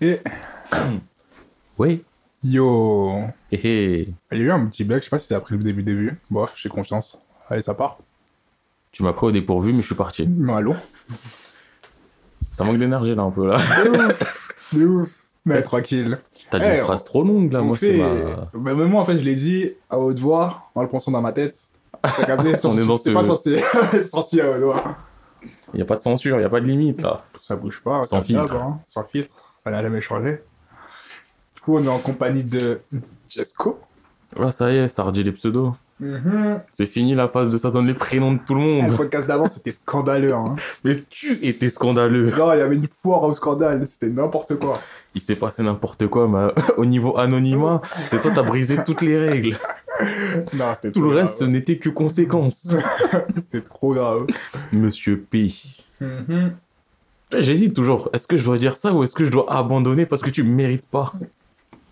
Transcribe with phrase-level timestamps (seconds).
[0.00, 0.20] Et
[1.78, 2.02] Oui.
[2.42, 3.12] yo,
[3.52, 4.08] Hé hé.
[4.32, 5.82] il y a eu un petit bug, je sais pas si c'est après le début
[5.82, 6.18] début.
[6.30, 7.18] Bof, j'ai confiance.
[7.48, 7.98] Allez, ça part.
[8.92, 10.26] Tu m'as pris au dépourvu, mais je suis parti.
[10.26, 10.74] Mais allô
[12.42, 13.56] Ça manque d'énergie là un peu là.
[13.84, 15.24] De ouf, de ouf.
[15.44, 16.18] Mais tranquille.
[16.50, 18.48] T'as dit Eh, une phrase trop longue là, moi fait- c'est ma.
[18.54, 21.22] Bah, même moi, en fait, je l'ai dit à haute voix, en le pensant dans
[21.22, 21.56] ma tête.
[22.02, 23.60] T'as capté On est dans C'est ce- pas censé
[24.02, 24.96] censé à haute voix.
[25.74, 27.22] Y a pas de censure, y a pas de limite là.
[27.40, 28.02] Ça bouge pas.
[28.04, 28.54] Sans filtre.
[28.56, 28.80] hein.
[28.86, 29.49] Sans filtre.
[29.64, 30.40] Ça n'a jamais changé.
[31.54, 32.80] Du coup, on est en compagnie de
[33.28, 33.78] Jesco.
[34.38, 35.72] Là ça y est, ça redit les pseudos.
[36.72, 38.96] C'est fini la phase de ça donne les prénoms de tout le Le monde.
[38.96, 40.32] podcast d'avant, c'était scandaleux.
[40.32, 40.56] Hein.
[40.84, 42.30] Mais tu étais scandaleux.
[42.30, 43.86] Non, il y avait une foire au scandale.
[43.86, 44.80] C'était n'importe quoi.
[45.14, 49.18] Il s'est passé n'importe quoi, mais au niveau anonymat, c'est toi t'as brisé toutes les
[49.18, 49.58] règles.
[50.54, 52.74] Non, c'était Tout trop le reste, ce n'était que conséquence.
[53.36, 54.28] C'était trop grave.
[54.72, 55.48] Monsieur P.
[57.38, 58.08] J'hésite toujours.
[58.12, 60.42] Est-ce que je dois dire ça ou est-ce que je dois abandonner parce que tu
[60.42, 61.12] mérites pas?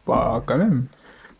[0.06, 0.86] Bah, quand même.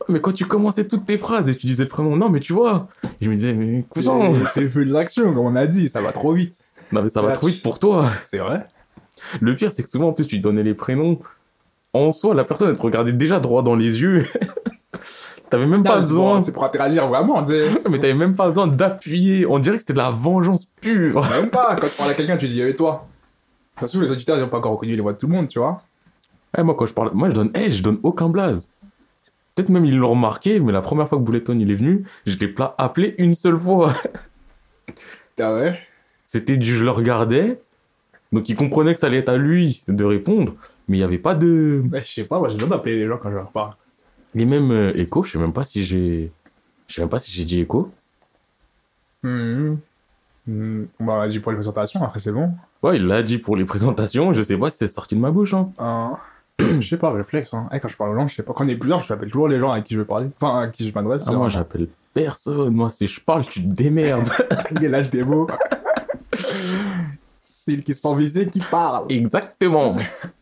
[0.09, 2.89] Mais quand tu commençais toutes tes phrases et tu disais prénom, non, mais tu vois,
[3.21, 5.89] je me disais, mais cousin, C'est- le feu de l'action, comme on a dit.
[5.89, 6.71] Ça va trop vite.
[6.93, 8.09] non, mais ça va trop vite pour toi.
[8.25, 8.67] C'est vrai
[9.41, 11.19] Le pire, c'est que souvent, en plus, tu donnais les prénoms.
[11.93, 14.25] En soi, la personne, elle te regardait déjà droit dans les yeux.
[15.51, 17.45] t'avais même pas besoin, C'est pour interagir vraiment.
[17.91, 19.47] mais t'avais même pas besoin d'appuyer.
[19.47, 21.21] On dirait que c'était de la vengeance pure.
[21.31, 21.77] Même pas.
[21.77, 23.07] Quand tu parles à quelqu'un, tu dis, et toi
[23.79, 25.35] De toute façon, les auditeurs, ils n'ont pas encore reconnu les voix de tout le
[25.35, 25.83] monde, tu vois.
[26.57, 28.69] Eh, moi, quand je parle, moi, je donne, eh, je donne aucun blaze.
[29.55, 32.37] Peut-être même ils l'ont remarqué, mais la première fois que Bouleton il est venu, je
[32.37, 33.95] l'ai pas appelé une seule fois.
[35.41, 35.79] Ah ouais?
[36.27, 37.61] C'était du je le regardais,
[38.33, 40.55] donc il comprenait que ça allait être à lui de répondre,
[40.89, 41.85] mais il y avait pas de.
[41.93, 43.71] Je sais pas, moi, j'ai besoin d'appeler les gens quand je leur parle.
[44.35, 46.33] Et même euh, Echo, je sais même pas si j'ai.
[46.87, 47.91] Je sais même pas si j'ai dit Echo.
[49.23, 49.79] Mhm.
[50.47, 50.89] Mhm.
[51.01, 52.53] Bah, dit pour les présentations, après, c'est bon.
[52.83, 55.31] Ouais, il l'a dit pour les présentations, je sais pas si c'est sorti de ma
[55.31, 55.55] bouche.
[55.55, 55.71] Hein.
[55.79, 56.17] Hein.
[56.59, 57.55] je sais pas, réflexe.
[57.55, 57.69] Hein.
[57.73, 58.53] Eh, quand je parle aux gens, je sais pas.
[58.53, 60.29] Quand on est plusieurs, je t'appelle toujours les gens avec qui je veux parler.
[60.41, 61.25] Enfin, à qui je m'adresse.
[61.27, 62.75] Ah, moi, j'appelle personne.
[62.75, 64.29] Moi, si je parle, tu te démerdes.
[64.81, 65.49] Il lâche des mots.
[67.39, 69.07] C'est qui sont visés qui parlent.
[69.11, 69.97] Exactement.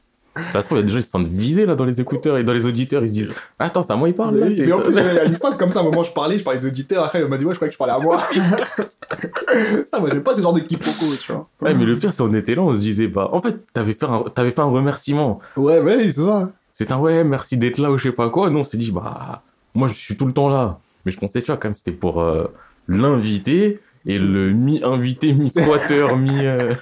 [0.53, 2.01] Ça se trouve, il y a des gens qui se sentent visés là dans les
[2.01, 3.03] écouteurs et dans les auditeurs.
[3.03, 4.39] Ils se disent Attends, c'est à moi, il parle.
[4.39, 6.13] là, Mais, en plus, il y a une phase comme ça, à un moment, je
[6.13, 7.95] parlais, je parlais des auditeurs, après, il m'a dit, ouais, je croyais que je parlais
[7.95, 8.19] à moi.
[9.91, 11.49] ça, moi, j'aime pas ce genre de quiproquo, tu vois.
[11.61, 13.95] Ouais, mais le pire, c'est qu'on était là, on se disait Bah, en fait, t'avais
[13.95, 15.41] fait un, fait un remerciement.
[15.57, 16.51] Ouais, ouais, c'est ça.
[16.73, 18.51] C'est un ouais, merci d'être là ou je sais pas quoi.
[18.51, 19.43] Non, on s'est dit Bah,
[19.75, 20.79] moi, je suis tout le temps là.
[21.05, 22.47] Mais je pensais, tu vois, quand même, c'était pour euh,
[22.89, 26.45] l'invité et le mi-invité, mi-squatter, mi.
[26.45, 26.75] euh,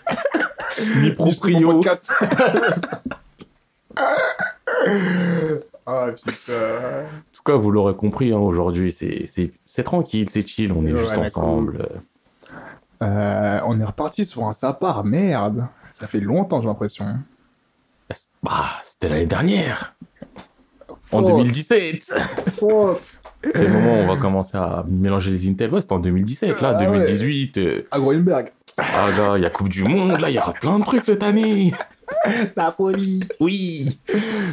[1.17, 2.13] podcast.
[5.87, 6.53] Ah, putain.
[6.53, 10.99] En tout cas, vous l'aurez compris, hein, aujourd'hui, c'est, tranquille, c'est chill, on est Ouais,
[11.01, 11.89] juste ensemble.
[13.03, 15.67] Euh, on est reparti sur un sapard, merde.
[15.93, 17.05] Ça fait longtemps, j'ai l'impression.
[18.43, 19.95] Bah, c'était l'année dernière,
[20.89, 22.15] en Faute, 2017.
[22.59, 23.01] faute.
[23.55, 25.73] C'est le moment où on va commencer à mélanger les Intel.
[25.73, 26.99] Ouais, c'était en 2017, là, Ah ouais.
[26.99, 27.59] 2018.
[27.59, 28.51] euh, À Groenberg.
[28.79, 31.05] Ah, gars, il y a Coupe du Monde, là, il y aura plein de trucs
[31.05, 31.73] cette année.
[32.57, 33.21] La folie.
[33.41, 33.99] Oui.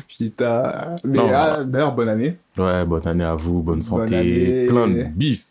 [0.07, 0.97] Putain.
[1.03, 2.37] Mais ah, d'ailleurs, bonne année.
[2.57, 4.65] Ouais, bonne année à vous, bonne santé, Bonne année.
[4.67, 5.45] plein de bif.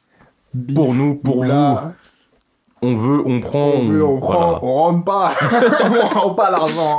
[0.53, 1.93] Bif, Pour nous, pour moula.
[2.83, 3.72] On veut, on prend.
[3.77, 4.59] On veut, on voilà.
[4.59, 5.33] prend, on rentre pas.
[6.15, 6.99] on rend pas l'argent.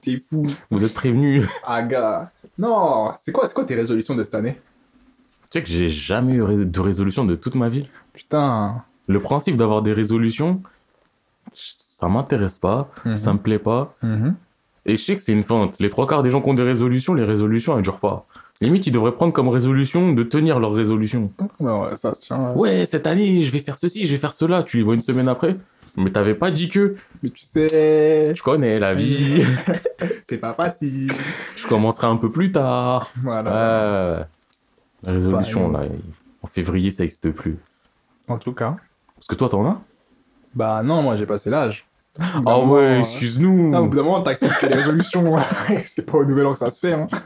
[0.00, 0.46] T'es fou.
[0.70, 1.46] Vous êtes prévenus.
[1.66, 2.30] Ah, gars.
[2.58, 4.58] Non, c'est quoi, quoi tes résolutions de cette année?
[5.50, 7.88] Tu sais que j'ai jamais eu de résolution de toute ma vie.
[8.12, 8.82] Putain.
[9.06, 10.62] Le principe d'avoir des résolutions,
[11.98, 13.16] ça m'intéresse pas, Mhm.
[13.16, 13.94] ça me plaît pas.
[14.02, 14.34] Mhm.
[14.84, 15.78] Et je sais que c'est une feinte.
[15.80, 18.26] Les trois quarts des gens qui ont des résolutions, les résolutions, elles durent pas.
[18.60, 21.32] Limite, ils devraient prendre comme résolution de tenir leur résolution.
[21.58, 22.52] Non, ouais, ça se tient.
[22.52, 24.62] Ouais, cette année, je vais faire ceci, je vais faire cela.
[24.62, 25.56] Tu les vois une semaine après.
[25.96, 26.96] Mais t'avais pas dit que.
[27.22, 29.42] Mais tu sais, Je connais la vie.
[30.24, 31.10] c'est pas facile.
[31.56, 33.10] je commencerai un peu plus tard.
[33.22, 34.28] Voilà.
[35.06, 35.88] Résolution, Bah, là,
[36.42, 37.56] en février, ça n'existe plus.
[38.28, 38.76] En tout cas.
[39.14, 39.80] Parce que toi, t'en as?
[40.56, 41.86] Bah non, moi j'ai passé l'âge.
[42.46, 43.70] Ah ouais, excuse-nous.
[43.70, 45.36] Non, au bout d'un moment, t'acceptes les résolutions,
[45.86, 46.94] c'est pas au nouvel an que ça se fait.
[46.94, 47.06] Hein.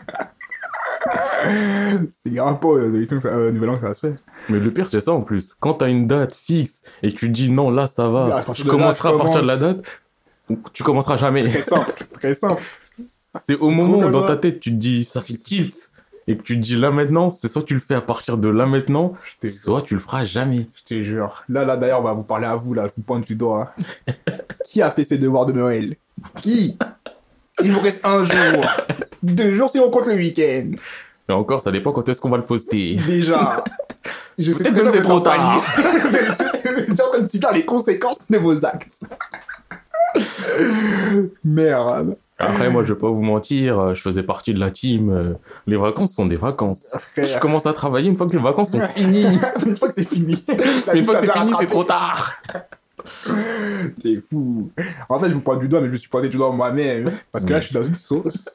[2.11, 4.15] c'est grave pas au résolution que ça- euh, au nouvel an que ça se fait.
[4.49, 5.55] Mais le pire, c'est ça en plus.
[5.61, 8.65] Quand t'as une date fixe et que tu dis non, là, ça va, partir tu
[8.65, 9.83] là, commenceras à partir de la date,
[10.73, 11.49] tu commenceras jamais.
[11.49, 12.63] Très simple, très simple.
[13.41, 14.35] C'est au moment où dans ça.
[14.35, 15.90] ta tête, tu te dis ça fait tilt
[16.31, 18.49] et que tu te dis là maintenant, c'est soit tu le fais à partir de
[18.49, 20.67] là maintenant, Je te- soit tu le feras jamais.
[20.75, 21.43] je te jure.
[21.49, 23.73] Là, là, d'ailleurs, on va vous parler à vous, là, ce point du doigt.
[24.09, 24.13] hein.
[24.65, 25.97] Qui a fait ses devoirs de Noël?
[26.43, 26.77] Qui?
[27.63, 28.65] Il vous reste un jour.
[29.23, 30.71] Deux jours si on compte le week-end.
[31.29, 32.97] Mais encore, ça dépend quand est-ce qu'on va le poster.
[33.07, 33.65] Déjà.
[34.39, 35.63] Je sais bien c'est que trop vous tard.
[36.89, 39.01] Vous en train de subir les conséquences de vos actes.
[41.45, 42.17] Merde.
[42.41, 45.11] Après, moi, je vais pas vous mentir, euh, je faisais partie de la team.
[45.11, 45.35] euh,
[45.67, 46.91] Les vacances sont des vacances.
[47.17, 49.39] Je commence à travailler une fois que les vacances sont finies.
[49.67, 50.43] une fois que c'est fini.
[50.95, 52.33] Une fois que c'est fini, c'est trop tard.
[54.03, 54.71] T'es fou.
[55.09, 57.11] En fait, je vous pointe du doigt, mais je me suis pointé du doigt moi-même.
[57.33, 58.55] Parce que là, je suis dans une sauce.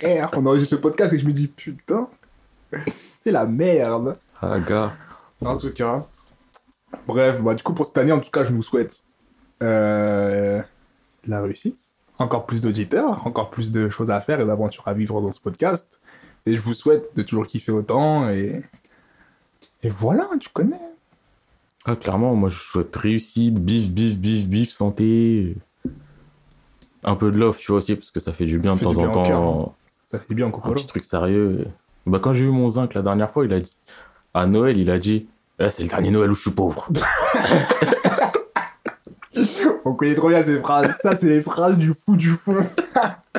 [0.00, 2.08] Frère, on enregistre ce podcast et je me dis, putain,
[3.16, 4.16] c'est la merde.
[4.42, 4.92] Ah, gars.
[5.44, 6.04] En tout cas.
[7.06, 9.04] Bref, bah, du coup, pour cette année, en tout cas, je nous souhaite
[9.62, 10.60] euh,
[11.26, 11.78] la réussite.
[12.18, 15.40] Encore plus d'auditeurs, encore plus de choses à faire et d'aventures à vivre dans ce
[15.40, 16.00] podcast.
[16.46, 18.28] Et je vous souhaite de toujours kiffer autant.
[18.30, 18.62] Et,
[19.82, 20.80] et voilà, tu connais.
[21.84, 25.56] Ah, clairement, moi, je souhaite réussite, bif, bif, bif, bif, santé.
[27.04, 28.84] Un peu de love, tu vois, aussi, parce que ça fait du bien Ça de
[28.84, 29.74] temps bien en cœur, temps.
[30.06, 30.74] Ça fait bien, Un Kokoro.
[30.74, 31.66] petit truc sérieux.
[32.06, 33.76] Bah, quand j'ai eu mon zinc la dernière fois, il a dit.
[34.34, 35.28] À Noël, il a dit.
[35.58, 36.88] Eh, c'est le dernier Noël où je suis pauvre.
[39.88, 40.96] On connaît trop bien ces phrases.
[41.00, 42.56] Ça, c'est les phrases du fou du fond.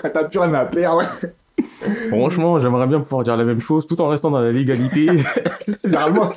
[0.00, 1.02] Quand t'as plus rien à perdre.
[2.08, 5.08] Franchement, j'aimerais bien pouvoir dire la même chose tout en restant dans la légalité.
[5.66, 6.30] C'est généralement,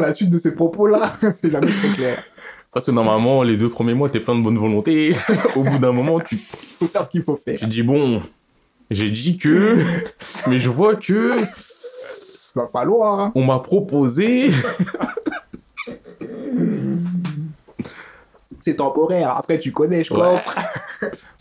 [0.00, 1.12] la suite de ces propos-là.
[1.30, 2.24] C'est jamais très clair.
[2.72, 5.14] Parce que normalement, les deux premiers mois, t'es plein de bonne volonté.
[5.56, 6.38] Au bout d'un moment, tu,
[6.78, 7.58] Faut faire ce qu'il faut faire.
[7.58, 8.22] tu dis bon,
[8.90, 9.76] j'ai dit que,
[10.46, 11.34] mais je vois que
[12.54, 13.20] Va falloir.
[13.20, 13.32] hein.
[13.34, 14.50] on m'a proposé.
[18.60, 19.36] C'est temporaire.
[19.36, 20.54] Après, tu connais, je coffre.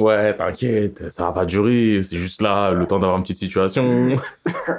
[0.01, 2.01] Ouais, t'inquiète, ça va pas durer.
[2.03, 4.17] C'est juste là, le temps d'avoir une petite situation.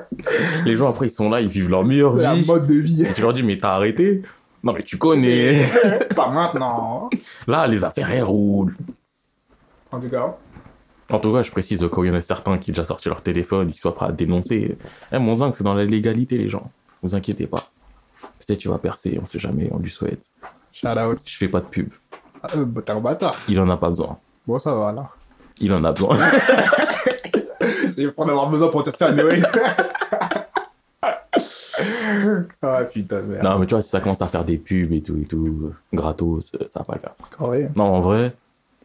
[0.67, 2.47] Les gens après, ils sont là, ils vivent leur meilleure C'est la vie.
[2.47, 3.03] mode de vie.
[3.03, 4.23] Et tu leur dis, mais t'as arrêté?
[4.63, 5.65] Non, mais tu connais.
[6.15, 7.09] Pas maintenant.
[7.47, 8.77] Là, les affaires, elles roulent.
[9.91, 10.37] En tout cas.
[11.11, 13.09] En tout cas, je précise où il y en a certains qui ont déjà sorti
[13.09, 14.77] leur téléphone, qui soient prêts à dénoncer.
[15.11, 16.71] Eh, mon zinc, c'est dans la légalité, les gens.
[17.03, 17.63] Vous inquiétez pas.
[18.47, 20.25] Peut-être tu vas percer, on sait jamais, on lui souhaite.
[20.73, 21.19] Shout out.
[21.27, 21.89] Je fais pas de pub.
[22.43, 23.35] Ah, euh, bah, T'es un bâtard.
[23.49, 24.19] Il en a pas besoin.
[24.47, 25.11] Bon, ça va là.
[25.59, 26.17] Il en a besoin.
[27.91, 29.45] C'est pour en avoir besoin pour tester à Noël.
[32.63, 33.45] ah putain de merde.
[33.45, 35.73] non, mais tu vois, si ça commence à faire des pubs et tout, et tout,
[35.93, 37.49] gratos, euh, ça va pas le faire.
[37.49, 37.69] Ouais.
[37.77, 38.35] Non, en vrai,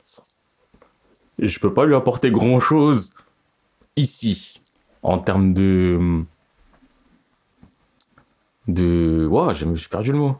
[0.04, 0.24] ça-
[1.40, 3.14] je peux pas lui apporter grand chose
[3.96, 4.62] ici,
[5.04, 6.24] en termes de.
[8.72, 9.28] De.
[9.30, 10.36] Ouah, j'ai perdu le mot.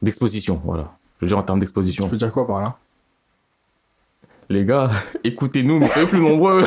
[0.00, 0.92] D'exposition, voilà.
[1.20, 2.04] Je veux dire en termes d'exposition.
[2.06, 2.76] Tu veux dire quoi par là?
[4.48, 4.90] Les gars,
[5.24, 6.64] écoutez-nous, mais soyez plus nombreux.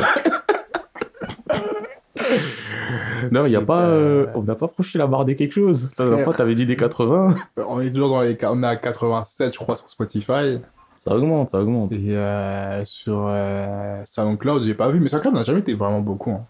[3.30, 3.82] non, il y a pas.
[3.82, 5.90] euh, on n'a pas franchi la barre des quelque chose.
[5.98, 7.34] La dernière fois, t'avais dit des 80.
[7.58, 8.36] Euh, On est toujours dans les.
[8.44, 10.58] On est à 87, je crois, sur Spotify.
[10.96, 11.92] Ça augmente, ça augmente.
[11.92, 16.30] Et euh, sur euh, SoundCloud, j'ai pas vu, mais SoundCloud n'a jamais été vraiment beaucoup.
[16.32, 16.44] hein.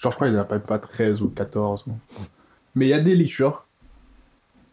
[0.00, 1.84] Genre, je crois qu'il n'y en a pas, pas 13 ou 14.
[1.86, 1.92] ou-
[2.74, 3.64] Mais il y a des lectures.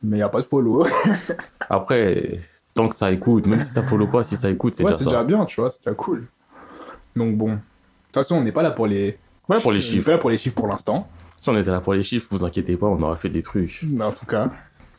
[0.01, 0.86] Mais il n'y a pas de follow.
[1.69, 2.40] Après,
[2.74, 5.00] tant que ça écoute, même si ça follow pas, si ça écoute, c'est ouais, déjà
[5.04, 6.28] c'est déjà bien, tu vois, c'est déjà cool.
[7.16, 7.50] Donc bon.
[7.50, 9.18] De toute façon, on n'est pas là pour les.
[9.48, 10.06] Voilà pour les On n'est chiffres.
[10.06, 11.07] pas là pour les chiffres pour l'instant.
[11.38, 13.86] Si on était là pour les chiffres, vous inquiétez pas, on aurait fait des trucs.
[14.02, 14.52] En tout cas.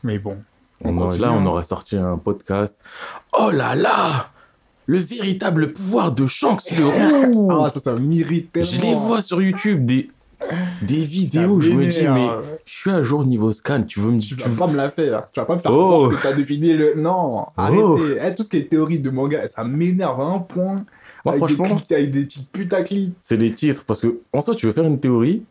[0.03, 0.37] Mais bon.
[0.83, 1.45] On aurait- continue, là, on hein.
[1.45, 2.77] aurait sorti un podcast.
[3.33, 4.29] Oh là là
[4.87, 6.85] Le véritable pouvoir de Shanks le
[7.33, 8.69] roux Ah, ça, ça m'irrite tellement.
[8.71, 10.09] Je les vois sur YouTube, des,
[10.81, 12.45] des vidéos, je me dis, mais m'énerve.
[12.65, 14.47] je suis à jour niveau scan, tu veux me Tu dire.
[14.47, 15.29] vas pas me la faire.
[15.31, 16.09] Tu vas pas me faire Oh.
[16.09, 16.95] que t'as défini le.
[16.95, 17.45] Non, Oh.
[17.57, 18.17] arrêtez.
[18.27, 20.75] Eh, tout ce qui est théorie de manga, ça m'énerve à un point.
[21.23, 23.13] Moi, avec, franchement, des clics, avec des petites putaclics.
[23.21, 25.43] c'est les titres, parce que en soi, tu veux faire une théorie,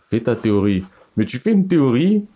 [0.00, 0.84] fais ta théorie.
[1.16, 2.26] Mais tu fais une théorie,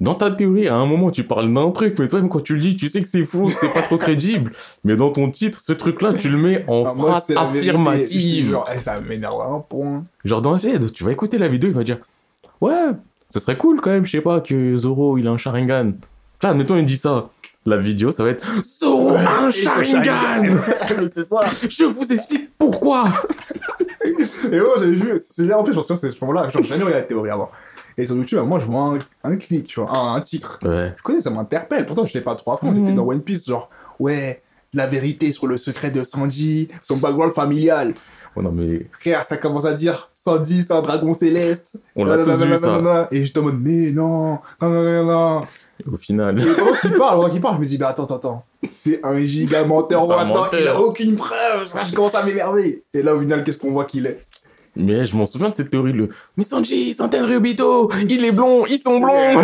[0.00, 2.60] dans ta théorie, à un moment, tu parles d'un truc, mais toi-même, quand tu le
[2.60, 4.52] dis, tu sais que c'est faux, que c'est pas trop crédible.
[4.84, 8.46] Mais dans ton titre, ce truc-là, tu le mets en Ah, phrase te affirmative.
[8.48, 10.04] jure, eh, ça m'énerve à un point.
[10.24, 11.98] Genre dans tu vas écouter la vidéo, il va dire
[12.60, 12.90] Ouais,
[13.30, 15.92] ce serait cool quand même, je sais pas, que Zoro il a un Sharingan.
[16.40, 17.30] Vois, admettons, il dit ça.
[17.66, 20.42] La vidéo, ça va être Zoro a un Sharingan
[21.00, 21.40] Mais c'est ça.
[21.68, 23.04] Je vous explique pourquoi
[24.04, 26.62] Et moi, j'ai vu, c'est là, en fait, je me souviens, c'est ce moment-là, genre,
[26.62, 27.50] j'ai jamais regardé la théorie avant.
[27.96, 30.58] Et sur YouTube, moi, je vois un, un clic, tu vois, un, un titre.
[30.64, 30.92] Ouais.
[30.96, 31.86] Je connais, ça m'interpelle.
[31.86, 32.68] Pourtant, je n'étais pas trop à fond.
[32.68, 32.74] Mhm.
[32.74, 33.70] C'était dans One Piece, genre,
[34.00, 37.94] ouais, la vérité sur le secret de Sanji, son background familial.
[38.36, 41.78] Oh non, mais Frère, ça commence à dire Sanji, c'est un dragon céleste.
[41.94, 42.66] on l'a tous vu ça.
[42.72, 43.06] Nanana.
[43.12, 45.46] Et j'étais en mode, mais non, non, non, non, non.
[45.92, 46.42] Au final.
[46.42, 48.44] Et pendant qu'il parle, pendant qu'il parle, je me dis, bah attends, attends, attends.
[48.72, 50.50] C'est un giga Attends, menteur.
[50.58, 51.68] il a aucune preuve.
[51.88, 52.82] Je commence à m'énerver.
[52.92, 54.20] Et là, au final, qu'est-ce qu'on voit qu'il est?
[54.76, 58.66] Mais je m'en souviens de cette théorie, le Mais Sanji, tel Ryobito Il est blond,
[58.66, 59.12] ils sont blonds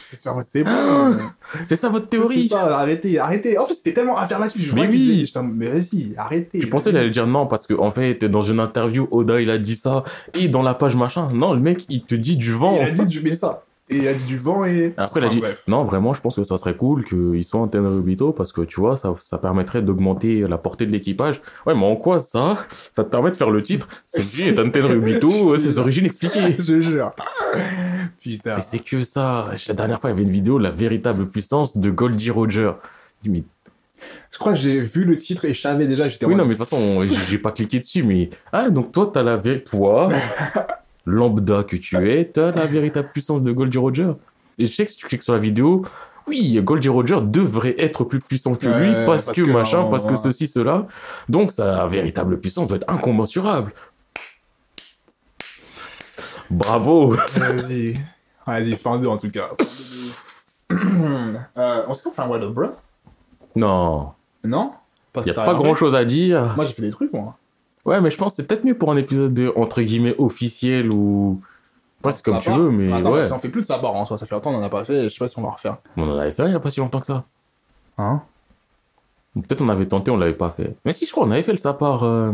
[0.00, 1.16] C'est ça, c'est bon.
[1.64, 3.58] C'est ça votre C'est théorie ça, arrêtez, arrêtez.
[3.58, 4.60] En fait, c'était tellement affirmatif.
[4.60, 4.98] Je Mais vois oui.
[4.98, 6.60] disait, mais vas-y, arrêtez.
[6.60, 9.50] Je pensais qu'il allait dire non parce que en fait dans une interview Oda il
[9.50, 10.02] a dit ça
[10.34, 12.90] et dans la page machin non le mec il te dit du vent Il a
[12.90, 13.64] dit, je mets ça.
[13.90, 14.94] Et il y a du vent et.
[14.96, 15.62] Après, il a Enfin, dit, bref.
[15.68, 18.80] non, vraiment, je pense que ça serait cool qu'ils soient en Tenryubito parce que tu
[18.80, 21.40] vois, ça, ça permettrait d'augmenter la portée de l'équipage.
[21.66, 22.58] Ouais, mais en quoi ça?
[22.92, 23.88] Ça te permet de faire le titre?
[24.06, 26.52] Celui est un Tenryubito, ses origines expliquées.
[26.58, 27.12] Je te jure.
[28.22, 28.56] Putain.
[28.56, 29.50] Mais c'est que ça.
[29.68, 32.72] La dernière fois, il y avait une vidéo, la véritable puissance de Goldie Roger.
[33.24, 33.44] Je dis, mais
[34.30, 36.54] Je crois que j'ai vu le titre et je savais déjà, j'étais Oui, non, mais
[36.54, 38.30] de toute façon, j'ai pas cliqué dessus, mais.
[38.52, 40.08] Ah, donc toi, t'as la vé- Toi,
[41.06, 44.12] lambda que tu es, t'as la véritable puissance de Goldie Roger.
[44.58, 45.82] Et je sais que si tu cliques sur la vidéo,
[46.26, 49.88] oui, Goldie Roger devrait être plus puissant que lui, Ouais, parce, parce que, que, machin,
[49.90, 50.86] parce que ceci, cela.
[51.28, 53.72] Donc sa véritable puissance doit être incommensurable.
[56.50, 57.96] Bravo Vas-y.
[58.46, 59.48] Vas-y, fin 2 en tout cas.
[60.72, 62.66] euh, on qu'on fait un Wild of Bro?
[63.56, 64.12] Non,
[64.44, 64.72] Non?
[65.16, 66.52] Il y a pas grand-chose à dire.
[66.54, 67.36] Moi j'ai fait des trucs moi.
[67.84, 70.92] Ouais, mais je pense que c'est peut-être mieux pour un épisode de, entre guillemets, officiel
[70.92, 71.40] ou...
[72.02, 73.18] Presque comme Ça tu veux, mais Attends, ouais.
[73.18, 74.84] parce qu'on fait plus de ça en soi, ça fait longtemps qu'on en a pas
[74.86, 75.76] fait, je sais pas si on va refaire.
[75.98, 77.24] On en avait fait il y a pas si longtemps que ça.
[77.98, 78.22] Hein?
[79.34, 80.76] Peut-être on avait tenté, on l'avait pas fait.
[80.84, 82.02] Mais si, je crois, on avait fait le sapar.
[82.04, 82.32] euh,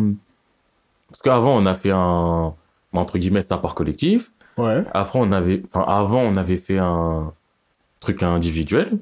[1.08, 2.54] Parce qu'avant, on a fait un.
[2.92, 4.32] Entre guillemets, sapar collectif.
[4.56, 4.82] Ouais.
[4.94, 5.62] Après, on avait.
[5.68, 7.32] Enfin, avant, on avait fait un
[8.00, 8.98] truc individuel.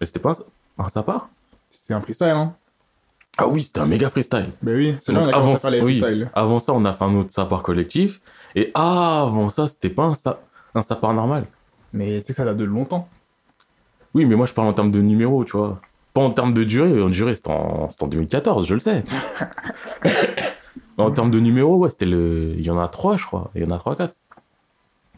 [0.00, 0.32] Mais c'était pas
[0.78, 1.28] un, un sapar
[1.68, 2.54] C'était un freestyle, hein?
[3.36, 4.50] Ah oui, c'était un méga freestyle.
[4.62, 6.30] Ben oui, c'est là avant, les oui, freestyles.
[6.34, 8.20] avant ça, on a fait un autre sapar collectif.
[8.54, 10.40] Et avant ça, c'était pas un, sa...
[10.74, 11.44] un sapar normal.
[11.92, 13.08] Mais tu sais que ça date de longtemps.
[14.14, 15.80] Oui, mais moi, je parle en termes de numéro, tu vois.
[16.12, 17.02] Pas en termes de durée.
[17.02, 17.88] En durée, c'était en...
[18.00, 19.02] en 2014, je le sais.
[20.98, 22.54] en termes de numéro, ouais, c'était le.
[22.56, 23.50] Il y en a trois, je crois.
[23.56, 24.14] Il y en a trois, quatre.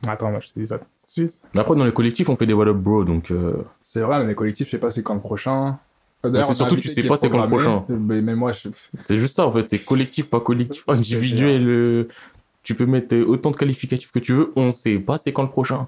[0.07, 1.43] Attends, moi je te dis ça tout de suite.
[1.55, 3.31] Mais après, dans les collectifs, on fait des What Up Bro, donc.
[3.31, 5.79] euh, C'est vrai, mais les collectifs, je sais pas c'est quand le prochain.
[6.35, 7.85] C'est surtout tu sais pas c'est quand le prochain.
[7.89, 8.69] Mais, mais moi, je...
[9.05, 9.69] C'est juste ça, en fait.
[9.69, 11.69] C'est collectif, pas collectif, individuel.
[11.69, 12.09] euh,
[12.63, 14.53] Tu peux mettre autant de qualificatifs que tu veux.
[14.57, 15.87] On sait pas c'est quand le prochain.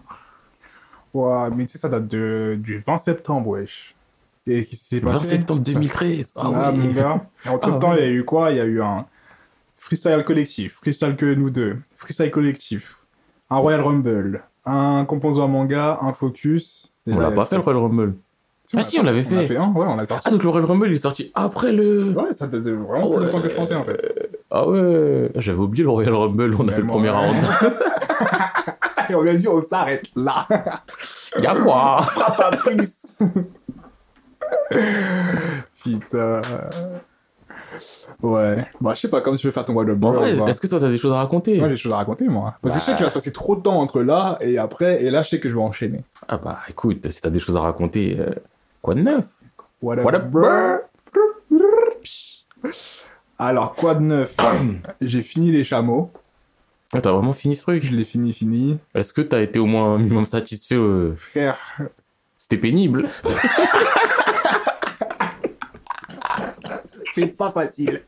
[1.15, 2.59] Ouah, mais tu sais, ça date de...
[2.61, 3.95] du 20 septembre, wesh.
[4.47, 5.27] Et qui s'est 20 passé?
[5.27, 6.33] septembre Ça- 2013.
[6.37, 6.79] Ah, Ah, oui.
[6.79, 7.27] mon gars.
[7.45, 8.51] Et entre temps, Ah, il y a eu quoi?
[8.51, 9.07] Il y a eu un
[9.77, 12.99] freestyle collectif, freestyle que nous deux, freestyle collectif,
[13.51, 16.93] un Royal Rumble, un composant manga, un focus.
[17.07, 18.15] Et On l'a pas fait le Royal Rumble.
[18.77, 19.47] Ah, si, on l'avait On a fait.
[19.47, 20.25] fait un, ouais, on l'a sorti.
[20.27, 22.11] Ah, donc le Royal Rumble il est sorti après le.
[22.13, 23.25] Ouais, ça date vraiment Ah plus ouais.
[23.25, 24.39] longtemps que je pensais en fait.
[24.51, 27.17] Ah ouais, j'avais oublié le Royal Rumble, on a fait le premier ouais.
[27.17, 27.35] round.
[29.11, 30.47] Et on lui a dit, on s'arrête là.
[31.41, 32.05] Y'a quoi
[32.37, 33.17] pas plus.
[35.83, 36.43] Putain.
[38.23, 38.67] Ouais.
[38.81, 40.67] Bah, je sais pas, comme tu veux faire ton Wild Up En vrai, est-ce que
[40.67, 42.55] toi t'as des choses à raconter Moi, j'ai des choses à raconter, moi.
[42.63, 45.03] Parce que je sais qu'il va se passer trop de temps entre là et après,
[45.03, 46.03] et là, je sais que je vais enchaîner.
[46.29, 48.31] Ah bah écoute, si t'as des choses à raconter, euh,
[48.89, 49.27] quoi de neuf?
[49.83, 50.35] What up?
[53.39, 54.35] Alors, quoi de neuf?
[55.03, 56.11] J'ai fini les chameaux.
[56.95, 57.85] Ah, T'as vraiment fini ce truc?
[57.85, 58.79] Je l'ai fini, fini.
[58.95, 61.59] Est-ce que t'as été au moins un minimum satisfait euh, Frère,
[62.39, 63.11] C'était pénible.
[66.89, 68.05] c'était pas facile.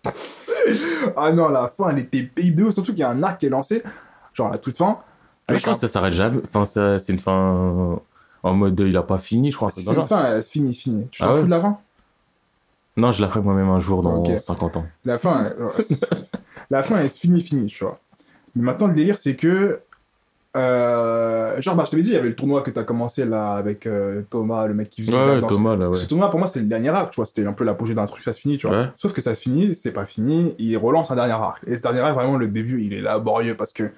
[1.14, 2.72] ah non, la fin, elle était pénible.
[2.72, 3.82] Surtout qu'il y a un arc qui est lancé,
[4.32, 4.98] genre à la toute fin.
[5.46, 6.40] Mais avec je pense un- que ça s'arrête jamais.
[6.42, 8.00] Enfin, ça- c'est une fin
[8.42, 9.70] en mode il a pas fini, je crois.
[9.70, 11.08] C'est une fin, elle se finit, finit.
[11.10, 11.78] Tu Ah t'en ouais fous de la fin?
[12.96, 14.38] Non, je la ferai moi-même un jour dans Ok.
[14.38, 14.86] 50 ans.
[15.04, 15.44] La fin,
[15.78, 15.84] elle-
[16.70, 17.98] la fin, elle se finit, finit, tu vois.
[18.56, 19.80] Mais maintenant, le délire, c'est que.
[20.56, 23.52] euh, genre, bah, je t'avais dit, il y avait le tournoi que t'as commencé là
[23.52, 25.16] avec euh, Thomas, le mec qui faisait.
[25.16, 25.96] Ouais, dans- Thomas là, ouais.
[25.96, 27.26] Ce tournoi, pour moi, c'était le dernier arc, tu vois.
[27.26, 28.76] C'était un peu l'apogée d'un truc, ça se finit, tu vois.
[28.80, 28.86] Ouais.
[28.96, 31.62] Sauf que ça se finit, c'est pas fini, il relance un dernier arc.
[31.66, 33.90] Et ce dernier arc, vraiment, le début, il est laborieux parce que.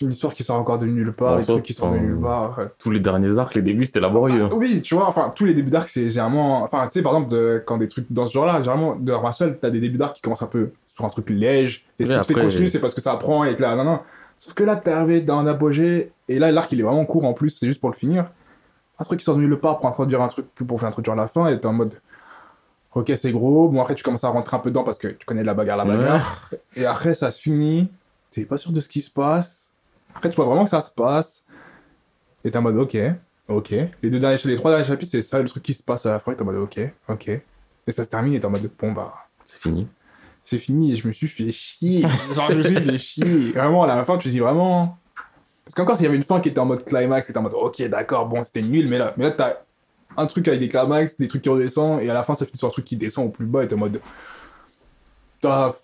[0.00, 2.20] Une histoire qui sort encore de nulle part, Ouais, des trucs qui sortent de nulle
[2.20, 2.58] part.
[2.58, 2.64] ouais.
[2.78, 4.48] Tous les derniers arcs, les débuts, c'était laborieux.
[4.50, 6.62] Ah, oui, tu vois, enfin, tous les débuts d'arc, c'est généralement.
[6.62, 9.58] Enfin, tu sais, par exemple, de- quand des trucs dans ce genre-là, généralement, de martial,
[9.60, 11.82] t'as des débuts d'arc qui commencent un peu sur un truc léger.
[11.98, 13.84] Et ce qui te fait continuer, c'est parce que ça apprend et que là, non,
[13.84, 14.00] non.
[14.38, 17.24] Sauf que là, t'es arrivé dans un apogée, et là, l'arc, il est vraiment court
[17.24, 18.30] en plus, c'est juste pour le finir.
[18.98, 21.26] Un truc qui sort de nulle part pour introduire un truc, pour faire introduire la
[21.28, 21.94] fin, et t'es en mode.
[22.94, 23.68] Ok, c'est gros.
[23.68, 25.78] Bon, après, tu commences à rentrer un peu dedans parce que tu connais la bagarre,
[25.78, 25.96] la Ouais.
[25.96, 26.50] bagarre.
[26.76, 27.88] Et après, ça se finit.
[28.30, 29.70] T'es pas sûr de ce qui se passe.
[30.14, 31.46] Après, tu vois vraiment que ça se passe.
[32.44, 32.96] Et t'es en mode, ok,
[33.48, 33.70] ok.
[34.02, 36.12] Les deux derniers, les trois derniers chapitres, c'est ça le truc qui se passe à
[36.12, 36.32] la fin.
[36.32, 37.28] Et t'es en mode, ok, ok.
[37.28, 39.14] Et ça se termine et t'es en mode, bon, bah,
[39.46, 39.86] C'est fini.
[40.44, 40.92] c'est fini.
[40.92, 42.02] Et je me suis fait chier.
[42.34, 43.52] Genre, je me suis fait chier.
[43.52, 44.98] Vraiment, à la fin, tu te dis vraiment.
[45.64, 47.54] Parce qu'encore, s'il y avait une fin qui était en mode climax, c'était en mode,
[47.54, 48.88] ok, d'accord, bon, c'était nul.
[48.88, 49.54] Mais là, mais là t'as
[50.16, 52.02] un truc avec des climax, des trucs qui redescendent.
[52.02, 53.64] Et à la fin, ça finit sur un truc qui descend au plus bas.
[53.64, 54.00] Et t'es en mode,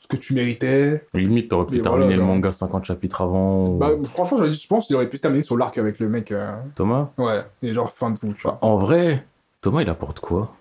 [0.09, 1.05] que tu méritais.
[1.15, 3.69] Limite, t'aurais pu terminer voilà, le manga 50 chapitres avant.
[3.69, 6.33] ou- Bah, franchement, je pense qu'il aurait pu se terminer sur l'arc avec le mec.
[6.33, 7.11] euh, Thomas?
[7.19, 8.59] Ouais, et genre fin de vous, tu vois.
[8.63, 9.25] En vrai,
[9.61, 10.55] Thomas, il apporte quoi?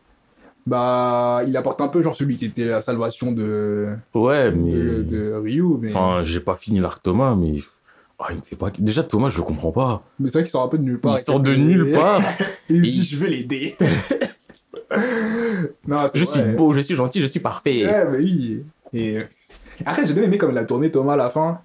[0.68, 4.72] Bah, il apporte un peu genre celui qui était la salvation de, Ouais, mais.
[4.72, 5.90] de, de Ryu, mais.
[5.90, 7.56] Enfin, j'ai pas fini l'arc Thomas, mais
[8.20, 8.70] Ah, il me fait pas.
[8.78, 10.04] Déjà, Thomas, je le comprends pas.
[10.20, 11.18] Mais c'est vrai qu'il sort un peu de nulle part.
[11.18, 12.22] Il sort de nulle part.
[12.70, 13.76] Et il dit, je vais l'aider.
[15.88, 16.26] non, Je vrai.
[16.26, 17.86] suis beau, je suis gentil, je suis parfait.
[17.86, 18.66] Ouais, mais oui.
[18.94, 19.18] Et
[19.86, 21.62] après, j'ai bien aimé comme il a tourné Thomas à la fin.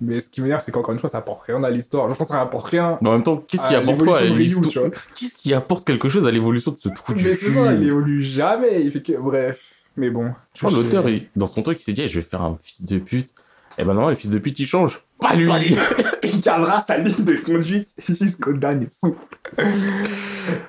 [0.00, 2.08] Mais ce qui m'énerve, c'est qu'encore une fois, ça apporte rien à l'histoire.
[2.10, 2.98] Je pense que ça apporte rien.
[3.02, 4.86] Mais en même temps, qu'est-ce qui apporte quoi à l'histoire.
[5.14, 7.86] Qu'est-ce qui apporte quelque chose à l'évolution de ce trou du Mais c'est ça, il
[7.86, 8.82] évolue jamais.
[8.84, 9.12] Il fait que.
[9.16, 9.84] Bref.
[9.96, 10.32] Mais bon.
[10.54, 11.04] Je crois que l'auteur,
[11.36, 13.34] dans son truc, il s'est dit, je vais faire un fils de pute.
[13.78, 15.02] Et ben normalement, le fils de pute, il change.
[15.20, 15.48] Pas lui
[16.24, 19.28] il gardera sa ligne de conduite jusqu'au dernier souffle.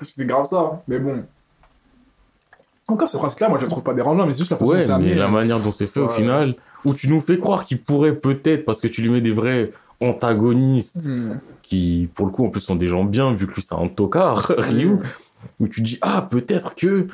[0.03, 0.59] c'est grave ça.
[0.59, 0.79] hein.
[0.87, 1.23] Mais bon.
[2.87, 4.75] Encore ce principe-là, moi je le trouve pas dérangeant, mais c'est juste la façon dont
[4.77, 5.15] Ouais, c'est mais amené.
[5.15, 8.65] la manière dont c'est fait au final, où tu nous fais croire qu'il pourrait peut-être,
[8.65, 9.71] parce que tu lui mets des vrais
[10.01, 11.37] antagonistes, Hmm.
[11.61, 13.87] qui pour le coup en plus sont des gens bien, vu que lui c'est un
[13.87, 14.99] tocard, Ryu, Hmm.
[15.61, 17.07] où tu dis, ah peut-être que...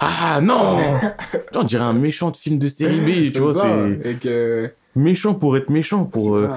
[0.00, 0.78] Ah non
[1.54, 3.52] On dirait un méchant de film de série B, tu vois,
[4.02, 4.70] c'est que.
[4.94, 6.38] méchant pour être méchant, pour...
[6.38, 6.48] c'est euh.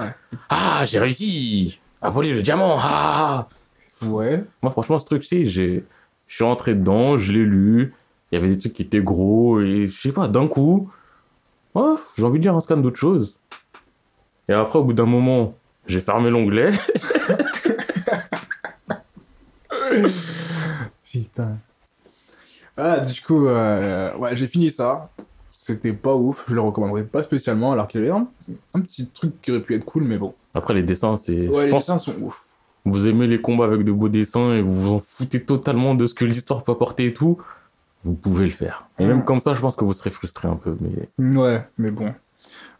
[0.48, 3.48] Ah, j'ai réussi à voler le diamant, ah
[4.06, 4.42] Ouais.
[4.62, 5.84] Moi, franchement, ce truc, c'est, j'ai,
[6.28, 7.94] je suis rentré dedans, je l'ai lu.
[8.32, 10.90] Il y avait des trucs qui étaient gros et je sais pas, d'un coup,
[11.74, 13.38] ouais, j'ai envie de dire un scan d'autre chose.
[14.48, 15.54] Et après, au bout d'un moment,
[15.86, 16.70] j'ai fermé l'onglet.
[21.10, 21.56] Putain.
[22.76, 25.10] Ah, du coup, euh, ouais, j'ai fini ça.
[25.50, 28.26] C'était pas ouf, je le recommanderais pas spécialement, alors qu'il y avait un,
[28.74, 30.34] un petit truc qui aurait pu être cool, mais bon.
[30.54, 32.46] Après, les dessins, c'est, Ouais, les pense, dessins sont ouf.
[32.84, 36.06] vous aimez les combats avec de beaux dessins et vous vous en foutez totalement de
[36.06, 37.38] ce que l'histoire peut apporter et tout.
[38.04, 38.86] Vous pouvez le faire.
[38.98, 39.24] Et même Mm.
[39.24, 42.12] comme ça, je pense que vous serez frustré un peu, mais Ouais, mais bon.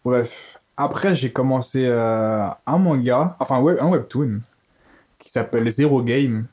[0.04, 0.58] Bref.
[0.76, 4.40] Après, j'ai commencé euh, un manga, enfin web, un webtoon,
[5.18, 6.46] qui s'appelle Zero Game.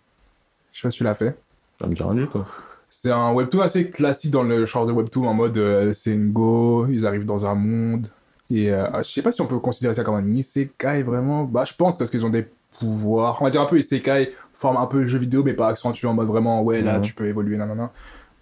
[0.72, 1.38] Je sais pas si tu l'as fait.
[1.80, 2.44] ça me dit rien du tout.
[2.92, 6.32] C'est un webtoon assez classique dans le genre de webtoon, en mode euh, c'est une
[6.32, 8.08] go, ils arrivent dans un monde.
[8.52, 11.44] Et euh, je sais pas si on peut considérer ça comme un isekai vraiment.
[11.44, 12.48] Bah, je pense parce qu'ils ont des
[12.80, 13.38] pouvoirs.
[13.42, 16.14] On va dire un peu isekai, forme un peu jeu vidéo, mais pas accentué en
[16.14, 17.02] mode vraiment, ouais, là Mhm.
[17.04, 17.92] tu peux évoluer, nanana.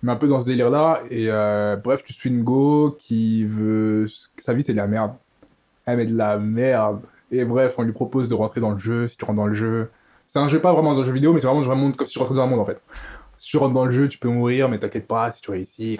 [0.04, 1.01] Mais un peu dans ce délire là.
[1.10, 4.08] Et euh, bref, tu suis une go qui veut.
[4.38, 5.13] Sa vie c'est de la merde.
[5.86, 7.02] Elle met de la merde.
[7.32, 9.54] Et bref, on lui propose de rentrer dans le jeu, si tu rentres dans le
[9.54, 9.89] jeu.
[10.28, 12.13] C'est un jeu pas vraiment dans jeu vidéo, mais c'est vraiment un monde comme si
[12.13, 12.82] tu rentrais dans un monde en fait.
[13.38, 15.98] Si tu rentres dans le jeu, tu peux mourir, mais t'inquiète pas, si tu réussis,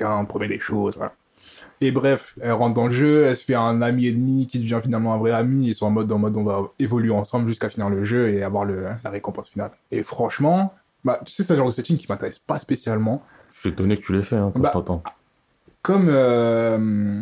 [0.00, 0.98] on promet des choses.
[1.80, 4.80] Et bref, elle rentre dans le jeu, elle se fait un ami ennemi qui devient
[4.82, 7.70] finalement un vrai ami, ils sont en mode, en mode on va évoluer ensemble jusqu'à
[7.70, 9.70] finir le jeu et avoir le, la récompense finale.
[9.90, 10.74] Et franchement,
[11.04, 13.22] bah, tu sais, c'est un genre de setting qui m'intéresse pas spécialement.
[13.60, 14.72] Je suis étonné que tu l'aies fait, hein, Bah.
[15.82, 17.20] Comme euh,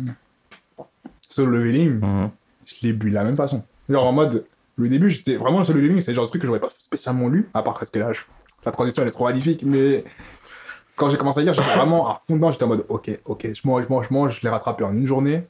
[1.27, 2.29] Solo Leveling, Mhm.
[2.63, 3.61] je l'ai bu de la même façon.
[3.89, 4.45] Genre en mode,
[4.77, 7.27] le début, j'étais vraiment Solo Leveling, c'est le genre de truc que j'aurais pas spécialement
[7.27, 8.25] lu, à part presque l'âge.
[8.65, 10.05] La transition, elle est trop magnifique, mais
[10.95, 13.47] quand j'ai commencé à lire, j'étais vraiment à fond dedans, j'étais en mode, ok, ok,
[13.53, 15.43] je mange, je mange, je mange, je l'ai rattrapé en une journée.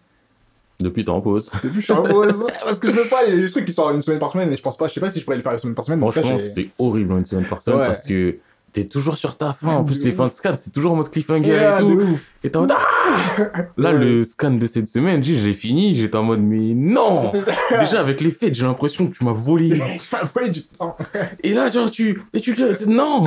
[0.79, 1.51] Depuis, t'es en pause.
[1.63, 3.65] Depuis, je suis en pause, parce que je veux pas, il y a des trucs
[3.65, 5.23] qui sortent une semaine par semaine, et je pense pas, je sais pas si je
[5.25, 7.85] pourrais le faire une semaine par semaine, Franchement, c'est horrible une semaine par semaine Ouais.
[7.85, 8.37] parce que
[8.71, 9.75] t'es toujours sur ta fin.
[9.75, 12.01] En plus, les fins de scan, c'est toujours en mode cliffhanger Yeah, et tout.
[12.43, 13.99] Et t'es en mode Ah Là, Ouais.
[13.99, 17.31] le scan de cette semaine, j'ai fini, j'étais en mode Mais non.
[17.71, 19.69] Déjà, avec les fêtes, j'ai l'impression que tu m'as volé.
[19.75, 20.95] Je m'as volé du temps.
[21.43, 22.21] Et là, genre, tu.
[22.33, 22.87] Et tu le.
[22.87, 23.25] Non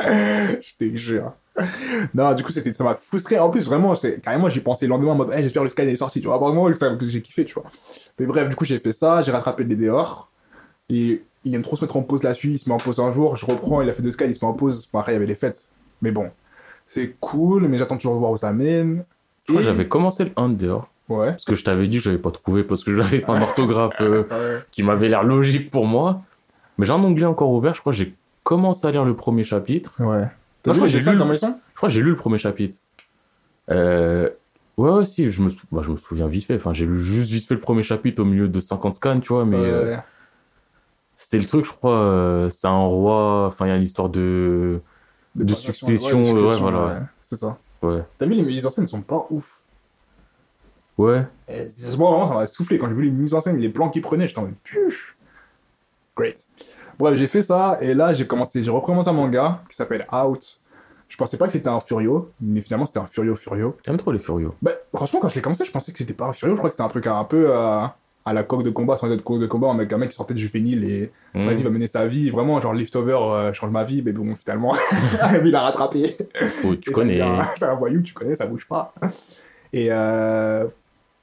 [0.00, 1.32] je te jure.
[2.14, 3.38] Non, du coup, c'était, ça m'a frustré.
[3.38, 5.70] En plus, vraiment, c'est, carrément, j'ai pensé le lendemain en mode, hey, j'espère que le
[5.70, 6.38] scan est sorti, tu vois.
[6.98, 7.64] Que j'ai kiffé, tu vois.
[8.18, 10.30] Mais bref, du coup, j'ai fait ça, j'ai rattrapé le dehors.
[10.88, 13.12] Et il aime trop se mettre en pause là-dessus, il se met en pause un
[13.12, 14.88] jour, je reprends, il a fait deux scans, il se met en pause.
[14.92, 15.70] Après, il y avait les fêtes.
[16.02, 16.30] Mais bon,
[16.86, 19.04] c'est cool, mais j'attends toujours de voir où ça mène.
[19.46, 20.88] Je crois Et- que j'avais commencé le 1 dehors.
[21.08, 21.30] Ouais.
[21.30, 23.96] Parce que je t'avais dit que j'avais pas trouvé parce que j'avais pas un orthographe
[24.00, 24.62] euh, Ouais.
[24.70, 26.22] qui m'avait l'air logique pour moi.
[26.78, 29.42] Mais j'ai un onglet encore ouvert, je crois que j'ai commencé à lire le premier
[29.44, 29.92] chapitre.
[29.98, 30.26] Ouais.
[30.62, 32.76] Crois que j'ai lu le- Je crois que j'ai lu le premier chapitre.
[33.70, 34.28] Euh...
[34.76, 36.56] Ouais, ouais, si, je me, sou- bah, je me souviens vite fait.
[36.56, 39.32] Enfin, j'ai lu juste vite fait le premier chapitre au milieu de 50 scans, tu
[39.32, 39.96] vois, mais euh,
[41.20, 44.08] c'était le truc, je crois, euh, c'est un roi, enfin, il y a une histoire
[44.08, 44.80] de...
[45.34, 47.08] de succession, ouais, voilà.
[47.22, 47.58] C'est ça.
[47.82, 48.02] Ouais.
[48.16, 49.60] T'as vu, les mises en scène sont pas ouf.
[50.96, 51.26] Ouais.
[51.46, 51.66] Et
[51.98, 52.78] moi, vraiment, ça m'a soufflé.
[52.78, 55.14] Quand j'ai vu les mises en scène, les plans qu'ils prenaient, j'étais en mode puch.
[56.16, 56.48] Great.
[56.98, 60.58] Bref, j'ai fait ça, et là, j'ai commencé, j'ai recommencé un manga qui s'appelle Out.
[61.06, 63.76] Je pensais pas que c'était un Furio, mais finalement, c'était un Furio Furio.
[63.84, 64.52] J'aime trop les furieux.
[64.62, 66.70] Bah, franchement, quand je l'ai commencé, je pensais que c'était pas un Furio, je crois
[66.70, 67.84] que c'était un truc un peu euh,
[68.24, 70.34] à la coque de combat, sans être coque de combat, avec un mec qui sortait
[70.34, 71.46] de juvénile et Mmh.
[71.46, 74.34] vas-y, il va mener sa vie, vraiment, genre liftover, euh, change ma vie, mais bon,
[74.34, 74.74] finalement,
[75.44, 76.16] il a rattrapé.
[76.64, 77.20] Oh, tu Et connais.
[77.56, 78.92] C'est un voyou, tu connais, ça bouge pas.
[79.72, 80.66] Et euh,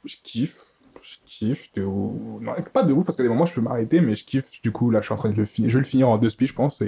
[0.05, 0.61] je kiffe.
[1.01, 2.41] Je kiffe de ouf.
[2.41, 4.61] Non, pas de ouf, parce qu'à des moments, je peux m'arrêter, mais je kiffe.
[4.63, 5.69] Du coup, là, je suis en train de le finir.
[5.69, 6.87] Je vais le finir en deux speeds, je pense, et,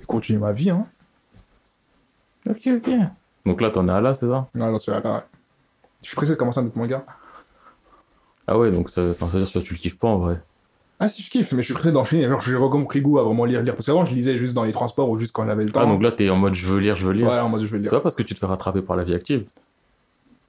[0.00, 0.70] et continuer ma vie.
[0.70, 0.86] Hein.
[2.48, 2.90] Ok, ok.
[3.44, 4.48] Donc là, t'en es à là, c'est ça?
[4.54, 5.14] Non, non, c'est là, là.
[5.16, 5.20] ouais.
[6.02, 7.04] Je suis pressé de commencer un autre manga.
[8.46, 10.40] Ah ouais, donc ça, ça veut dire que tu le kiffes pas en vrai.
[10.98, 12.26] Ah, si, je kiffe, mais je suis pressé d'enchaîner.
[12.26, 13.74] Genre, j'ai vraiment pris goût à vraiment lire, lire.
[13.74, 15.80] Parce qu'avant, je lisais juste dans les transports ou juste quand j'avais le temps.
[15.82, 17.26] Ah, donc là, t'es en mode je veux lire, je veux lire.
[17.28, 17.98] Ouais, en mode je vais le C'est lire.
[18.00, 19.44] pas parce que tu te fais rattraper par la vie active.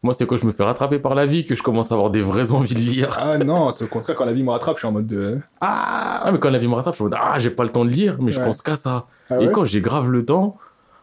[0.03, 2.11] Moi, c'est quand je me fais rattraper par la vie que je commence à avoir
[2.11, 3.17] des vraies envies de lire.
[3.19, 5.39] Ah non, c'est au contraire, quand la vie me rattrape, je suis en mode de.
[5.59, 7.69] Ah Ah, mais quand la vie me rattrape, je me dis, ah, j'ai pas le
[7.69, 9.07] temps de lire, mais je pense qu'à ça.
[9.29, 10.55] Ah Et ouais quand j'ai grave le temps,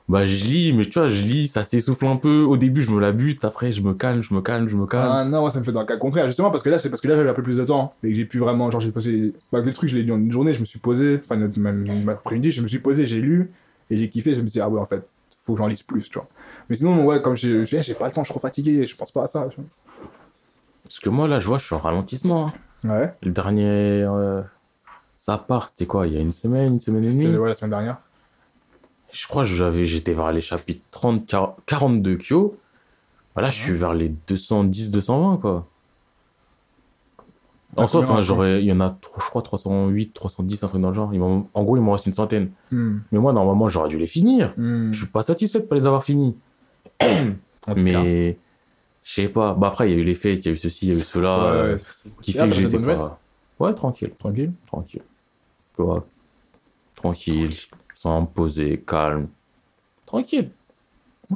[0.08, 2.42] bah, je lis, mais tu vois, je lis, ça s'essouffle un peu.
[2.42, 4.86] Au début, je me la bute, après, je me calme, je me calme, je me
[4.86, 5.10] calme.
[5.10, 6.26] Ah non, moi ça me fait dans le cas contraire.
[6.26, 7.94] Justement, parce que là, c'est parce que là, j'avais un peu plus de temps.
[8.02, 8.70] Et que j'ai pu vraiment.
[8.70, 9.32] Genre, j'ai passé.
[9.50, 11.20] Bah, le truc, je l'ai lu en une journée, je me suis posé.
[11.24, 13.50] Enfin, même après-midi, je me suis posé, j'ai lu.
[13.90, 15.06] Et j'ai kiffé, je me suis dit, ah ouais, en fait,
[15.38, 16.28] faut que j'en lise plus, tu vois.
[16.68, 19.10] Mais sinon, ouais, comme j'ai j'ai pas le temps, je suis trop fatigué, je pense
[19.12, 19.46] pas à ça.
[19.50, 19.60] tu
[20.82, 22.46] Parce que moi, là, je vois, je suis en ralentissement.
[22.46, 22.52] hein.
[22.88, 23.14] Ouais.
[23.22, 24.42] Le dernier, euh,
[25.16, 27.36] ça part, c'était quoi, il y a une semaine, une semaine et C'était demie?
[27.38, 27.96] ouais, la semaine dernière
[29.14, 32.56] je crois que j'avais, j'étais vers les chapitres 30, 40, 42 Kyo.
[33.34, 35.68] Voilà, je suis vers les 210, 220, quoi.
[37.76, 40.94] En soi, j'aurais, il y en a, je crois, 308, 310, un truc dans le
[40.94, 41.12] genre.
[41.54, 42.50] En, gros, il m'en reste une centaine.
[42.70, 44.52] Mais moi, normalement, j'aurais dû les finir.
[44.56, 44.92] Mm.
[44.92, 46.36] Je suis pas satisfait de pas les avoir finis.
[47.76, 48.38] Mais,
[49.02, 49.54] je sais pas.
[49.54, 50.96] Bah, après, il y a eu les fêtes, il y a eu ceci, il y
[50.96, 51.38] a eu cela.
[51.38, 51.78] Ouais, euh,
[52.20, 53.20] qui fait que j'étais pas...
[53.58, 54.12] Ouais, tranquille.
[54.18, 54.52] Tranquille.
[54.66, 55.02] Tranquille.
[55.76, 55.82] Tu.
[55.82, 56.02] Tranquille.
[56.96, 57.50] tranquille.
[57.96, 59.28] 100%, posé, calme,
[60.06, 60.50] tranquille.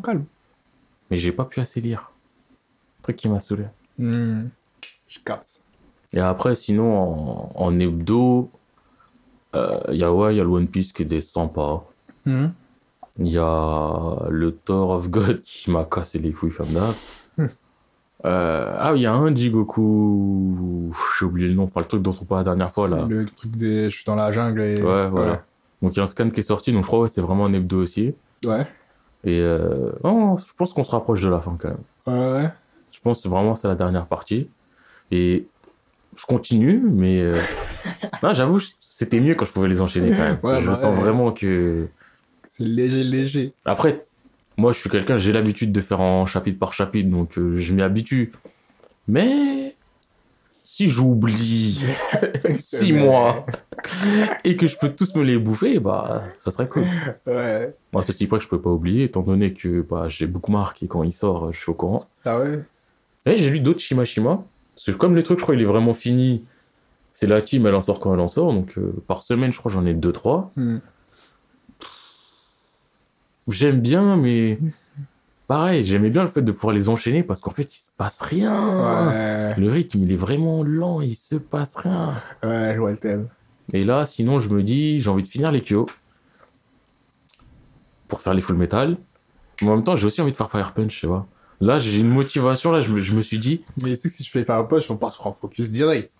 [0.02, 0.24] Calme.
[1.10, 2.12] Mais j'ai pas pu assez lire.
[3.00, 3.64] Un truc qui m'a saoulé.
[3.98, 4.48] Hmm.
[5.08, 5.62] Je capte.
[6.12, 8.50] Et après, sinon, en, en hebdo,
[9.54, 11.82] il y, a, ouais, y a le One Piece qui est sympa.
[12.26, 12.52] Il hmm.
[13.18, 16.94] y a le Thor of God qui m'a cassé les couilles comme d'hab.
[17.36, 17.46] Hmm.
[18.24, 22.14] Euh, ah, il y a un Jigoku, j'ai oublié le nom, enfin le truc dont
[22.20, 23.06] on parlait la dernière fois là.
[23.08, 24.82] Le truc des je suis dans la jungle et.
[24.82, 25.44] Ouais, voilà.
[25.82, 26.72] Donc, il y a un scan qui est sorti.
[26.72, 28.14] Donc, je crois que c'est vraiment un hebdo aussi.
[28.44, 28.66] Ouais.
[29.24, 31.78] Et euh, non, je pense qu'on se rapproche de la fin quand même.
[32.06, 32.42] Ouais.
[32.42, 32.50] ouais.
[32.90, 34.48] Je pense que vraiment c'est la dernière partie.
[35.10, 35.46] Et
[36.16, 37.38] je continue, mais euh,
[38.22, 40.38] non, j'avoue, c'était mieux quand je pouvais les enchaîner quand même.
[40.42, 41.00] Ouais, je bah sens ouais.
[41.00, 41.88] vraiment que.
[42.48, 43.52] C'est léger, léger.
[43.64, 44.06] Après,
[44.56, 47.74] moi je suis quelqu'un, j'ai l'habitude de faire en chapitre par chapitre, donc euh, je
[47.74, 48.32] m'y habitue.
[49.06, 49.67] Mais
[50.70, 51.82] si j'oublie
[52.54, 53.46] six mois
[54.44, 56.84] et que je peux tous me les bouffer, bah ça serait cool.
[57.26, 57.74] Ouais.
[57.90, 60.86] Moi, ceci pas que je peux pas oublier, étant donné que bah, j'ai bookmark et
[60.86, 62.02] quand il sort, je suis au courant.
[62.26, 62.64] Ah ouais?
[63.24, 64.44] Et j'ai lu d'autres Shimashima.
[64.74, 66.44] Parce que comme le truc, je crois, il est vraiment fini.
[67.14, 68.52] C'est la team, elle en sort quand elle en sort.
[68.52, 70.50] Donc euh, par semaine, je crois, j'en ai 2-3.
[70.56, 70.78] Hmm.
[73.48, 74.58] J'aime bien, mais
[75.48, 78.20] pareil, j'aimais bien le fait de pouvoir les enchaîner parce qu'en fait, il se passe
[78.20, 79.08] rien.
[79.08, 79.54] Ouais.
[79.58, 82.22] Le rythme, il est vraiment lent, il se passe rien.
[82.44, 83.28] Ouais, je vois le thème.
[83.72, 85.86] Et là, sinon, je me dis, j'ai envie de finir les Kyo
[88.06, 88.96] pour faire les full metal.
[89.62, 91.26] Mais en même temps, j'ai aussi envie de faire Fire Punch, tu vois.
[91.60, 94.22] Là, j'ai une motivation, là, je me, je me suis dit, Mais c'est que si
[94.22, 96.12] je fais faire un push, on part sur un focus direct.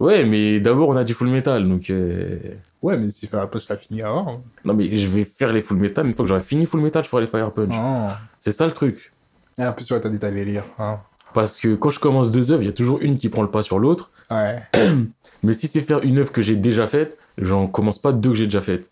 [0.00, 1.90] Ouais, mais d'abord, on a dit full metal, donc.
[1.90, 2.38] euh,
[2.82, 4.42] Ouais, mais si je fais un push, je la finis avant.
[4.64, 6.06] Non, mais je vais faire les full metal.
[6.06, 7.70] Une fois que j'aurai fini full metal, je ferai les Fire Punch.
[7.72, 8.10] Oh.
[8.38, 9.12] C'est ça le truc.
[9.58, 10.64] Et en plus, ouais, t'as dit t'allais lire.
[10.78, 11.00] Hein.
[11.34, 13.50] Parce que quand je commence deux œuvres, il y a toujours une qui prend le
[13.50, 14.10] pas sur l'autre.
[14.30, 14.56] Ouais.
[15.42, 18.36] Mais si c'est faire une œuvre que j'ai déjà faite, j'en commence pas deux que
[18.36, 18.90] j'ai déjà faites.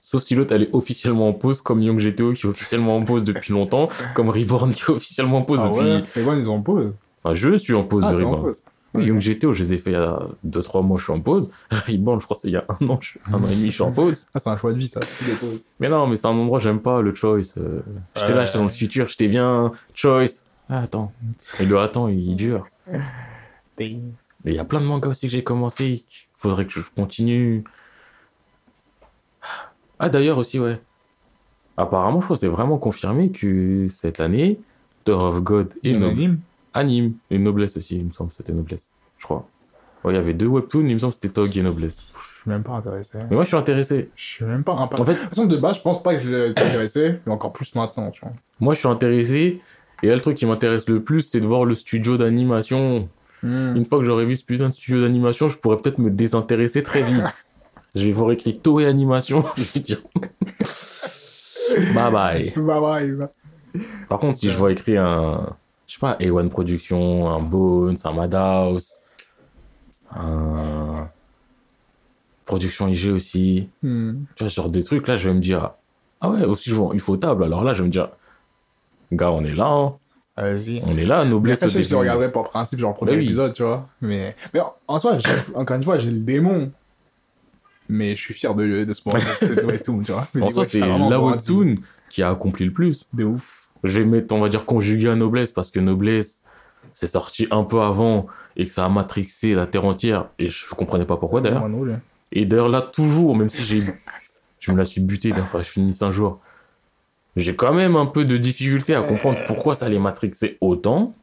[0.00, 3.04] Sauf si l'autre elle est officiellement en pause, comme Young GTO qui est officiellement en
[3.04, 5.80] pause depuis longtemps, comme Reborn qui est officiellement en pause Ah depuis.
[6.20, 6.24] ouais.
[6.24, 6.94] Gars, ils ont en pause.
[7.22, 8.42] Enfin, je suis en pause Ah, de en Reborn.
[8.44, 8.64] pause.
[8.98, 11.20] Oui, Young GTO, je les ai fait il y a 2-3 mois, je suis en
[11.20, 11.50] pause.
[11.70, 13.54] Reborn, je crois que c'est il y a un an, je suis- un an et
[13.54, 14.26] demi, je suis en pause.
[14.34, 15.00] Ah, c'est un choix de vie, ça.
[15.80, 17.54] Mais non, mais c'est un endroit, j'aime pas le choice.
[17.58, 17.80] euh.
[18.16, 18.46] J'étais là, Ouais.
[18.46, 20.44] j'étais dans le futur, j'étais bien, choice.
[20.68, 21.12] Ah, attends.
[21.60, 22.66] Et le attends, il dure.
[23.78, 23.96] Et
[24.44, 25.86] il y a plein de mangas aussi que j'ai commencé.
[25.86, 27.64] Il faudrait que je continue.
[29.98, 30.80] Ah, d'ailleurs aussi, ouais.
[31.76, 34.60] Apparemment, je crois que c'est vraiment confirmé que cette année,
[35.04, 36.36] Tower of God et Un
[36.78, 39.46] Anime Anime et Noblesse aussi, il me semble, c'était Noblesse, je crois.
[40.04, 42.04] Ouais, il y avait deux webtoons, il me semble que c'était Tog et Noblesse.
[42.12, 43.10] Je suis même pas intéressé.
[43.28, 44.10] Mais moi, je suis intéressé.
[44.14, 46.14] Je suis même pas un En fait, De toute façon, de base, je pense pas
[46.14, 48.32] que je l'ai intéressé, mais encore plus maintenant, tu vois.
[48.60, 49.60] moi, je suis intéressé.
[50.02, 53.08] Et là, le truc qui m'intéresse le plus, c'est de voir le studio d'animation.
[53.42, 53.76] Hmm.
[53.76, 56.84] Une fois que j'aurai vu ce putain de studio d'animation, je pourrais peut-être me désintéresser
[56.84, 57.50] très vite.
[57.96, 59.40] je vais voir écrit Toei Animation.
[61.94, 62.52] bye bye.
[62.56, 63.30] Ouais, bah.
[64.08, 65.56] Par contre, si je vois écrit un,
[65.88, 68.92] je sais pas, A1 Production, un Bones, un Madhouse,
[70.14, 71.08] un
[72.44, 74.24] Production IG aussi, Hmm.
[74.36, 75.72] tu vois, ce genre de trucs, là, je vais me dire,
[76.20, 78.10] ah ouais, aussi je vois Ufotable, alors là, je vais me dire,
[79.12, 79.94] gars, on est là, hein.
[80.36, 80.80] Vas-y.
[80.86, 81.94] on est là, noblesse au je le début.
[81.96, 83.24] regarderai pour principe, genre, premier Bah oui.
[83.24, 83.88] épisode, tu vois.
[84.00, 85.18] Mais, mais en- en soi,
[85.56, 86.70] encore une fois, j'ai le démon.
[87.88, 90.28] Mais je suis fier de, de ce moment, de cette webtoon, tu vois.
[90.40, 91.74] En soi, c'est la webtoon
[92.08, 93.08] qui a accompli le plus.
[93.12, 93.57] De ouf.
[93.84, 96.42] Je vais mettre, on va dire, conjugué à noblesse, parce que noblesse,
[96.94, 100.30] c'est sorti un peu avant et que ça a matrixé la terre entière.
[100.38, 101.68] Et je comprenais pas pourquoi d'ailleurs.
[102.32, 103.82] Et d'ailleurs, là, toujours, même si j'ai,
[104.60, 106.40] je me la suis buté, il faudrait que je finisse un jour.
[107.36, 111.14] J'ai quand même un peu de difficulté à comprendre pourquoi ça les matrixait autant.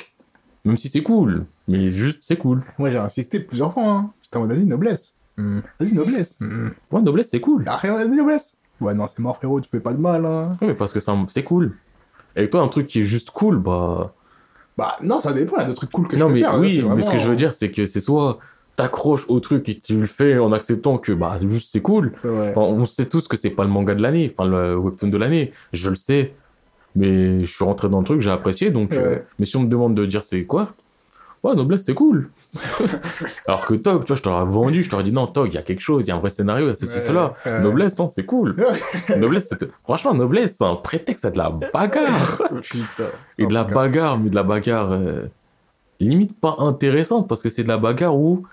[0.63, 1.46] Même si c'est cool.
[1.68, 2.63] Mais juste, c'est cool.
[2.78, 3.86] Moi, j'ai insisté plusieurs fois.
[3.86, 4.12] Hein.
[4.24, 5.15] J'étais en mode, vas-y, noblesse.
[5.38, 5.60] Hmm.
[5.80, 6.38] Vas-y, noblesse.
[6.39, 6.70] Hmm.
[6.91, 7.65] Ouais, noblesse, c'est cool.
[7.68, 8.58] Ah, vas-y, noblesse.
[8.80, 10.26] Ouais, non, c'est mort, frérot, tu fais pas de mal.
[10.26, 10.58] Hein.
[10.62, 11.74] Ouais, mais parce que ça, c'est cool.
[12.36, 14.13] Et toi, un truc qui est juste cool, bah.
[14.78, 16.39] Bah, non, ça dépend, il y a des trucs cool que non, je peux mais
[16.41, 16.60] faire.
[16.60, 18.39] oui, là, mais ce que je veux dire, c'est que c'est soit
[18.76, 22.12] t'accroches au truc et tu le fais en acceptant que, bah, juste c'est cool.
[22.26, 22.50] Ouais.
[22.50, 25.17] Enfin, on sait tous que c'est pas le manga de l'année, enfin le webtoon de
[25.17, 26.34] l'année, je le sais.
[26.98, 28.91] Mais je suis rentré dans le truc, j'ai apprécié, donc.
[28.91, 28.98] Ouais.
[28.98, 30.69] euh, mais si on me demande de dire c'est quoi
[31.46, 32.32] Ouais, Noblesse, c'est cool.
[33.48, 35.60] Alors que Tog, tu vois, je t'aurais vendu, je t'aurais dit non, Tog, il y
[35.60, 37.36] a quelque chose, il y a un vrai scénario, il y a ceci, cela.
[37.62, 38.56] Noblesse, non, c'est cool.
[39.18, 39.70] Noblesse, c'est...
[39.84, 42.42] Franchement, Noblesse, c'est un prétexte à de la bagarre.
[42.64, 43.04] Putain.
[43.38, 45.26] Et de la bagarre, mais de la bagarre euh,
[46.00, 48.48] limite pas intéressante, parce que c'est de la bagarre où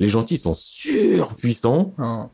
[0.00, 2.30] les gentils sont surpuissants Hein.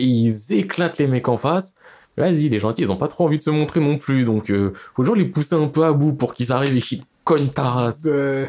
[0.00, 1.76] et ils éclatent les mecs en face.
[2.16, 4.72] Vas-y, les gentils, ils ont pas trop envie de se montrer non plus, donc euh,
[4.96, 7.70] faut toujours les pousser un peu à bout pour qu'ils arrivent et qu'ils cognent ta
[7.70, 8.06] race.
[8.06, 8.46] Euh,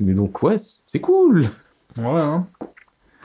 [0.00, 0.56] Mais donc, ouais,
[0.86, 1.42] c'est cool.
[1.96, 2.46] Ouais, hein.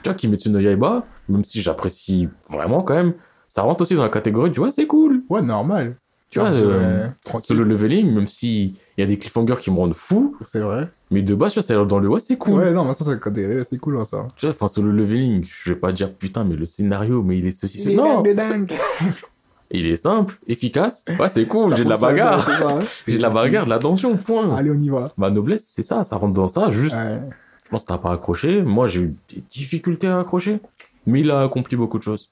[0.04, 3.14] Tu vois, Kimetsu no Yaiba, même si j'apprécie vraiment quand même,
[3.48, 5.24] ça rentre aussi dans la catégorie, tu vois, c'est cool.
[5.30, 5.96] Ouais, normal.
[6.30, 7.10] Tu vois, euh,
[7.50, 10.90] le leveling, même s'il y a des cliffhangers qui me rendent fou, C'est vrai.
[11.12, 12.62] mais de base, tu vois, c'est dans le ouais, c'est cool.
[12.62, 14.26] Ouais, non, mais ça, c'est cool, hein, ça.
[14.38, 17.38] Tu vois, enfin, sur le leveling, je vais pas dire putain, mais le scénario, mais
[17.38, 18.72] il est ceci, c'est non, dingue.
[19.80, 21.04] il est simple, efficace.
[21.20, 22.48] Ouais, c'est cool, j'ai de la bagarre.
[22.50, 22.80] hein.
[23.08, 24.56] J'ai de la bagarre, de la tension, point.
[24.56, 25.10] Allez, on y va.
[25.18, 26.70] Ma noblesse, c'est ça, ça rentre dans ça.
[26.72, 27.22] Juste, Ouais.
[27.64, 28.62] je pense que t'as pas accroché.
[28.62, 30.60] Moi, j'ai eu des difficultés à accrocher.
[31.06, 32.30] Mais il a accompli beaucoup de choses.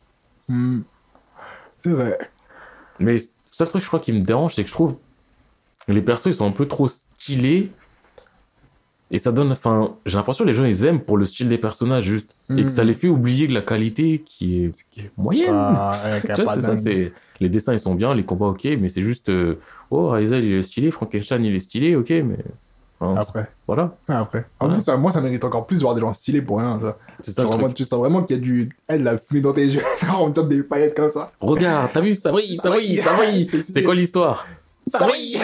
[0.47, 0.82] Hmm.
[1.80, 2.17] C'est vrai.
[2.99, 4.97] Mais le seul truc, je crois, qui me dérange, c'est que je trouve
[5.88, 7.71] les persos, ils sont un peu trop stylés.
[9.11, 11.57] Et ça donne, enfin, j'ai l'impression que les gens, ils aiment pour le style des
[11.57, 12.35] personnages, juste.
[12.55, 12.87] Et que ça Hmm.
[12.87, 15.47] les fait oublier de la qualité qui est Qui est moyenne.
[15.51, 15.97] pas-
[16.35, 17.11] Tu vois, c'est ça, c'est...
[17.39, 19.29] Les dessins, ils sont bien, les combats, ok, mais c'est juste...
[19.29, 19.55] euh,
[19.91, 22.37] Oh, Aizel, il est stylé, Frankenstein, il est stylé, ok, mais...
[23.01, 23.47] Enfin, Après.
[23.65, 24.39] Voilà, Après.
[24.39, 24.73] En Voilà.
[24.75, 26.77] plus, ça- moi, ça mérite encore plus de voir des gens stylés pour rien.
[27.21, 28.69] c'est ça vraiment, tu sens vraiment qu'il y a du.
[28.87, 29.81] Elle, la fumée dans tes yeux.
[30.19, 31.31] on me tire des paillettes comme ça.
[31.39, 34.45] Regarde, t'as vu, ça brille, ça brille, ça brille C'est quoi l'histoire?
[34.85, 35.37] Ça brille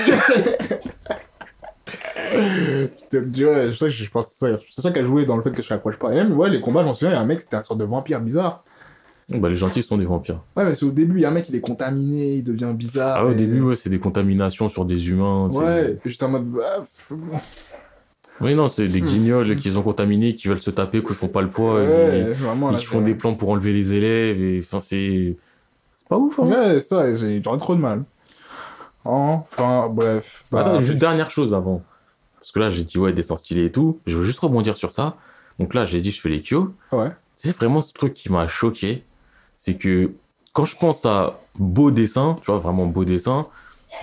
[3.12, 5.62] Tu tu vois, je, je pense c'est ça qui a joué dans le fait que
[5.63, 6.12] je m'accroche pas.
[6.12, 7.80] Et même, ouais, les combats, j'en souviens, il y a un mec, c'était un sorte
[7.80, 8.63] de vampire bizarre.
[9.30, 10.41] Bah, les gentils sont des vampires.
[10.56, 12.74] Ouais, mais c'est au début, il y a un mec, il est contaminé, il devient
[12.76, 13.17] bizarre.
[13.17, 15.50] Ah ouais, au et- début, ouais, c'est des contaminations sur des humains.
[15.50, 16.45] Ouais, j'étais en mode.
[16.52, 16.84] bah,
[18.41, 21.41] Oui, non, c'est des guignols qui ont contaminés, qui veulent se taper, qui font pas
[21.41, 22.69] le poids, ouais, et, vraiment.
[22.69, 25.36] et là, qui font des plans pour enlever les élèves, et enfin, c'est...
[25.95, 28.04] C'est pas ouf, hein Ouais, ça, j'ai- trop de mal.
[29.04, 30.45] Enfin, bref.
[30.52, 31.84] Bah, Attends, juste dernière chose avant.
[32.46, 34.00] Parce que là, j'ai dit, ouais, dessin stylé et tout.
[34.06, 35.18] Je veux juste rebondir sur ça.
[35.58, 36.76] Donc là, j'ai dit, je fais les Kyo.
[36.92, 37.10] Ouais.
[37.36, 39.04] C'est vraiment ce truc qui m'a choqué.
[39.58, 40.12] C'est que
[40.54, 43.48] quand je pense à beau dessin, tu vois, vraiment beau dessin,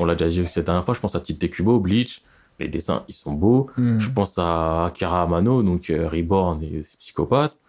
[0.01, 2.23] on l'a déjà dit aussi la dernière fois, je pense à Tite Kubo, Bleach.
[2.59, 3.71] Les dessins, ils sont beaux.
[3.77, 4.01] Hmm.
[4.01, 7.61] Je pense à Akira Amano, donc euh, Reborn et ses psychopathes.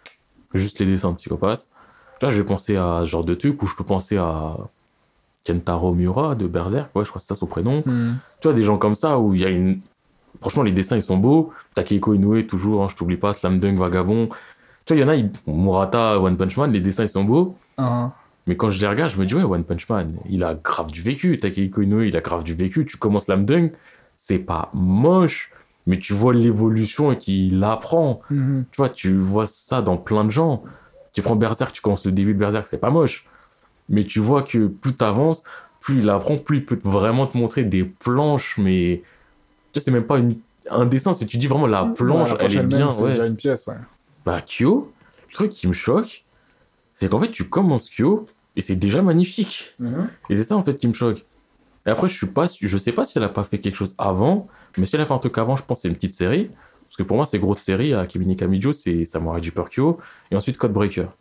[0.54, 1.68] Juste les dessins de psychopathes.
[2.20, 4.56] Là, je vais penser à ce genre de truc où je peux penser à
[5.46, 6.90] Kentaro Miura de Berserk.
[6.96, 8.14] Ouais, je crois que c'est ça son prénom Hmm.
[8.40, 9.80] tu vois, des gens comme ça où il y a une.
[10.40, 11.52] Franchement, les dessins ils sont beaux.
[11.74, 14.28] Takehiko Inoue, toujours, hein, je t'oublie pas, Slam Dunk, Vagabond.
[14.86, 17.24] Tu vois, il y en a, ils- Murata, One Punch Man, les dessins ils sont
[17.24, 17.56] beaux.
[17.78, 18.12] Ah.
[18.46, 20.90] Mais quand je les regarde, je me dis, ouais, One Punch Man, il a grave
[20.92, 21.38] du vécu.
[21.38, 22.84] Takehiko Inoue, il a grave du vécu.
[22.84, 23.72] Tu commences Slam Dunk,
[24.16, 25.50] c'est pas moche,
[25.86, 28.20] mais tu vois l'évolution et qu'il apprend.
[28.30, 28.66] Mhm.
[28.70, 30.62] Tu vois, tu vois ça dans plein de gens.
[31.14, 33.24] Tu prends Berserk, tu commences le début de Berserk, c'est pas moche.
[33.88, 35.42] Mais tu vois que plus t'avances,
[35.80, 39.02] plus il apprend, plus il peut vraiment te montrer des planches, mais
[39.74, 40.38] tu sais, c'est même pas une-
[40.70, 43.10] un dessin, c'est tu dis vraiment la planche, Ouais, la elle est bien, C'est ouais.
[43.10, 43.74] déjà une pièce, ouais.
[44.24, 44.92] Bah, Kyo,
[45.28, 46.24] le truc qui me choque,
[46.94, 49.74] c'est qu'en fait, tu commences Kyo, et c'est déjà magnifique.
[49.78, 50.08] Mhm.
[50.30, 51.26] Et c'est ça, en fait, qui me choque.
[51.86, 53.94] Et après, je suis pas, je sais pas si elle a pas fait quelque chose
[53.98, 56.14] avant, mais si elle a fait un truc avant, je pense que c'est une petite
[56.14, 56.50] série.
[56.86, 59.98] Parce que pour moi, c'est grosse série à Kimi Kamijo, c'est Samurai Deeper Kyo,
[60.30, 61.12] et ensuite Codebreaker.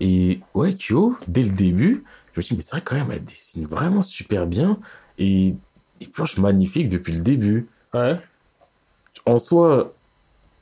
[0.00, 3.24] Et ouais, Kyo, dès le début, je me dis, mais c'est vrai quand même, elle
[3.24, 4.78] dessine vraiment super bien,
[5.18, 5.54] et
[6.00, 7.68] des planches magnifiques depuis le début.
[7.92, 8.16] Ouais.
[9.26, 9.94] En soi,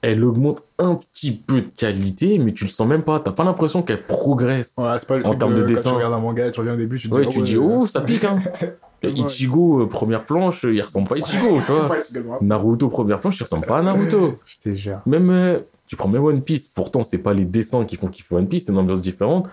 [0.03, 3.45] elle augmente un petit peu de qualité, mais tu le sens même pas, t'as pas
[3.45, 4.75] l'impression qu'elle progresse.
[4.79, 5.90] Ouais, c'est pas le En termes de quand dessin.
[5.90, 7.85] tu regardes un manga, tu reviens au début, tu te Ouais, dis, tu dis, oh,
[7.87, 8.40] ça pique, hein.
[9.05, 11.90] Ichigo, euh, première planche, il ressemble pas à Ichigo, tu vois.
[12.40, 14.38] Naruto, première planche, il ressemble pas à Naruto.
[14.45, 15.01] Je te jure.
[15.07, 18.37] Même, euh, tu prends même One Piece, pourtant, c'est pas les dessins qui font kiffer
[18.37, 19.49] One Piece, c'est une ambiance différente.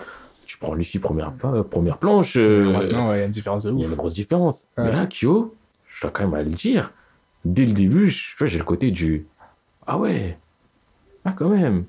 [0.45, 3.25] Tu prends Luffy, première, pla- euh, première planche, euh, Ouais, non, ouais, il y a
[3.25, 3.91] une différence de il y a ouf.
[3.91, 4.67] une grosse différence.
[4.77, 5.55] Mais là, Kyo,
[5.99, 6.93] je dois quand même à le dire,
[7.43, 9.27] dès le début, j'ai le côté du
[9.85, 10.37] Ah ouais.
[11.25, 11.83] Ah, quand même.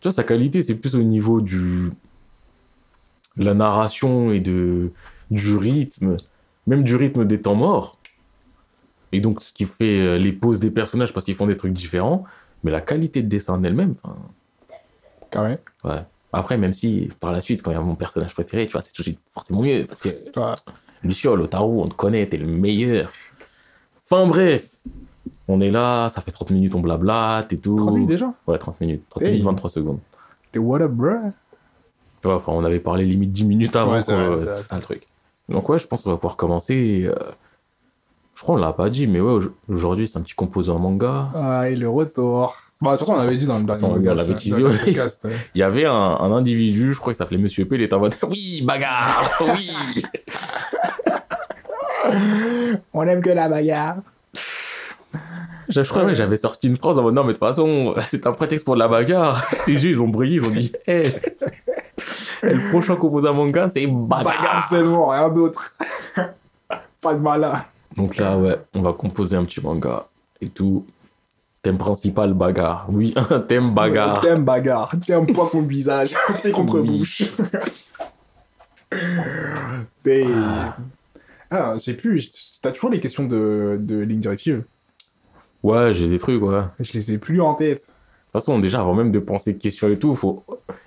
[0.00, 1.92] Tu vois, sa qualité, c'est plus au niveau du.
[3.38, 4.92] de la narration et de.
[5.30, 6.18] du rythme.
[6.66, 7.98] Même du rythme des temps morts.
[9.12, 11.72] Et donc, ce qui fait euh, les poses des personnages parce qu'ils font des trucs
[11.72, 12.24] différents.
[12.64, 14.14] Mais la qualité de dessin en elle-même, enfin.
[15.30, 15.58] Quand même.
[15.84, 16.02] Ouais.
[16.34, 18.82] Après, même si par la suite, quand il y a mon personnage préféré, tu vois,
[18.82, 19.86] c'est toujours forcément mieux.
[19.86, 20.10] Parce que
[21.02, 23.10] Ça, Lucio, Otaru, on te connaît, t'es le meilleur.
[24.04, 24.68] Enfin bref,
[25.48, 27.76] on est là, ça fait 30 minutes, on blablate et tout.
[27.76, 28.32] 30 minutes déjà?
[28.46, 29.02] Ouais, 30 minutes.
[29.10, 29.30] 30 Hey.
[29.32, 29.98] minutes, 23 secondes.
[30.54, 31.08] Et what up, bro?
[32.24, 34.56] Ouais, enfin, on avait parlé limite 10 minutes avant, Ouais, c'est vrai.
[34.56, 35.02] ça le truc.
[35.48, 37.04] Donc ouais, je pense qu'on va pouvoir commencer.
[37.06, 37.14] euh,
[38.34, 41.28] Je crois qu'on l'a pas dit, mais ouais, au- aujourd'hui, c'est un petit composant manga.
[41.34, 42.54] Ah, et le retour.
[42.82, 44.62] Bah, de toute façon, on avait dit dans le dernier on l'avait podcast, teasé,
[45.28, 45.34] ouais.
[45.54, 48.00] Il y avait un, un individu, je crois qu'il s'appelait Monsieur P, il était en
[48.00, 49.70] mode Oui, bagarre Oui
[52.92, 53.96] On aime que la bagarre.
[55.68, 58.26] Je crois que j'avais sorti une phrase en mode non, mais de toute façon, c'est
[58.26, 59.44] un prétexte pour de la bagarre.
[59.64, 61.02] Tes yeux, ils ont brillé, ils ont dit Hé
[62.42, 64.24] Le prochain composant manga, c'est bagarre.
[64.24, 65.74] Bagarre seulement, rien d'autre.
[67.00, 67.64] Pas de malin.
[67.96, 70.04] Donc là, ouais, on va composer un petit manga
[70.40, 70.86] et tout.
[71.62, 72.86] Thème principal, bagarre.
[72.90, 73.12] Oui,
[73.48, 74.20] thème bagarre.
[74.20, 74.92] T'aimes bagarre.
[75.04, 76.14] T'aimes pas contre visage.
[76.42, 76.98] T'es contre Oui.
[76.98, 77.24] bouche.
[78.92, 80.76] Ah,
[81.84, 82.30] j'ai plus.
[82.62, 84.64] T'as toujours les questions de, de ligne directive.
[85.62, 86.62] Ouais, j'ai des trucs, ouais.
[86.78, 87.78] De Je les ai plus en tête.
[87.80, 90.44] toute façon, déjà, avant même de penser questions et tout, faut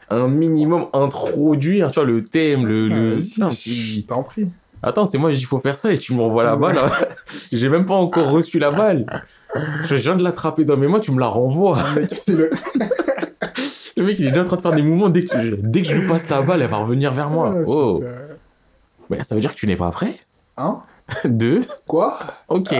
[0.09, 2.87] un minimum introduire, tu vois, le thème, le...
[2.87, 3.19] le...
[3.41, 4.47] Ah, je t'en prie.
[4.81, 6.77] Attends, c'est moi, il faut faire ça et tu me renvoies la balle.
[6.77, 6.89] hein.
[7.51, 9.05] J'ai même pas encore reçu la balle.
[9.85, 11.77] Je viens de l'attraper dans mes mains, tu me la renvoies.
[12.09, 12.49] C'est le.
[13.97, 15.09] Le mec, il est déjà en train de faire des mouvements.
[15.09, 17.51] Dès que, je- dès que je lui passe la balle, elle va revenir vers moi.
[17.53, 18.01] Ah, Oh.
[19.09, 20.15] Mais ça veut dire que tu n'es pas prêt?
[20.59, 20.83] Hein
[21.25, 21.65] Deux.
[21.87, 22.19] Quoi
[22.49, 22.75] Ok.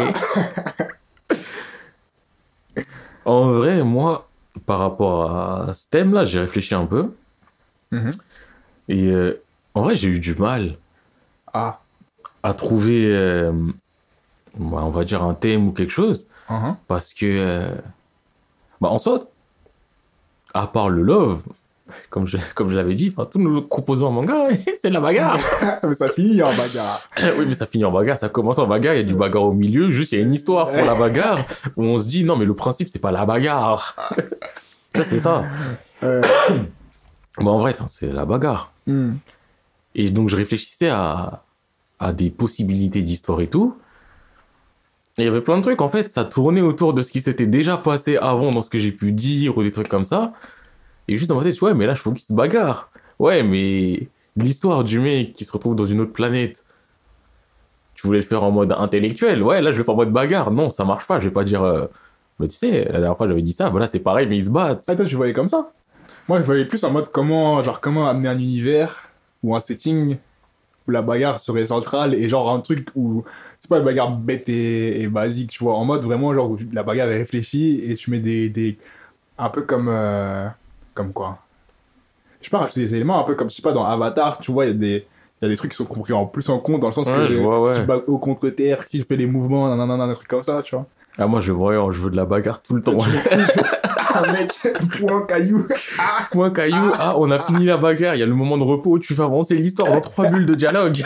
[3.26, 4.28] en vrai, moi,
[4.65, 7.13] par rapport à ce thème-là, j'ai réfléchi un peu.
[7.92, 8.12] Mhm.
[8.89, 9.42] Et euh,
[9.74, 10.76] en vrai, j'ai eu du mal
[11.54, 11.80] Ah.
[12.44, 13.52] à trouver, euh,
[14.58, 16.28] bah, on va dire, un thème ou quelque chose.
[16.50, 16.76] Mhm.
[16.88, 17.76] Parce que, euh,
[18.82, 19.26] bah, en soi,
[20.54, 21.44] à part le love,
[22.10, 24.47] comme je, comme je l'avais dit, enfin, tous nos composants en manga,
[24.82, 25.38] c'est de la bagarre.
[25.84, 27.10] Mais ça finit en bagarre.
[27.38, 29.43] oui, mais ça finit en bagarre, ça commence en bagarre, il y a du bagarre
[29.43, 31.39] au milieu, juste il y a une histoire sur la bagarre
[31.75, 33.95] où on se dit, non, mais le principe, c'est pas la bagarre.
[34.95, 35.43] ça, c'est ça.
[36.04, 36.21] Euh,
[37.38, 38.71] Bon, en vrai, c'est la bagarre.
[38.88, 39.13] hmm.
[39.95, 41.43] Et donc, je réfléchissais à,
[41.99, 43.75] à des possibilités d'histoire et tout.
[45.17, 47.21] Et il y avait plein de trucs, en fait, ça tournait autour de ce qui
[47.21, 50.34] s'était déjà passé avant dans ce que j'ai pu dire ou des trucs comme ça.
[51.10, 52.91] Et juste dans ma tête, ouais, mais là, je faut qu'il se bagarre.
[53.17, 56.63] Ouais, mais l'histoire du mec qui se retrouve dans une autre planète,
[57.95, 59.41] tu voulais le faire en mode intellectuel.
[59.41, 60.52] Ouais, là, je le fais en mode bagarre.
[60.52, 61.19] Non, ça marche pas.
[61.19, 61.88] Je vais pas dire, euh,
[62.39, 64.52] bah, tu sais, la dernière fois, j'avais dit ça, voilà, c'est pareil, mais ils se
[64.52, 64.84] battent.
[64.88, 65.72] Ah, toi, tu voyais comme ça?
[66.28, 69.10] Moi, je voyais plus en mode comment, genre, comment amener un univers
[69.41, 70.17] ou un setting
[70.88, 73.24] où la bagarre serait centrale et genre un truc où
[73.60, 76.60] c'est pas une bagarre bête et, et basique, tu vois, en mode vraiment genre où
[76.72, 78.48] la bagarre est réfléchie et tu mets des.
[78.50, 78.78] des
[79.39, 79.88] un peu comme.
[79.89, 80.48] euh,
[81.00, 81.38] comme quoi
[82.42, 84.66] Je pas, rajouter des éléments un peu comme, je sais pas, dans Avatar, tu vois,
[84.66, 85.08] il y a des.
[85.42, 87.08] Il y a des trucs qui sont compris en plus en compte dans le sens
[87.08, 88.04] Ouais, que je vois, ouais.
[88.08, 90.86] au contre-terre, qui fait les mouvements, nanana, des trucs comme ça, tu vois.
[91.18, 92.98] Ah, moi, je voyais, je veux de la bagarre tout le temps.
[94.14, 94.52] ah mec,
[95.00, 95.66] point caillou.
[96.34, 98.92] Point caillou, ah, on a fini la bagarre, il y a le moment de repos
[98.92, 101.02] où tu fais avancer l'histoire dans trois bulles de dialogue.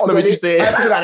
[0.00, 0.58] On Non, mais tu sais.
[0.60, 1.02] Ah,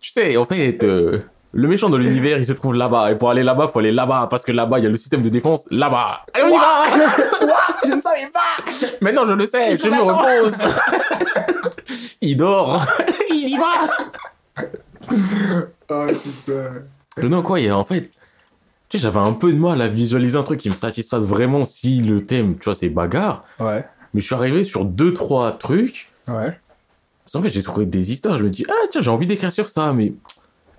[0.00, 1.18] tu sais, en fait, euh,
[1.58, 3.10] le méchant de l'univers, il se trouve là-bas.
[3.10, 5.22] Et pour aller là-bas, faut aller là-bas, parce que là-bas, il y a le système
[5.22, 6.20] de défense là-bas.
[6.32, 8.64] Allez, on y va Quoi Je ne savais pas
[9.00, 10.58] Maintenant, je le sais, je me repose.
[12.20, 12.86] il dort.
[13.30, 13.88] il y va.
[15.90, 17.28] Oh putain.
[17.28, 18.02] Non, quoi, il y a, en fait,
[18.88, 21.64] tu sais, j'avais un peu de mal à visualiser un truc qui me satisfasse vraiment
[21.64, 23.42] si le thème, tu vois, c'est bagarre.
[23.58, 26.08] Ouais, Mais je suis arrivé sur deux, trois trucs.
[26.28, 26.56] ouais.
[27.24, 28.38] Parce qu'en fait, j'ai trouvé des histoires.
[28.38, 30.14] Je me dis, ah, tiens, j'ai envie d'écrire sur ça, mais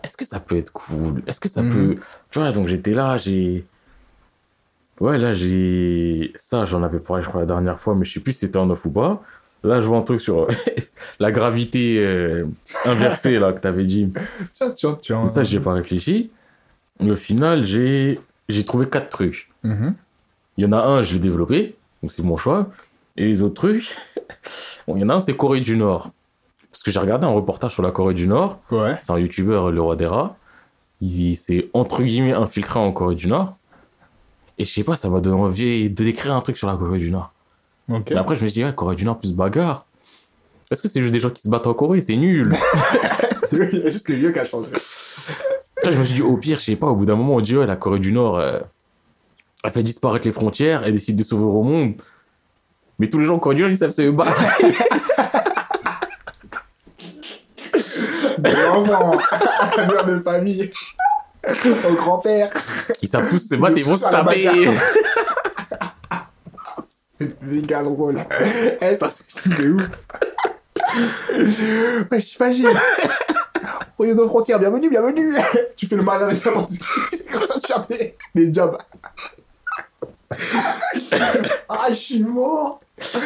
[0.03, 1.71] est-ce que ça peut être cool Est-ce que ça Mhm.
[1.73, 2.01] peut.
[2.31, 3.65] Tu vois, donc j'étais là, j'ai.
[4.99, 6.31] Ouais, là, j'ai.
[6.35, 8.58] Ça, j'en avais parlé, je crois, la dernière fois, mais je sais plus si c'était
[8.58, 9.23] en off ou pas.
[9.63, 10.47] Là, je vois un truc sur
[11.19, 12.45] la gravité euh,
[12.85, 14.12] inversée, là, que t'avais dit.
[14.54, 15.27] Tiens, tiens, tiens.
[15.27, 16.31] Ça, j'y ai pas réfléchi.
[17.02, 18.19] Au final, j'ai
[18.50, 19.50] j'ai trouvé quatre trucs.
[19.63, 19.93] Mhm.
[20.58, 22.69] Il y en a un, je l'ai développé, donc c'est mon choix.
[23.15, 23.95] Et les autres trucs,
[24.87, 26.10] bon, il y en a un, c'est Corée du Nord.
[26.80, 28.58] Parce que j'ai regardé un reportage sur la Corée du Nord.
[28.71, 28.96] Ouais.
[29.02, 30.38] C'est un youtubeur, le roi des rats.
[31.02, 33.58] Il s'est entre guillemets infiltré en Corée du Nord.
[34.58, 37.00] Et je sais pas, ça m'a donné envie de d'écrire un truc sur la Corée
[37.00, 37.34] du Nord.
[37.90, 39.88] Mais après, je me suis dit, ouais, Corée du Nord plus bagarre.
[40.71, 42.00] Est-ce que c'est juste des gens qui se battent en Corée?
[42.00, 42.56] C'est nul.
[43.52, 44.69] Il y a juste le lieu qui a changé.
[45.84, 47.58] Je me suis dit, au pire, je sais pas, au bout d'un moment, on dit,
[47.58, 48.62] ouais, la Corée du Nord, euh,
[49.65, 51.96] elle fait disparaître les frontières, elle décide de s'ouvrir au monde.
[53.00, 54.42] Mais tous les gens en Corée du Nord, ils savent se battre.
[58.44, 59.17] Des enfants,
[59.77, 60.71] à mère de famille,
[61.90, 62.50] au grand-père.
[63.02, 64.69] Ils savent tous battre et Ils vont se taper.
[67.19, 68.23] C'est méga drôle.
[68.81, 69.90] Eh, ça, c'est de ouf.
[72.12, 72.69] Ouais, j'imagine.
[73.98, 75.35] Au lieu de frontières, bienvenue, bienvenue.
[75.75, 76.79] Tu fais le malin avec n'importe qui.
[77.12, 78.77] C'est comme ça que tu des jobs.
[81.69, 82.82] Ah, je suis mort.
[83.15, 83.19] On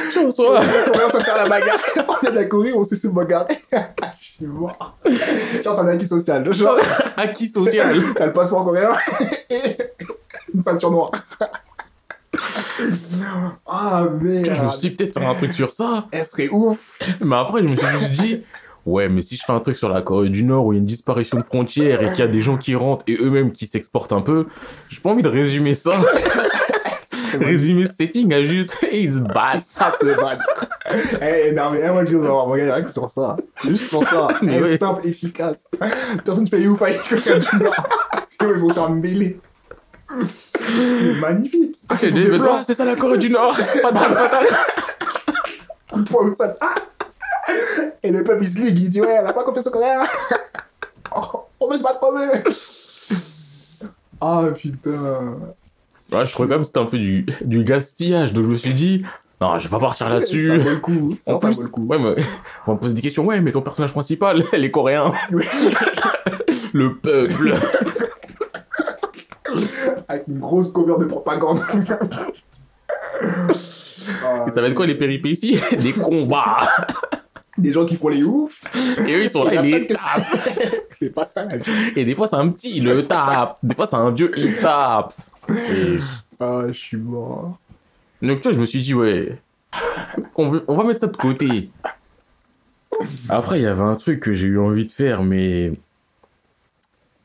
[0.92, 1.80] commence à faire la bagarre.
[2.08, 3.58] On est de la Corée, on sait se bagarrer.
[4.20, 4.96] Je suis mort.
[5.64, 6.54] Genre, c'est un acquis social.
[6.54, 6.78] Genre,
[7.18, 7.96] Acquis social.
[8.16, 8.92] t'as le passeport coréen
[9.50, 9.78] et
[10.54, 11.12] une ceinture noire.
[13.66, 14.72] Ah, Je me merde.
[14.72, 16.06] suis dit, peut-être faire un truc sur ça.
[16.12, 17.00] Elle serait ouf.
[17.22, 18.44] Mais après, je me suis juste dit,
[18.86, 20.80] ouais, mais si je fais un truc sur la Corée du Nord où il y
[20.80, 23.52] a une disparition de frontières et qu'il y a des gens qui rentrent et eux-mêmes
[23.52, 24.48] qui s'exportent un peu,
[24.90, 25.92] j'ai pas envie de résumer ça.
[27.40, 29.60] Résumer ce setting à juste, it's bad.
[29.62, 30.40] Ça, c'est bad.
[31.22, 33.38] Eh, non, mais eh, moi, je on va rien que sur ça.
[33.66, 34.28] Juste sur ça.
[34.42, 34.78] Mais Eh, oui.
[34.78, 35.66] simple, efficace.
[36.24, 37.76] Personne ne fait ouf avec quelqu'un du Nord.
[38.26, 39.40] Sinon, ils vont faire mêler.
[40.22, 41.78] C'est magnifique.
[41.90, 41.96] Ah,
[42.64, 43.56] c'est ça la Corée du Nord.
[43.82, 44.48] Patate, patate.
[45.92, 46.56] coup de poing au sol.
[46.62, 46.76] Ah
[48.04, 50.02] Et le peuple, il se ligue, il dit Ouais, elle a pas confiance au Coréen.
[51.60, 52.00] On veut se battre.
[54.22, 55.36] Ah putain.
[56.26, 58.34] Je trouvais comme c'était un peu du, du gaspillage.
[58.34, 59.04] Donc je me suis dit,
[59.42, 60.58] non, je vais pas partir Ça là-dessus.
[60.58, 61.16] vaut le coup.
[61.26, 61.86] En ça plus, vaut le coup.
[61.88, 62.16] ouais, mais
[62.68, 63.26] on me pose des questions.
[63.26, 65.12] Ouais, mais ton personnage principal, elle est coréen.
[66.74, 67.54] Le peuple.
[70.08, 71.60] Avec une grosse cover de propagande.
[73.22, 75.60] Ah, Et ça va être quoi les péripéties?
[75.80, 76.68] Des combats.
[77.58, 78.62] Des gens qui font les oufs.
[79.08, 80.24] Et eux, ils sont là, les que tapent.
[80.24, 80.52] ça.
[80.92, 81.72] C'est pas ça la vie.
[81.96, 83.58] Et des fois, c'est un petit, il le tape.
[83.62, 85.14] Des fois, c'est un vieux, il tape.
[85.50, 86.00] Et...
[86.40, 87.58] Ah, je suis mort.
[88.22, 89.38] Donc, tu vois, je me suis dit, ouais,
[90.36, 91.70] on, veut- on va mettre ça de côté.
[93.30, 95.74] Après, il y avait un truc que j'ai eu envie de faire, mais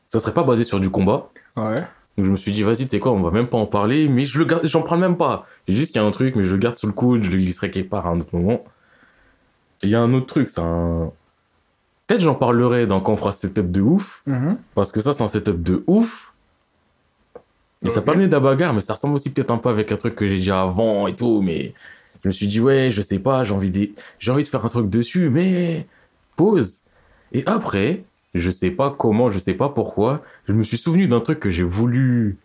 [0.07, 1.29] ça serait pas basé sur du combat.
[1.55, 1.81] Ouais.
[2.17, 4.07] Donc, je me suis dit, vas-y, tu sais quoi, on va même pas en parler,
[4.09, 5.47] mais je le garde, j'en parle même pas.
[5.67, 7.29] J'ai juste qu'il y a un truc, mais je le garde sous le coude, je
[7.31, 8.63] le glisserai quelque part à un autre moment.
[9.83, 11.11] Il y a un autre truc, c'est un.
[12.07, 14.23] Peut-être j'en parlerai dans quand on fera ce setup de ouf.
[14.25, 14.57] Mhm.
[14.75, 16.28] Parce que ça, c'est un setup de ouf.
[17.85, 18.05] Et ça Ok.
[18.05, 20.15] peut amener de la bagarre, mais ça ressemble aussi peut-être un peu avec un truc
[20.15, 21.41] que j'ai dit avant et tout.
[21.41, 21.73] Mais
[22.23, 23.89] je me suis dit, ouais, je sais pas, j'ai envie, de...
[24.19, 25.87] j'ai envie de faire un truc dessus, mais
[26.35, 26.79] pause.
[27.31, 28.03] Et après,
[28.33, 31.49] je sais pas comment, je sais pas pourquoi, je me suis souvenu d'un truc que
[31.49, 32.37] j'ai voulu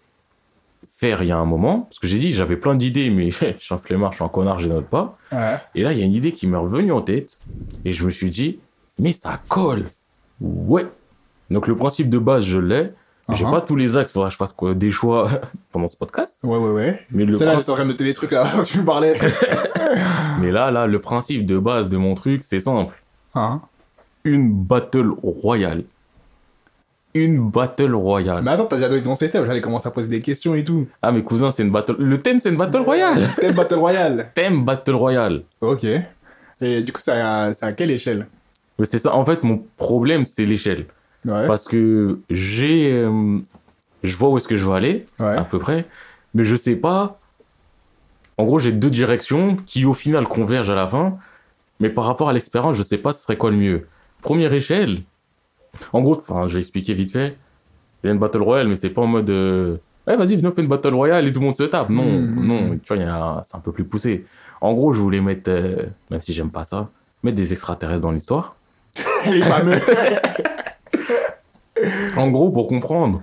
[0.89, 1.81] faire il y a un moment.
[1.81, 4.29] Parce que j'ai dit, j'avais plein d'idées, mais je suis un flemmard, je suis un
[4.29, 5.19] connard, je note pas.
[5.33, 5.57] Ouais.
[5.75, 7.41] Et là, il y a une idée qui m'est revenue en tête.
[7.85, 8.61] Et je me suis dit,
[9.01, 9.85] mais ça colle.
[10.41, 10.87] Ouais.
[11.51, 12.91] Donc le principe de base, je l'ai.
[13.33, 13.51] J'ai Uh-huh.
[13.51, 15.31] pas tous les axes, faudra que je fasse quoi, des choix
[15.73, 16.37] pendant ce podcast.
[16.43, 17.01] Ouais, ouais, ouais.
[17.11, 18.85] Mais, le C'est là, princi- j'étais en train de noter des trucs là, tu me
[18.85, 19.19] parlais.
[20.41, 22.95] mais là, là, le principe de base de mon truc, c'est simple.
[23.35, 23.63] Hein
[24.25, 25.85] Une battle royale.
[27.15, 28.43] Une battle royale.
[28.43, 30.87] Mais attends, t'as déjà donné ton setup, j'allais commencer à poser des questions et tout.
[31.01, 31.95] Ah, mes cousins, c'est une battle.
[31.99, 33.29] Le thème, c'est une battle royale.
[33.41, 34.31] Thème Battle Royale.
[34.35, 35.43] thème battle royale.
[35.61, 35.87] Ok.
[36.61, 38.27] Et du coup, c'est à, c'est à quelle échelle?
[38.79, 39.15] Mais c'est ça.
[39.15, 40.87] En fait, mon problème, c'est l'échelle.
[41.25, 41.47] Ouais.
[41.47, 42.93] Parce que j'ai.
[42.93, 43.39] euh,
[44.03, 45.07] je vois où est-ce que je veux aller.
[45.19, 45.37] Ouais.
[45.37, 45.87] à peu près,
[46.35, 47.19] mais je sais pas.
[48.37, 51.17] En gros, j'ai deux directions qui au final convergent à la fin,
[51.81, 53.87] mais par rapport à l'expérience, je sais pas ce serait quoi le mieux.
[54.23, 54.99] Première échelle,
[55.93, 57.37] en gros, enfin, je vais expliquer vite fait.
[58.03, 59.31] Il y a une battle royale, mais c'est pas en mode.
[59.31, 59.77] Euh...
[60.07, 61.89] Ouais, vas-y, venez, on fait une battle royale et tout le monde se tape.
[61.89, 62.47] Non, Mhm.
[62.47, 64.27] non, tu vois, c'est un peu plus poussé.
[64.61, 66.91] En gros, je voulais mettre, euh, même si j'aime pas ça,
[67.23, 68.57] mettre des extraterrestres dans l'histoire.
[69.31, 69.79] Les fameux.
[72.17, 73.23] En gros, pour comprendre.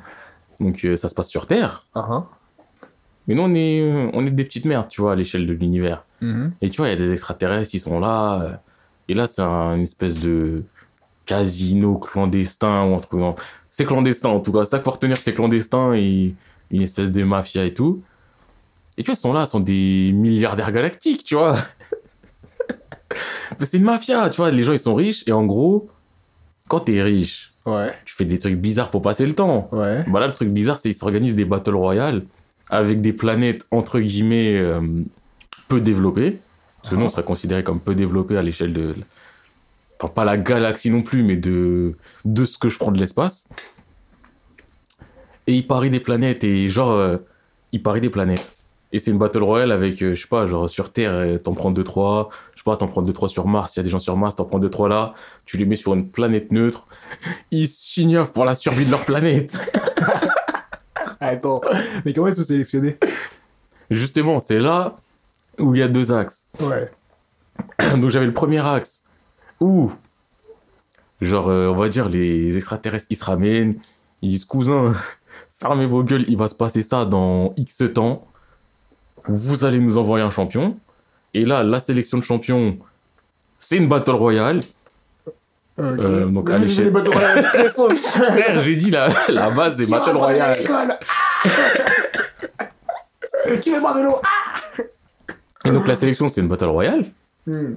[0.59, 2.23] Donc, euh, ça se passe sur Terre, Uh-huh.
[3.27, 6.05] mais nous, on est, on est des petites merdes, tu vois, à l'échelle de l'univers.
[6.21, 6.53] Mhm.
[6.61, 8.41] Et tu vois, il y a des extraterrestres qui sont là.
[8.43, 8.53] euh,
[9.07, 10.63] Et là, c'est un- une espèce de
[11.25, 13.19] casino clandestin ou un truc.
[13.19, 13.35] non.
[13.69, 14.65] C'est clandestin en tout cas.
[14.65, 16.35] Ça qu'il faut retenir, c'est clandestin et
[16.69, 18.03] une espèce de mafia et tout.
[18.97, 21.55] Et tu vois, ils sont là, ils sont des milliardaires galactiques, tu vois.
[23.59, 24.51] Mais c'est une mafia, tu vois.
[24.51, 25.23] Les gens, ils sont riches.
[25.27, 25.89] Et en gros,
[26.67, 27.91] quand t'es riche, Ouais.
[28.05, 29.68] tu fais des trucs bizarres pour passer le temps.
[29.72, 30.03] Ouais.
[30.07, 32.24] Bah là, le truc bizarre, c'est qu'ils s'organisent des battle royales
[32.70, 34.82] avec des planètes, entre guillemets, euh,
[35.68, 36.39] peu développées.
[36.89, 38.95] Que nous, on serait considéré comme peu développés à l'échelle de...
[39.99, 41.95] Enfin, pas la galaxie non plus, mais de,
[42.26, 43.47] de ce que je prends de l'espace.
[45.45, 47.18] Et ils parient des planètes, et genre, euh,
[47.72, 48.53] ils parient des planètes.
[48.93, 51.72] Et c'est une battle royale avec, euh, je sais pas, genre sur Terre, t'en prends
[51.72, 52.30] 2-3,
[52.62, 54.45] sais pas, t'en prends 2-3 sur Mars, il y a des gens sur Mars, t'en
[54.45, 55.14] prends 2-3 là,
[55.45, 56.86] tu les mets sur une planète neutre,
[57.49, 59.57] ils s'ignorent pour la survie de leur planète.
[61.20, 61.62] Attends,
[62.05, 62.97] mais comment ils sont sélectionnés
[63.89, 64.95] Justement, c'est là
[65.59, 66.47] où il y a deux axes.
[66.59, 66.89] Ouais.
[67.97, 69.03] Donc j'avais le premier axe
[69.59, 69.91] où,
[71.20, 73.76] genre, euh, on va dire, les extraterrestres, ils se ramènent,
[74.22, 74.93] ils disent, cousin,
[75.55, 78.28] fermez vos gueules, il va se passer ça dans X temps,
[79.28, 80.78] vous allez nous envoyer un champion.
[81.34, 82.77] Et là, la sélection de champions,
[83.57, 84.59] c'est une battle royale.
[85.77, 85.99] Ok.
[85.99, 87.99] Euh, donc, à j'ai des très sauce.
[88.07, 90.57] Frère, j'ai dit la, la base, c'est Qui battle royale.
[93.61, 94.21] Qui veut boire de l'eau
[95.65, 97.05] Et donc la sélection, c'est une battle royale.
[97.47, 97.75] Hmm.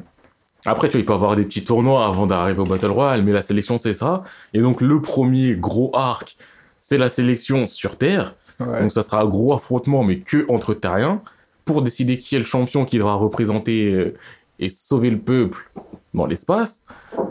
[0.66, 3.22] Après, tu vois, il peut y avoir des petits tournois avant d'arriver au Battle Royale,
[3.22, 4.24] mais la sélection, c'est ça.
[4.54, 6.36] Et donc, le premier gros arc,
[6.80, 8.34] c'est la sélection sur Terre.
[8.60, 8.80] Ouais.
[8.80, 11.20] Donc, ça sera un gros affrontement, mais que entre terriens,
[11.64, 14.16] pour décider qui est le champion qui devra représenter euh,
[14.58, 15.70] et sauver le peuple
[16.12, 16.82] dans l'espace.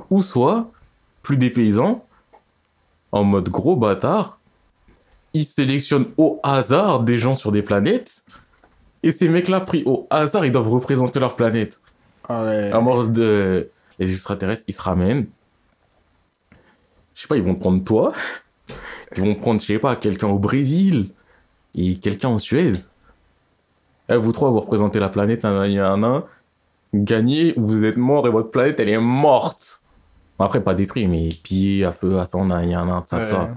[0.10, 0.72] Ou soit,
[1.22, 2.06] plus des paysans,
[3.12, 4.40] en mode gros bâtard,
[5.34, 8.26] ils sélectionnent au hasard des gens sur des planètes.
[9.02, 11.82] Et ces mecs-là, pris au hasard, ils doivent représenter leur planète.
[12.28, 12.72] Ah ouais.
[12.72, 13.70] À mort de
[14.00, 15.28] les extraterrestres, ils se ramènent.
[17.16, 18.14] Je sais pas, ils vont prendre toi.
[19.16, 21.10] Ils vont prendre, je sais pas, quelqu'un au Brésil
[21.76, 22.78] et quelqu'un en Suède.
[24.10, 26.22] Eh, vous trois, vous représentez la planète, nan, nan, nan, nan.
[26.94, 29.82] Gagnez, vous êtes mort et votre planète, elle est morte.
[30.40, 33.24] Après, pas détruite, mais pillée à feu, à sang, nan, nan, nan, ça, Ouais.
[33.24, 33.50] ça.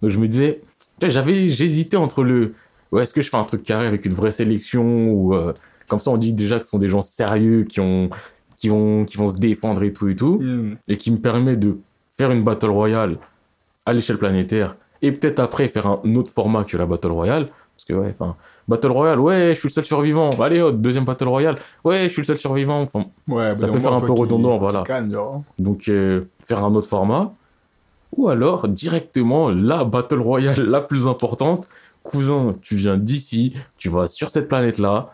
[0.00, 0.62] Donc je me disais,
[1.02, 2.54] j'avais, j'hésitais entre le,
[2.92, 5.52] ouais, est-ce que je fais un truc carré avec une vraie sélection ou euh,
[5.88, 8.08] comme ça on dit déjà que ce sont des gens sérieux qui ont,
[8.56, 10.74] qui vont, qui vont se défendre et tout et tout, Hmm.
[10.86, 11.78] et qui me permet de
[12.16, 13.18] faire une battle royale
[13.86, 17.84] à l'échelle planétaire et peut-être après faire un autre format que la battle royale parce
[17.86, 18.36] que ouais, enfin,
[18.68, 20.30] battle royale, ouais, je suis le seul survivant.
[20.40, 22.82] Allez, deuxième battle royale, ouais, je suis le seul survivant.
[22.82, 24.84] Enfin, Ouais, Ça peut faire un peu redondant, voilà.
[25.10, 25.42] genre.
[25.58, 27.32] Donc, euh, faire un autre format.
[28.16, 31.68] Ou alors, directement, la battle royale la plus importante.
[32.02, 35.12] Cousin, tu viens d'ici, tu vas sur cette planète-là.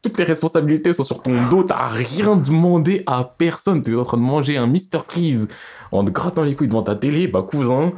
[0.00, 3.82] Toutes les responsabilités sont sur ton dos, t'as rien demandé à personne.
[3.82, 5.00] T'es en train de manger un Mr.
[5.06, 5.48] Freeze
[5.92, 7.26] en te grattant les couilles devant ta télé.
[7.28, 7.92] Bah, cousin,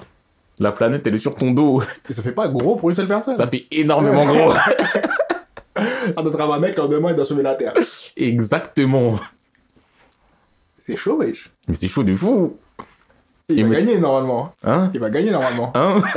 [0.58, 1.82] la planète, elle est sur ton dos.
[2.08, 3.34] Et ça fait pas gros pour une seule personne.
[3.34, 4.54] Ça fait énormément gros.
[6.16, 7.74] Ah, notre un mec, leur demain, il doit sauver la Terre.
[8.16, 9.14] Exactement.
[10.86, 11.50] C'est chaud, wesh.
[11.68, 12.56] Mais c'est chaud de fou.
[13.48, 14.54] Il va gagner, normalement.
[14.64, 15.70] Hein Il va gagner, normalement.
[15.74, 16.00] Hein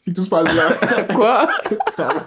[0.00, 0.68] si tout se passe bien.
[1.14, 1.46] Quoi
[1.94, 2.24] Ça va.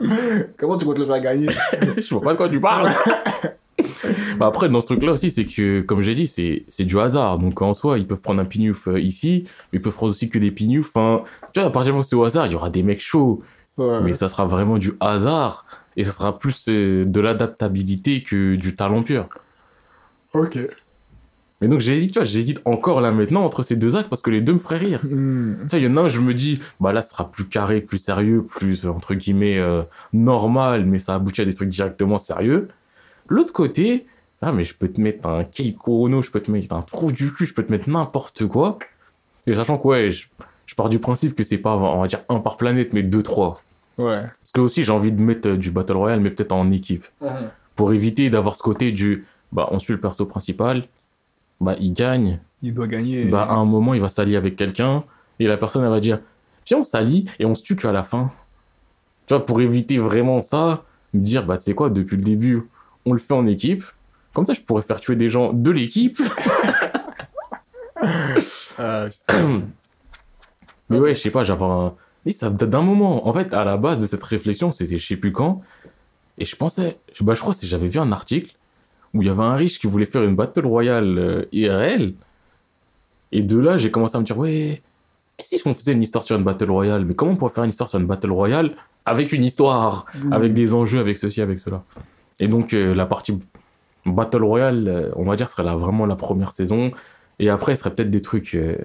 [0.58, 1.48] Comment tu comptes le faire gagner
[1.98, 2.90] Je vois pas de quoi tu parles.
[4.38, 7.38] Bah après, dans ce truc-là aussi, c'est que, comme j'ai dit, c'est c'est du hasard.
[7.38, 10.28] Donc en soi, ils peuvent prendre un pignouf euh, ici, mais ils peuvent prendre aussi
[10.28, 10.88] que des pignoufs.
[10.94, 11.22] Enfin,
[11.54, 13.00] tu vois, à partir du moment où c'est au hasard, il y aura des mecs
[13.00, 13.42] chauds,
[13.78, 14.00] Ouais.
[14.02, 15.64] mais ça sera vraiment du hasard.
[15.96, 19.28] Et ça sera plus euh, de l'adaptabilité que du talent pur.
[20.34, 20.58] Ok.
[21.60, 24.30] Mais donc j'hésite, tu vois, j'hésite encore là maintenant entre ces deux actes parce que
[24.30, 25.00] les deux me feraient rire.
[25.04, 25.56] Hmm.
[25.64, 27.44] Tu sais, il y en a un, je me dis, bah là, ce sera plus
[27.44, 29.82] carré, plus sérieux, plus, euh, entre guillemets, euh,
[30.12, 32.68] normal, mais ça aboutit à des trucs directement sérieux.
[33.28, 34.06] L'autre côté,
[34.40, 37.12] ah, mais je peux te mettre un Keiko Ono, je peux te mettre un trou
[37.12, 38.78] du cul, je peux te mettre n'importe quoi.
[39.46, 40.28] Et sachant que, ouais, je,
[40.64, 43.22] je pars du principe que c'est pas, on va dire, un par planète, mais deux,
[43.22, 43.60] trois.
[43.98, 44.22] Ouais.
[44.22, 47.06] Parce que aussi, j'ai envie de mettre euh, du Battle Royale, mais peut-être en équipe.
[47.76, 50.84] Pour éviter d'avoir ce côté du, bah, on suit le perso principal,
[51.60, 53.26] bah, il gagne, Il doit gagner.
[53.26, 55.04] bah, à un moment, il va s'allier avec quelqu'un
[55.38, 56.20] et la personne, elle va dire
[56.66, 58.30] Viens, on s'allie et on se tue qu'à la fin.
[59.26, 60.84] Tu vois, pour éviter vraiment ça,
[61.14, 62.62] me dire Bah, tu sais quoi, depuis le début,
[63.06, 63.84] on le fait en équipe.
[64.32, 66.20] Comme ça, je pourrais faire tuer des gens de l'équipe.
[68.78, 69.62] Euh, putain.
[70.90, 71.94] Mais ouais, je sais pas, j'avais un.
[72.26, 73.26] Mais ça date d'un moment.
[73.26, 75.62] En fait, à la base de cette réflexion, c'était je sais plus quand.
[76.38, 78.56] Et je pensais, bah, je crois que j'avais vu un article
[79.14, 82.14] où il y avait un riche qui voulait faire une battle royale euh, IRL.
[83.32, 84.82] Et de là, j'ai commencé à me dire, ouais,
[85.38, 87.64] et si on faisait une histoire sur une battle royale Mais comment on pourrait faire
[87.64, 91.58] une histoire sur une battle royale avec une histoire, avec des enjeux, avec ceci, avec
[91.60, 91.82] cela?
[92.38, 93.38] Et donc, euh, la partie
[94.04, 96.90] battle royale, euh, on va dire, serait là, vraiment la première saison.
[97.38, 98.54] Et après, ce serait peut-être des trucs.
[98.54, 98.76] euh,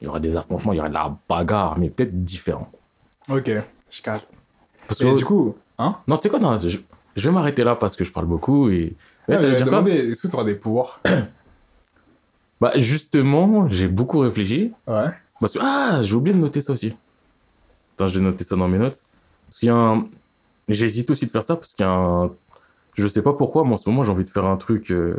[0.00, 2.70] il y aurait des affrontements, il y aurait de la bagarre, mais peut-être différent.
[3.28, 3.50] Ok,
[3.90, 4.30] je capte.
[4.88, 5.96] Parce Et que, du coup, hein?
[6.08, 6.78] Non, tu sais quoi, non, je,
[7.20, 8.96] je vais m'arrêter là parce que je parle beaucoup et.
[9.28, 11.00] Ouais, demandé, est-ce que tu auras des pouvoirs
[12.60, 14.72] Bah, justement, j'ai beaucoup réfléchi.
[14.86, 15.06] Ouais.
[15.40, 16.94] Parce que, ah, j'ai oublié de noter ça aussi.
[17.94, 19.02] Attends, j'ai noté ça dans mes notes.
[19.46, 20.08] Parce qu'il y a un.
[20.68, 22.30] J'hésite aussi de faire ça parce qu'il y a un.
[22.94, 25.16] Je sais pas pourquoi, mais en ce moment, j'ai envie de faire un truc euh,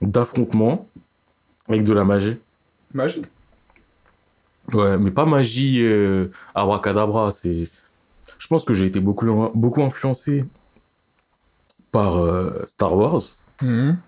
[0.00, 0.88] d'affrontement
[1.68, 2.38] avec de la magie.
[2.92, 3.22] Magie?
[4.72, 7.30] Ouais, mais pas magie euh, abracadabra.
[7.30, 7.68] C'est,
[8.40, 10.44] je pense que j'ai été beaucoup beaucoup influencé
[11.92, 13.20] par euh, Star Wars,
[13.62, 13.98] Mhm.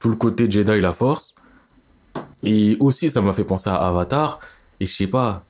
[0.00, 1.34] tout le côté Jedi la Force,
[2.42, 4.40] et aussi ça m'a fait penser à Avatar.
[4.78, 5.42] Et je sais pas,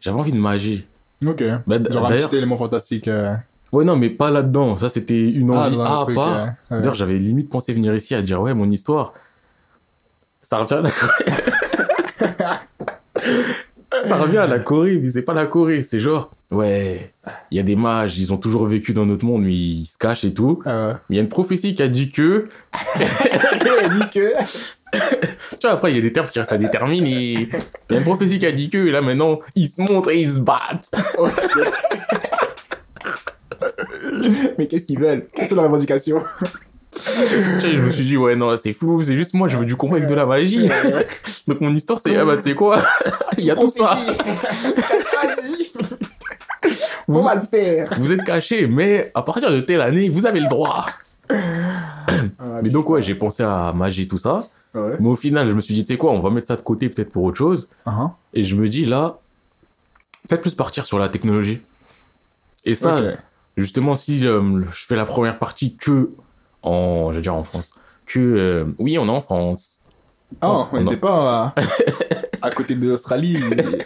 [0.00, 0.86] j'avais envie de magie.
[1.24, 1.42] Ok.
[1.68, 3.06] Bah, Genre un petit élément fantastique.
[3.06, 3.36] euh,
[3.70, 4.76] ouais non, mais pas là-dedans.
[4.76, 6.28] Ça c'était une Ah, envie un à truc, part.
[6.36, 6.52] euh, ouais.
[6.70, 9.12] D'ailleurs, j'avais limite pensé venir ici à dire ouais, mon histoire,
[10.40, 10.90] ça revient à la.
[14.04, 17.12] ça revient à la Corée, mais c'est pas la Corée, c'est genre ouais,
[17.50, 19.98] il y a des mages, ils ont toujours vécu dans notre monde, mais ils se
[19.98, 20.60] cachent et tout.
[20.66, 22.48] Euh, Il y a une prophétie qui a dit que,
[22.96, 24.32] Elle dit que.
[24.92, 24.98] tu
[25.62, 27.32] vois, après il y a des termes qui restent à déterminer.
[27.32, 27.48] Il
[27.90, 30.20] y a une prophétie qui a dit que, et là maintenant ils se montrent et
[30.20, 30.90] ils se battent.
[31.18, 31.30] Ok.
[34.58, 35.26] Mais qu'est-ce qu'ils veulent?
[35.34, 36.18] Quelle est leur revendication
[37.60, 39.96] je me suis dit ouais non, c'est flou, c'est juste moi je veux du combat
[39.96, 40.68] avec de la magie.
[41.48, 42.82] Donc mon histoire c'est ah bah tu sais quoi,
[43.38, 43.94] il y a tout ça.
[43.94, 45.70] Vas-y
[47.08, 50.26] On Vous, va le faire vous êtes caché, mais à partir de telle année, vous
[50.26, 50.86] avez le droit.
[52.38, 54.46] Ah, Mais donc, ouais, j'ai pensé à magie, tout ça.
[54.74, 54.96] Ouais.
[55.00, 56.62] Mais au final, je me suis dit, tu sais quoi, on va mettre ça de
[56.62, 57.68] côté peut-être pour autre chose.
[57.86, 58.10] Uh-huh.
[58.34, 59.18] Et je me dis, là,
[60.28, 61.60] peut-être plus partir sur la technologie.
[62.64, 63.00] Et ça,
[63.56, 66.10] justement, si euh, je fais la première partie que
[66.62, 67.72] en, je dire en France,
[68.06, 69.78] que, euh, oui, on est en France.
[70.40, 71.62] Ah, on on n'était pas à,
[72.42, 73.36] à côté de l'Australie,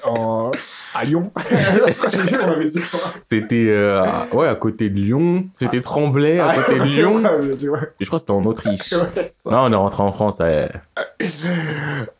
[0.05, 0.53] en...
[0.95, 1.33] à Lyon.
[3.24, 5.47] C'était, euh, à- ouais, à côté de Lyon.
[5.55, 7.14] C'était Tremblay, à côté de Lyon.
[7.20, 7.81] Vois.
[8.01, 8.93] Et je crois que c'était en Autriche.
[8.93, 9.27] Ouais.
[9.51, 10.70] Non, on est rentré en France, ouais.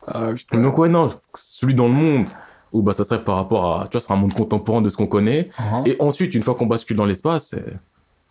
[0.07, 0.31] Ah.
[0.53, 2.27] Donc ouais, non, celui dans le monde,
[2.73, 4.91] où bah ça serait par rapport à, tu vois, ce sera un monde contemporain de
[4.91, 5.51] ce qu'on connaît.
[5.59, 5.89] Uh-huh.
[5.89, 7.61] Et ensuite, une fois qu'on bascule dans l'espace, euh,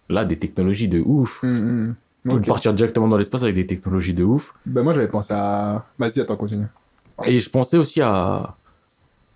[0.09, 1.43] là, des technologies de ouf.
[1.43, 1.95] Hum, hum.
[2.26, 2.47] Ou Ok.
[2.47, 4.53] partir directement dans l'espace avec des technologies de ouf.
[4.65, 5.86] Ben moi j'avais pensé à...
[5.99, 6.65] Vas-y, attends, continue.
[7.26, 8.57] Et je pensais aussi à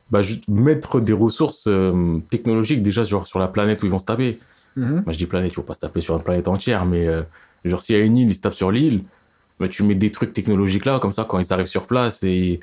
[0.09, 3.99] bah, juste mettre des ressources euh, technologiques déjà genre sur la planète où ils vont
[3.99, 4.39] se taper.
[4.75, 5.03] Mhm.
[5.05, 7.21] Moi je dis planète, ils vont pas se taper sur une planète entière, mais euh,
[7.63, 9.03] genre s'il y a une île, ils se tapent sur l'île,
[9.59, 12.59] bah, tu mets des trucs technologiques là, comme ça quand ils arrivent sur place et...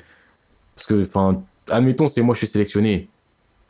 [0.75, 3.09] Parce que, enfin, admettons, c'est moi je suis sélectionné.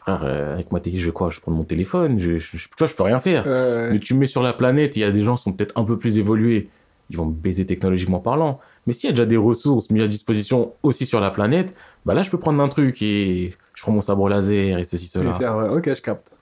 [0.08, 2.68] Frère, euh, avec ma télé, je vais quoi Je prendre mon téléphone, je, je, je-
[2.70, 3.44] tu vois, je peux rien faire.
[3.46, 5.52] Euh, Mais tu me mets sur la planète, il y a des gens qui sont
[5.52, 6.70] peut-être un peu plus évolués,
[7.10, 8.60] ils vont me baiser technologiquement parlant.
[8.86, 11.74] Mais s'il y a déjà des ressources mises à disposition aussi sur la planète,
[12.06, 15.08] bah là je peux prendre un truc et je prends mon sabre laser et ceci,
[15.08, 15.34] cela.
[15.36, 16.38] faire, ouais, Ok, je capte.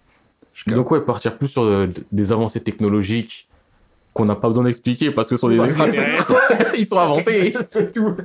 [0.54, 0.76] Je capte.
[0.78, 3.50] Donc ouais, partir plus sur euh, des avancées technologiques
[4.14, 6.36] qu'on n'a pas besoin d'expliquer parce que ce sont des extraterrestres,
[6.78, 7.52] ils sont avancés.
[7.66, 8.16] C'est tout.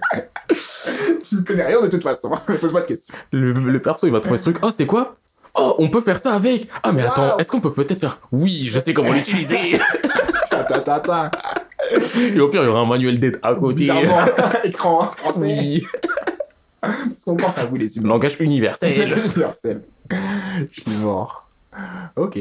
[1.28, 2.30] tu ne connais rien de toute façon.
[2.61, 3.14] Pose pas de questions.
[3.32, 5.14] Le, le perso il va trouver ce truc, oh c'est quoi?
[5.55, 8.68] Oh, on peut faire ça avec Ah mais attends, est-ce qu'on peut peut-être faire Oui,
[8.70, 9.78] je sais comment l'utiliser.
[12.18, 13.88] Et au pire, il y aura un manuel d'aide à côté.
[14.64, 15.38] Écran français.
[15.40, 15.82] Oui.
[16.80, 18.09] Parce qu'on pense à vous les humains.
[18.11, 19.12] Langage universel.
[19.12, 19.82] Universel.
[20.11, 21.48] Je suis mort.
[22.16, 22.38] Ok.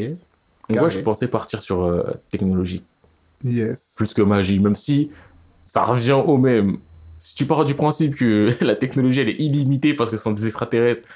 [0.68, 0.86] Carré.
[0.86, 2.84] ouais, je pensais partir sur euh, technologie,
[3.44, 3.96] Yes.
[3.98, 5.10] plus que magie, même si
[5.64, 6.78] ça revient au même.
[7.18, 10.32] Si tu pars du principe que la technologie elle est illimitée parce que ce sont
[10.32, 11.08] des extraterrestres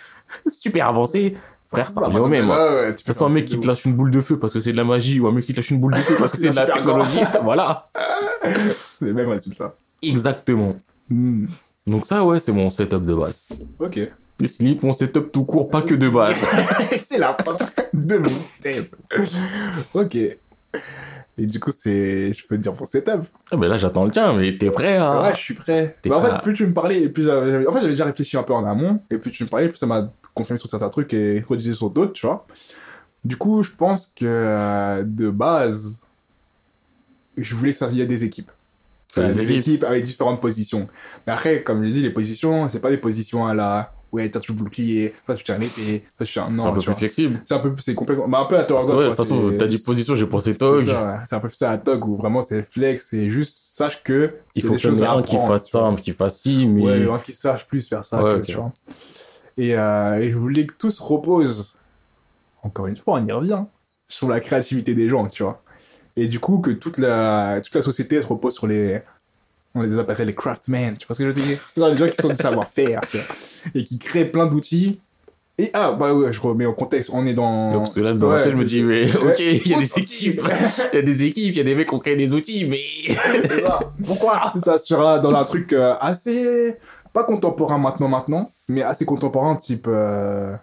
[0.48, 1.38] super avancés,
[1.74, 2.50] frère, ça revient au même.
[2.50, 2.58] hein.
[2.92, 4.60] peux ce soit un mec qui de te lâche une boule de feu parce que
[4.60, 6.32] c'est de la magie ou un mec qui te lâche une boule de feu parce
[6.32, 7.90] que c'est de la technologie, voilà.
[9.00, 9.76] C'est le même résultat.
[10.02, 10.76] Exactement.
[11.10, 11.46] Hmm.
[11.88, 13.48] Donc ça, ouais, c'est mon setup de base.
[13.80, 14.00] Ok.
[14.40, 16.38] Les slips, mon setup tout court, pas que de base.
[17.02, 17.56] c'est la fin
[17.94, 18.30] de mon
[18.62, 18.86] thème.
[19.94, 20.16] Ok.
[20.16, 22.34] Et du coup, c'est.
[22.34, 23.22] Je peux te dire pour setup.
[23.52, 25.22] Ah, mais là, j'attends le tien, mais t'es prêt à...
[25.24, 25.96] Ouais, je suis prêt.
[26.06, 28.38] Bah, en fait, plus tu me parlais, et plus j'avais- En fait, j'avais déjà réfléchi
[28.38, 30.90] un peu en amont, et plus tu me parlais, plus ça m'a confirmé sur certains
[30.90, 32.46] trucs et redisé sur d'autres, tu vois.
[33.26, 36.02] Du coup, je pense que euh, de base,
[37.38, 38.52] je voulais que ça y ait des équipes.
[39.12, 39.58] Faire Des des équipes.
[39.60, 39.84] équipes.
[39.84, 40.88] avec différentes positions.
[41.28, 43.94] Mais après, comme je l'ai dit, les positions, c'est pas des positions à la.
[44.12, 46.48] Ouais, toi tu veux bouclier, toi tu tiens une épée, toi tu tiens.
[46.52, 46.96] Non, C'est un peu plus vois.
[46.96, 47.42] flexible.
[47.46, 48.28] C'est un peu, c'est complètement.
[48.28, 50.84] Bah, un peu à God, Ouais, de toute façon, t'as dit position, j'ai pensé Tog.
[50.84, 50.94] ouais.
[51.28, 54.36] c'est un peu plus ça à Tog où vraiment c'est flex, c'est juste sache que.
[54.54, 56.84] Il faut qu'il y ait un qui fasse ça, un qui fasse ci, mais...
[56.84, 58.46] Ouais, un qui sache plus faire ça, Ouais, que, ok.
[58.46, 58.72] tu vois.
[59.58, 61.76] Et, euh, et je voulais que tout se repose,
[62.62, 63.66] encore une fois, on y revient,
[64.08, 65.62] sur la créativité des gens, tu vois.
[66.16, 69.02] Et du coup, que toute la, toute la société se repose sur les.
[69.76, 71.58] On les appellerait les craftsmen, tu vois ce que je veux dire?
[71.78, 73.26] Les gens qui sont du savoir-faire, tu vois.
[73.74, 75.00] Et qui créent plein d'outils.
[75.58, 77.72] Et ah, bah ouais, je remets en contexte, on est dans.
[77.72, 80.00] Non, parce que là, dans Ouais, je me dis, mais ok, il y a des
[80.00, 80.42] équipes,
[80.92, 82.66] il y a des équipes, il y a des mecs qui ont créé des outils,
[82.66, 82.82] mais
[84.04, 84.52] pourquoi?
[84.64, 86.78] Ça sera dans un truc euh, assez
[87.14, 90.56] pas contemporain maintenant maintenant mais assez contemporain type euh,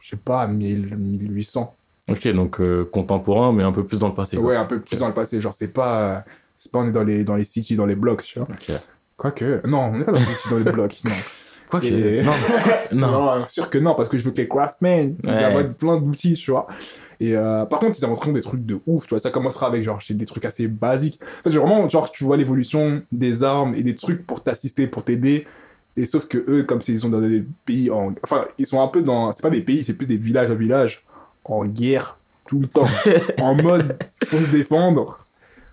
[0.00, 1.74] je sais pas 1000 1800
[2.10, 4.36] Ok, donc euh, contemporain, mais un peu plus dans le passé.
[4.36, 4.46] quoi.
[4.46, 6.18] ouais un peu plus dans le passé genre c'est pas euh,
[6.58, 8.72] c'est pas on est dans les dans les cities dans les blocs tu vois Ok.
[9.16, 11.14] quoique non on n'est pas dans les cities dans les blocs non
[11.70, 11.86] Quoi que.
[11.86, 12.32] Et- Non.
[12.92, 13.10] non.
[13.38, 15.44] Non, sûr que non, parce que je veux que les craftsmen, ils Ouais.
[15.44, 16.66] inventent plein d'outils, tu vois.
[17.20, 19.20] Et euh, par contre, ils inventeront des trucs de ouf, tu vois.
[19.20, 21.20] Ça commencera avec genre des trucs assez basiques.
[21.22, 25.04] En fait, vraiment, genre, tu vois l'évolution des armes et des trucs pour t'assister, pour
[25.04, 25.46] t'aider.
[25.96, 28.14] Et sauf que eux, comme s'ils sont dans des pays en.
[28.24, 29.32] Enfin, ils sont un peu dans.
[29.34, 31.04] C'est pas des pays, c'est plus des villages à villages
[31.44, 32.16] en guerre
[32.48, 32.86] tout le temps.
[33.38, 35.18] en mode, faut se défendre.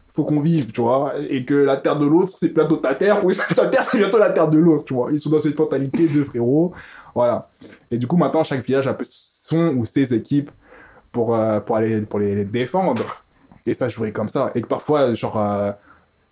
[0.09, 1.13] Faut qu'on vive, tu vois.
[1.29, 3.23] Et que la terre de l'autre, c'est bientôt ta terre.
[3.23, 5.09] Oui, ta terre, c'est bientôt la terre de l'autre, tu vois.
[5.13, 6.73] Ils sont dans cette mentalité de frérot.
[7.15, 7.49] Voilà.
[7.89, 10.51] Et du coup, maintenant, chaque village a un peu son ou ses équipes
[11.11, 13.03] pour, euh, pour aller pour les, les défendre.
[13.65, 14.51] Et ça, je jouais comme ça.
[14.55, 15.71] Et que parfois, genre, euh,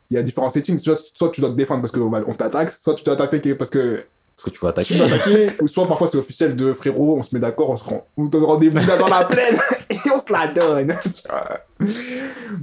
[0.09, 0.77] il y a différents settings.
[0.79, 3.69] Soit, soit tu dois te défendre parce qu'on on t'attaque, soit tu dois t'attaquer parce
[3.69, 4.05] que
[4.35, 4.97] Parce que tu vas tu attaquer.
[4.97, 7.83] dois attaquer, ou soit parfois c'est officiel de frérot, on se met d'accord, on se
[7.83, 9.55] rend, on donne rendez-vous là dans la plaine
[9.89, 10.93] et on se la donne.
[11.03, 11.21] tu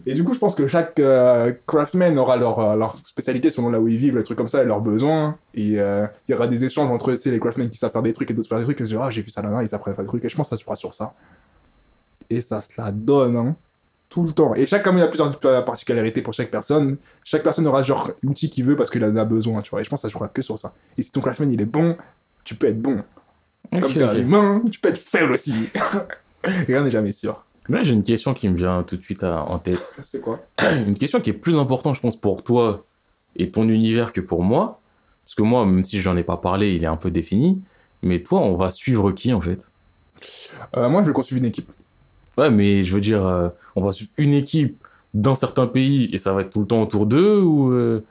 [0.06, 3.68] et du coup, je pense que chaque euh, craftsman aura leur, euh, leur spécialité selon
[3.68, 5.36] là où ils vivent, les trucs comme ça, et leurs besoins.
[5.54, 8.12] Et euh, il y aura des échanges entre tu les craftsmen qui savent faire des
[8.12, 8.80] trucs et d'autres faire des trucs.
[8.80, 10.24] Et je dis, ah, j'ai vu ça là-bas, ils à faire des trucs.
[10.24, 11.12] Et je pense que ça se fera sur ça.
[12.32, 13.56] Et ça se la donne, hein.
[14.08, 14.54] Tout le temps.
[14.54, 18.10] Et chaque, comme il y a plusieurs particularités pour chaque personne, chaque personne aura genre
[18.22, 19.80] l'outil qu'il veut parce qu'il en a besoin, tu vois.
[19.80, 20.74] Et je pense que ça se fera que sur ça.
[20.98, 21.96] Et si ton craftsman il est bon,
[22.44, 23.02] tu peux être bon.
[23.70, 24.18] Comme t'es un ok.
[24.18, 25.54] humain, tu peux être faible aussi.
[26.44, 27.44] Rien n'est jamais sûr.
[27.68, 29.94] Là, j'ai une question qui me vient tout de suite à- en tête.
[30.02, 30.40] C'est quoi?
[30.86, 32.84] Une question qui est plus importante, je pense, pour toi
[33.36, 34.80] et ton univers que pour moi.
[35.24, 37.62] Parce que moi, même si j'en ai pas parlé, il est un peu défini.
[38.02, 39.68] Mais toi, on va suivre qui, en fait?
[40.76, 41.70] Euh, Moi, je veux qu'on suive une équipe.
[42.38, 44.82] Ouais, mais je veux dire, euh, on va suivre une équipe
[45.14, 47.72] dans certains pays et ça va être tout le temps autour d'eux ou...
[47.72, 48.02] euh,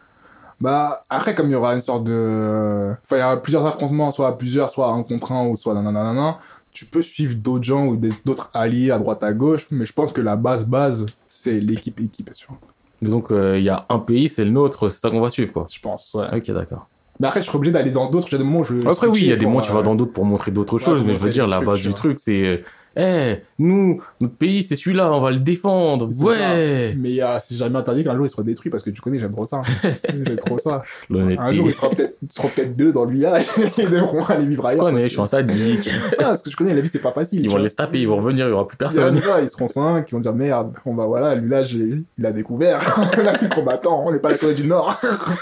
[0.60, 2.92] Bah, après, comme il y aura une sorte de.
[3.04, 5.74] Enfin, il y aura plusieurs affrontements, soit à plusieurs, soit un contre un, ou soit
[5.74, 6.38] nanana,
[6.72, 9.94] tu peux suivre d'autres gens ou des- d'autres alliés à droite à gauche, mais je
[9.94, 12.60] pense que la base, base, c'est l'équipe-équipe, tu vois.
[13.02, 15.32] Mais donc, euh, il y a un pays, c'est le nôtre, c'est ça qu'on va
[15.32, 15.66] suivre, quoi.
[15.74, 16.28] Je pense, ouais.
[16.38, 16.88] Ok, d'accord.
[17.20, 18.88] Mais après, je serais obligé d'aller dans d'autres, j'ai des moments où je.
[18.88, 20.52] Après, oui, il y a des pour, mois, tu euh, vas dans d'autres pour montrer
[20.52, 22.64] d'autres ouais, choses, mais je veux dire, la base tu du truc, c'est...
[22.98, 26.10] Eh, nous, notre pays, c'est celui-là, on va le défendre.
[26.12, 28.84] C'est Ouais Mais il y a- c'est jamais interdit qu'un jour il soit détruit parce
[28.84, 29.62] que tu connais, j'aime trop ça.
[30.10, 30.82] j'aime trop ça.
[31.10, 34.84] Un jour, il sera peut-être deux dans village et ils devront aller vivre Je ailleurs.
[34.86, 35.90] connais, parce je suis un sadique.
[36.20, 37.40] Ah, parce que je connais, la vie, c'est pas facile.
[37.42, 37.64] Ils vont vois.
[37.64, 39.14] les taper, ils vont revenir, il y aura plus personne.
[39.16, 42.26] c'est ça, ils seront cinq, ils vont dire merde, on va voilà, lui là, il
[42.26, 42.80] a découvert,
[43.22, 45.00] il a plus combattant, on n'est pas la Corée du Nord,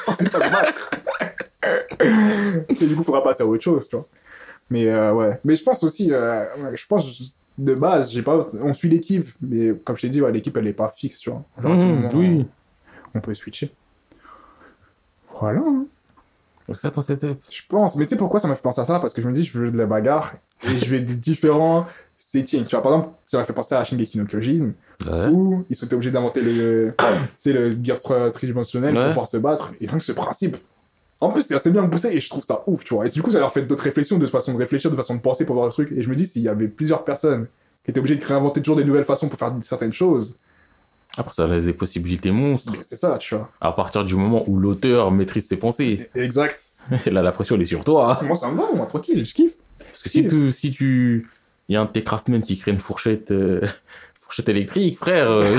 [0.08, 0.92] on sait pas combattre.
[2.70, 4.08] Et du coup, il faudra passer à autre chose, tu vois.
[4.70, 6.46] Mais euh, ouais, mais je pense aussi, euh,
[6.76, 7.34] je pense
[7.64, 10.68] de base, j'ai pas, on suit l'équipe, mais comme je t'ai dit, ouais, l'équipe elle
[10.68, 11.44] est pas fixe, tu vois.
[11.62, 12.46] Genre, moment, oui.
[13.14, 13.72] On peut switcher.
[15.40, 15.62] Voilà.
[15.66, 15.86] hein.
[16.74, 17.40] Ça, ton setup.
[17.50, 19.00] Je pense, mais c'est pourquoi ça m'a fait penser à ça?
[19.00, 20.34] Parce que je me dis, je veux de la bagarre
[20.66, 21.88] et je vais des différents
[22.18, 22.66] settings.
[22.66, 24.74] Tu vois, par exemple, ça m'a fait penser à Shingeki no Kyojin
[25.08, 25.28] Ouais.
[25.32, 26.94] où ils sont obligés d'inventer le,
[27.38, 29.74] c'est le gear tri- tridimensionnel pour pouvoir se battre.
[29.82, 30.58] Et rien que ce principe.
[31.22, 33.06] En plus, c'est assez bien poussé et je trouve ça ouf, tu vois.
[33.06, 35.20] Et du coup, ça leur fait d'autres réflexions, de façon de réfléchir, de façon de
[35.20, 35.92] penser pour voir le truc.
[35.92, 37.48] Et je me dis, s'il y avait plusieurs personnes
[37.84, 40.38] qui étaient obligées de réinventer toujours des nouvelles façons pour faire certaines choses,
[41.18, 42.74] Après, ça laisse des possibilités monstres.
[42.82, 43.50] c'est ça, tu vois.
[43.60, 46.10] À partir du moment où l'auteur maîtrise ses pensées.
[46.16, 46.58] Exact.
[47.06, 48.20] Et là, la pression, elle est sur toi.
[48.24, 49.56] Moi, ça me va, moi, tranquille, je kiffe.
[49.80, 50.52] Parce que si tu...
[50.54, 51.30] Si tu...
[51.68, 53.32] Il y a un de tes craftsmen qui crée une fourchette...
[53.32, 53.62] euh,
[54.30, 55.32] Fourchette électrique, frère.
[55.32, 55.44] euh,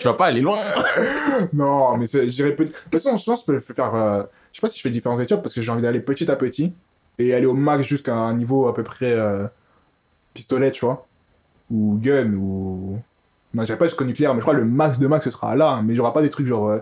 [0.00, 0.58] tu vas pas aller loin.
[1.52, 3.94] Non, mais j'irais peut De toute façon, je pense que je peux faire.
[3.94, 4.22] euh,
[4.52, 6.36] Je sais pas si je fais différentes étapes parce que j'ai envie d'aller petit à
[6.36, 6.72] petit
[7.18, 9.46] et aller au max jusqu'à un niveau à peu près euh,
[10.32, 11.06] pistolet, tu vois.
[11.70, 12.98] Ou gun, ou.
[13.54, 15.54] Non, j'irai pas jusqu'au nucléaire, mais je crois que le max de max ce sera
[15.54, 15.80] là.
[15.84, 16.70] Mais j'aurai pas des trucs genre.
[16.70, 16.80] euh,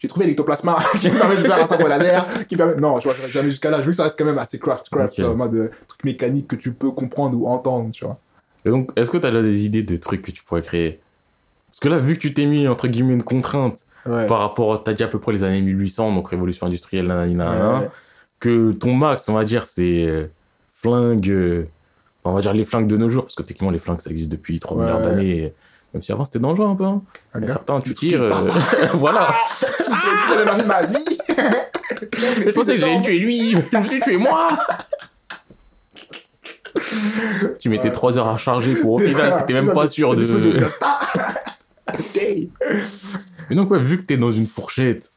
[0.00, 2.26] J'ai trouvé l'ectoplasma qui me permet de faire un sabre laser.
[2.46, 2.76] Qui permet...
[2.76, 3.78] Non, tu vois, j'irai jamais jusqu'à là.
[3.78, 5.16] Je veux que ça reste quand même assez craft, craft, Ok.
[5.16, 8.18] tu vois, en mode euh, truc mécanique que tu peux comprendre ou entendre, tu vois.
[8.64, 11.00] Et donc, est-ce que tu as déjà des idées de trucs que tu pourrais créer?
[11.68, 14.26] Parce que là, vu que tu t'es mis, entre guillemets, une contrainte Ouais.
[14.26, 17.88] par rapport, t'as dit à peu près les années 1800, donc révolution industrielle, nanana, Ouais.
[18.40, 20.26] que ton max, on va dire, c'est euh,
[20.72, 21.64] flingue, euh,
[22.24, 24.32] on va dire les flingues de nos jours, parce que techniquement, les flingues, ça existe
[24.32, 25.52] depuis 3 Ouais, milliards d'années,
[25.92, 26.84] même si avant, c'était dangereux un peu.
[26.84, 27.02] Hein.
[27.36, 28.30] Gars, certains, tu tires, euh,
[28.94, 29.34] voilà.
[30.58, 31.18] De ma vie
[32.46, 34.48] Je pensais que j'allais tuer lui, je me suis tué moi
[37.58, 37.92] Tu mettais Ouais.
[37.92, 40.24] 3 heures à charger pour au final, t'étais même pas sûr de...
[43.50, 45.12] Mais donc, ouais, vu que t'es dans une fourchette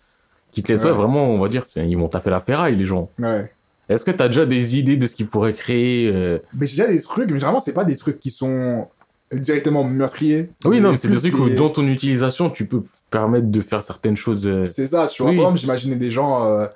[0.51, 0.95] qui te laisse, ouais, Ouais.
[0.97, 3.09] vraiment, on va dire, ils vont taper la ferraille, les gens.
[3.19, 3.51] Ouais.
[3.89, 6.91] Est-ce que t'as déjà des idées de ce qu'ils pourraient créer euh, Mais j'ai déjà
[6.91, 8.87] des trucs, mais généralement, c'est pas des trucs qui sont
[9.33, 10.49] directement meurtriers.
[10.63, 13.83] Oui, non, mais c'est des trucs où, dans ton utilisation, tu peux permettre de faire
[13.83, 14.47] certaines choses.
[14.47, 15.31] euh, C'est ça, tu vois.
[15.31, 15.37] Oui.
[15.37, 16.67] Par exemple, j'imaginais des gens, euh,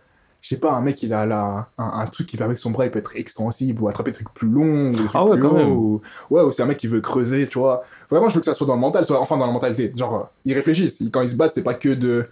[0.47, 2.71] je sais pas, un mec, il a là, un, un truc qui permet que son
[2.71, 4.91] bras il peut être extensible ou attraper des trucs plus longs.
[4.91, 5.71] Ou des trucs Ah ouais, plus quand même.
[5.73, 6.01] Ou...
[6.29, 7.83] Ouais, ou c'est un mec qui veut creuser, tu vois.
[8.09, 9.91] Vraiment, je veux que ça soit dans le mental, soit enfin dans la mentalité.
[9.93, 11.03] Genre, euh, ils réfléchissent.
[11.11, 12.25] Quand ils se battent, c'est pas que de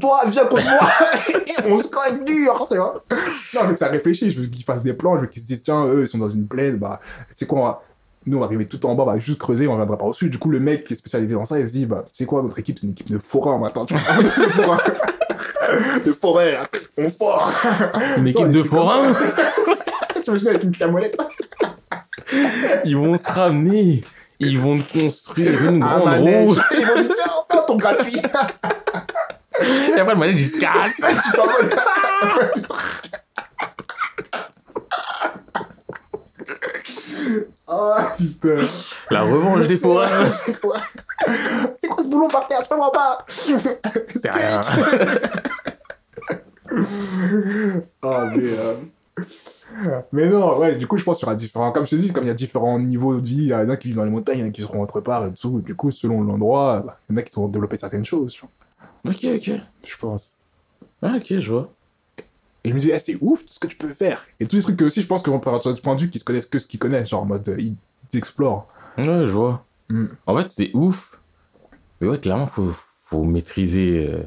[0.00, 0.88] toi, viens contre moi,
[1.28, 3.04] et on se cogne dur, tu vois.
[3.10, 5.42] Non, je veux que ça réfléchisse, je veux qu'ils fassent des plans, je veux qu'ils
[5.42, 7.82] se disent, tiens, eux, ils sont dans une plaine, bah, tu sais quoi, on va-
[8.24, 10.30] nous, on va arriver tout en bas, on va juste creuser, on reviendra par au-dessus.
[10.30, 12.24] Du coup, le mec qui est spécialisé dans ça, il se dit, bah, tu sais
[12.24, 14.78] quoi, notre équipe, c'est une équipe de forains maintenant, tu vois.
[16.06, 16.58] de forêt,
[16.96, 17.52] on fort.
[18.16, 19.12] Une équipe de forains,
[20.14, 21.16] Tu imagines avec une camolette
[22.84, 24.02] ils vont se ramener.
[24.40, 26.56] Ils vont construire une un grande roue.
[26.72, 28.20] Ils vont dire, tiens, enfin ton graphie.
[28.20, 30.96] Et après, le manège, il se casse.
[30.96, 31.70] tu t'envoles.
[37.70, 38.60] Ah putain.
[39.10, 40.06] La revanche des forains.
[40.30, 40.58] C'est
[41.88, 42.60] quoi ce boulon par terre?
[42.64, 43.26] Je comprends pas.
[43.28, 44.60] C'est rien.
[48.02, 48.74] Ah mais euh,
[50.12, 51.72] mais non, ouais, du coup, je pense qu'il y aura différents.
[51.72, 53.68] Comme je te dis, comme il y a différents niveaux de vie, il y en
[53.68, 55.32] a qui vivent dans les montagnes, il y en a qui seront autre part et
[55.32, 55.60] tout.
[55.60, 58.40] Du coup, selon l'endroit, bah, il y en a qui vont développer certaines choses, tu
[59.04, 59.60] vois, Ok, ok.
[59.86, 60.36] je pense.
[61.02, 61.70] Ah, ok, je vois.
[62.68, 64.26] Et je me disais, eh, c'est ouf tout ce que tu peux faire.
[64.40, 66.10] Et tous les trucs que aussi, je pense que vont partir du point de vue
[66.10, 67.74] qu'ils se connaissent que ce qu'ils connaissent, genre en mode, euh, ils
[68.16, 68.68] explorent.
[68.98, 69.64] Ouais, je vois.
[69.88, 70.06] Mm.
[70.26, 71.18] En fait, c'est ouf.
[72.00, 72.70] Mais ouais, clairement, faut,
[73.06, 74.06] faut maîtriser.
[74.08, 74.22] euh,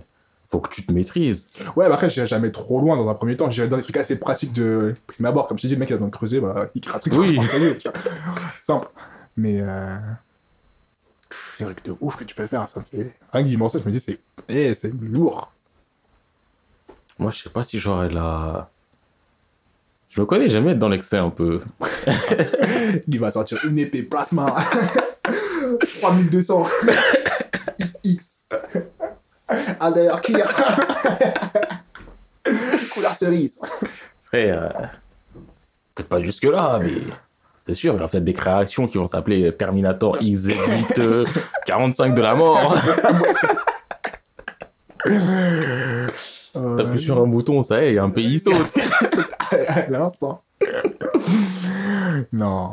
[0.48, 1.48] Faut que tu te maîtrises.
[1.76, 3.50] Ouais, bah après, j'irai jamais trop loin dans un premier temps.
[3.52, 5.48] J'irai dans des trucs assez pratiques de prime abord.
[5.48, 7.00] Comme je t'ai dit, le mec, il a besoin de creuser, bah, il crée un
[7.00, 7.14] truc.
[7.16, 7.40] Oui.
[8.60, 8.88] Simple.
[9.38, 9.96] Mais, euh...
[11.30, 12.68] pff, trucs de ouf que tu peux faire.
[12.68, 13.14] Ça me fait.
[13.32, 14.20] Rien que je me dis, c'est
[14.50, 15.52] eh, c'est lourd.
[17.22, 18.68] Moi, je sais pas si j'aurais la.
[20.10, 21.62] Je me connais, j'aime être dans l'excès un peu.
[23.08, 24.56] Il va sortir une épée plasma.
[26.02, 26.66] 3200.
[28.04, 28.48] XX.
[29.80, 30.48] Ah, d'ailleurs, cuir.
[32.92, 33.62] Couleur cerise.
[34.24, 34.88] Frère, euh,
[35.94, 36.94] peut-être pas jusque-là, mais
[37.68, 41.26] c'est sûr, il y aura peut-être des créations qui vont s'appeler Terminator X8 euh,
[41.68, 42.76] 45 de la mort.
[46.56, 48.78] Euh, T'appuies sur un bouton, ça y est, un pays saute.
[49.68, 50.44] à l'instant.
[52.34, 52.70] non.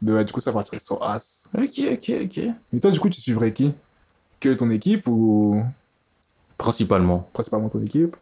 [0.00, 1.48] Mais ouais, du coup, ça partirait sur As.
[1.56, 2.38] ok, ok, ok.
[2.72, 3.72] Et toi, du coup, tu suivrais qui?
[4.40, 5.62] Que ton équipe ou?
[6.58, 7.28] Principalement.
[7.32, 8.16] principalement ton équipe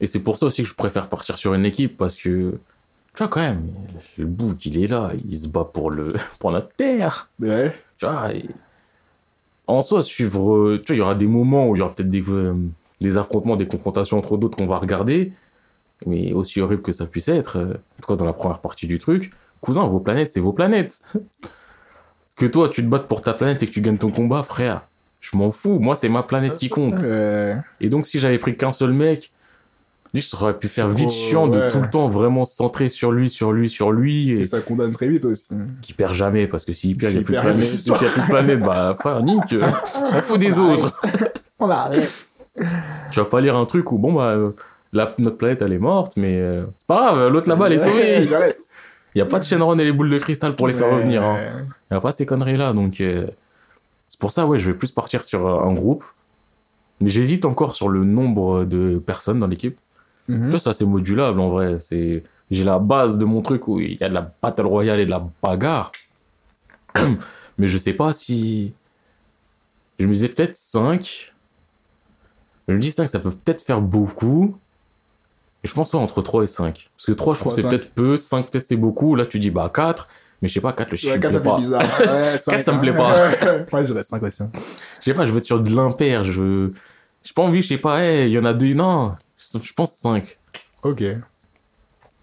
[0.00, 2.58] Et c'est pour ça aussi que je préfère partir sur une équipe parce que,
[3.14, 3.70] tu vois, quand même,
[4.18, 7.28] le bouc, il est là, il se bat pour, le, pour notre terre.
[7.40, 7.74] Ouais.
[7.98, 8.48] Tu vois, et-
[9.68, 11.94] en soi, suivre, euh, tu vois, il y aura des moments où il y aura
[11.94, 12.54] peut-être des, euh,
[13.02, 15.32] des affrontements, des confrontations entre d'autres qu'on va regarder,
[16.06, 18.86] mais aussi horrible que ça puisse être, euh, en tout cas dans la première partie
[18.86, 19.30] du truc,
[19.60, 21.02] cousin, vos planètes, c'est vos planètes.
[22.36, 24.82] que toi, tu te battes pour ta planète et que tu gagnes ton combat, frère,
[25.20, 26.94] je m'en fous, moi, c'est ma planète qui compte.
[27.02, 29.32] Euh, Et donc, si j'avais pris qu'un seul mec,
[30.14, 31.68] je aurais pu faire vite trop- chiant de ouais.
[31.70, 34.60] tout le temps vraiment se centrer sur lui, sur lui, sur lui, et et ça
[34.60, 35.54] condamne très vite aussi.
[35.80, 38.96] qui perd jamais, parce que s'il perd, il n'y a a plus de planète, bah,
[38.98, 41.00] frère, nique, on s'en fout des autres.
[41.58, 42.31] On arrête.
[42.56, 44.52] Tu vas pas lire un truc où, bon, bah, euh,
[44.92, 47.78] la- notre planète, elle est morte, mais euh, c'est pas grave, l'autre là-bas, elle est
[47.88, 48.26] sauvée.
[49.14, 51.22] Il n'y a pas de Shenron et les boules de cristal pour les faire revenir.
[51.24, 51.38] hein.
[51.90, 53.26] Il n'y a pas ces conneries-là, donc euh,
[54.08, 56.04] c'est pour ça, ouais, je vais plus partir sur un groupe.
[57.00, 59.76] Mais j'hésite encore sur le nombre de personnes dans l'équipe.
[60.44, 61.78] Tu vois, ça, c'est modulable, en vrai.
[61.80, 62.22] C'est...
[62.50, 65.06] J'ai la base de mon truc où il y a de la battle royale et
[65.06, 65.90] de la bagarre.
[67.58, 68.74] Mais je sais pas si...
[69.98, 71.31] Je me disais peut-être 5.
[72.68, 74.56] Je me dis 5, ça peut peut-être faire beaucoup.
[75.64, 76.90] Et je pense ouais, entre 3 et 5.
[76.96, 77.68] Parce que 3, je trouve 3, que c'est 5.
[77.70, 78.16] peut-être peu.
[78.16, 79.14] 5, peut-être c'est beaucoup.
[79.14, 80.08] Là, tu dis, bah 4.
[80.40, 81.82] Mais je sais pas, 4, le chiffre Ouais, me 4, ça fait bizarre.
[81.82, 83.30] Ouais, Quatre, ça me plaît pas.
[83.72, 84.42] Ouais, je reste 5 aussi.
[84.42, 84.50] hein.
[85.00, 86.24] Je sais pas, je veux être sur de l'impair.
[86.24, 86.70] Je...
[87.22, 88.74] J'ai pas envie, je sais pas, hey, il y en a deux.
[88.74, 90.38] Non, je pense 5.
[90.82, 91.04] Ok.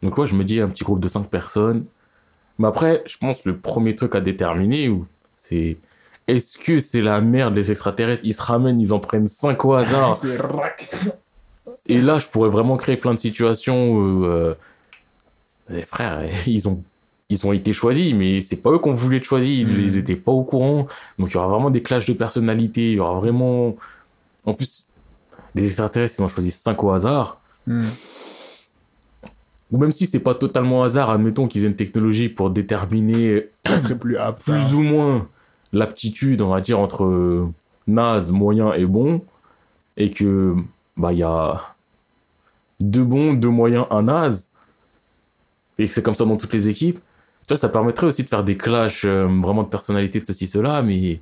[0.01, 1.85] Donc ouais, je me dis un petit groupe de 5 personnes.
[2.57, 4.93] Mais après, je pense le premier truc à déterminer,
[5.37, 5.77] c'est
[6.35, 8.21] est-ce que c'est la merde les extraterrestres?
[8.25, 10.19] Ils se ramènent, ils en prennent 5 au hasard.
[11.87, 14.53] Et là, je pourrais vraiment créer plein de situations où, euh,
[15.69, 16.83] les frères, ils ont,
[17.29, 19.77] ils ont été choisis, mais c'est pas eux qu'on voulait être choisis, ils Mhm.
[19.77, 20.87] les étaient pas au courant.
[21.17, 23.75] Donc il y aura vraiment des clashs de personnalités, il y aura vraiment.
[24.45, 24.87] En plus,
[25.55, 27.39] les extraterrestres, ils ont choisi 5 au hasard.
[27.67, 27.83] Hmm.
[29.71, 33.77] Ou même si c'est pas totalement hasard, admettons qu'ils aient une technologie pour déterminer Ça
[33.77, 34.43] serait plus apte.
[34.43, 35.27] plus ou moins
[35.73, 37.47] l'aptitude, on va dire, entre euh,
[37.87, 39.21] naze, moyen et bon,
[39.97, 40.55] et que
[40.97, 41.61] bah il y a
[42.79, 44.49] deux bons, deux moyens, un naze,
[45.77, 46.99] et que c'est comme ça dans toutes les équipes.
[47.47, 50.45] Tu vois, ça permettrait aussi de faire des clashs euh, vraiment de personnalité de ceci,
[50.47, 51.19] cela, mais,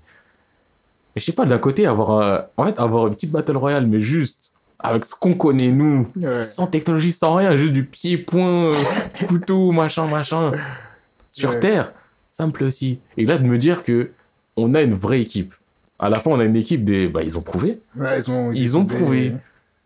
[1.16, 4.02] je sais pas, d'un côté, avoir, euh, en fait, avoir une petite battle royale, mais
[4.02, 6.44] juste avec ce qu'on connaît, nous, Ouais.
[6.44, 8.74] sans technologie, sans rien, juste du pied-point, euh,
[9.28, 10.52] couteau, machin, machin,
[11.32, 11.60] sur Ouais.
[11.60, 11.94] Terre,
[12.32, 13.00] ça me plaît aussi.
[13.16, 14.12] Et là, de me dire que
[14.58, 15.54] on a une vraie équipe.
[16.00, 17.08] À la fin, on a une équipe des.
[17.08, 17.80] Bah, ils ont prouvé.
[17.96, 19.32] Ouais, ils ont, Ils ont des- prouvé.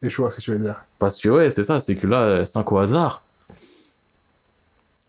[0.01, 0.83] Des choix, ce que tu veux dire.
[0.97, 3.23] Parce que, ouais, c'est ça, c'est que là, 5 au hasard.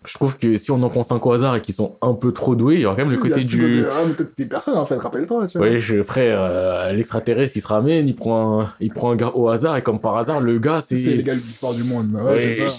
[0.04, 2.32] Je trouve que si on en prend 5 au hasard et qu'ils sont un peu
[2.32, 3.84] trop doués, il y aura quand même le Il y a côté du.
[3.88, 5.46] Ah, mais peut-être des personnes, en fait, rappelle-toi.
[5.54, 9.30] Ouais, je, frère, euh, l'extraterrestre, il se ramène, il prend, un, il prend un gars
[9.34, 10.98] au hasard, et comme par hasard, le gars, c'est.
[10.98, 12.12] C'est les gars le plus fort du monde.
[12.14, 12.74] Ouais, c'est ça.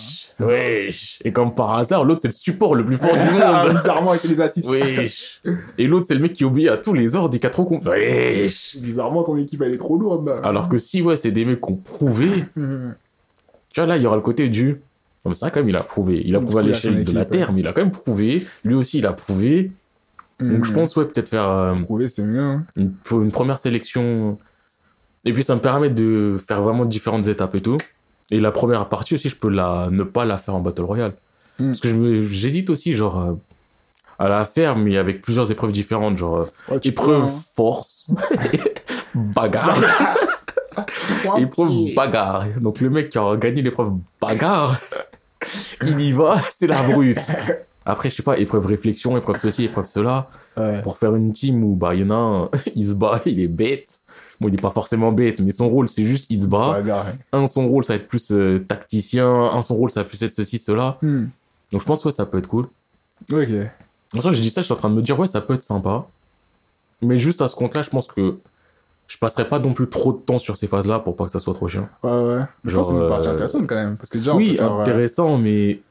[1.23, 3.71] Et comme par hasard, l'autre, c'est le support le plus fort du Ah, monde.
[3.73, 4.69] Bizarrement, avec les assists.
[4.69, 5.41] Wesh.
[5.77, 7.89] Et l'autre, c'est le mec qui obéit à tous les ordres, il a trop compris.
[7.89, 8.77] Wesh.
[8.77, 10.41] Bizarrement, ton équipe, elle est trop lourde.
[10.43, 12.61] Alors que si, ouais, c'est des mecs qui ont prouvé, tu
[13.77, 14.81] vois, là, il y aura le côté du.
[15.23, 16.21] Comme ça, quand même, il a prouvé.
[16.25, 18.45] Il a prouvé à l'échelle de la Terre, mais il a quand même prouvé.
[18.65, 19.71] Lui aussi, il a prouvé.
[20.39, 20.75] Donc, je Mhm.
[20.75, 22.41] pense, ouais, peut-être faire euh, Prouver, c'est mieux.
[22.41, 22.65] hein.
[22.75, 24.37] une, première sélection.
[25.23, 27.77] Et puis, ça me permet de faire vraiment différentes étapes et tout.
[28.31, 31.13] Et la première partie aussi, je peux la, ne pas la faire en Battle Royale.
[31.59, 31.67] Mm.
[31.67, 33.33] Parce que j'hésite aussi, genre, euh,
[34.19, 36.17] à la faire, mais avec plusieurs épreuves différentes.
[36.17, 38.11] Genre, euh, Ouais, épreuve peux, force,
[39.15, 39.77] bagarre,
[40.75, 41.35] hein.
[41.37, 42.45] Épreuve bagarre.
[42.59, 44.79] Donc, le mec qui a gagné l'épreuve bagarre,
[45.81, 47.19] il y va, c'est la brute.
[47.85, 50.83] Après, je sais pas, épreuve réflexion, épreuve ceci, épreuve cela Ouais.
[50.83, 53.39] pour faire une team où bah il y en a un, il se bat, il
[53.39, 54.01] est bête.
[54.39, 56.79] Bon, il est pas forcément bête, mais son rôle c'est juste il se bat.
[56.79, 56.91] Ouais.
[57.31, 60.21] Un son rôle ça va être plus euh, tacticien, un son rôle ça va plus
[60.21, 60.97] être ceci cela.
[61.01, 61.25] Hmm.
[61.71, 62.67] Donc je pense ouais ça peut être cool.
[63.31, 63.47] Ok.
[64.15, 65.55] En soi, j'ai dit ça, je suis en train de me dire ouais ça peut
[65.55, 66.05] être sympa.
[67.01, 68.37] Mais juste à ce compte-là, je pense que
[69.13, 71.39] je passerai pas non plus trop de temps sur ces phases-là pour pas que ça
[71.39, 71.87] soit trop chiant.
[72.01, 72.39] Ouais, ouais.
[72.65, 73.95] Je Genre, pense que c'est une partie euh, intéressante quand même.
[73.97, 75.81] Parce que déjà, on oui, faire, euh, intéressant, mais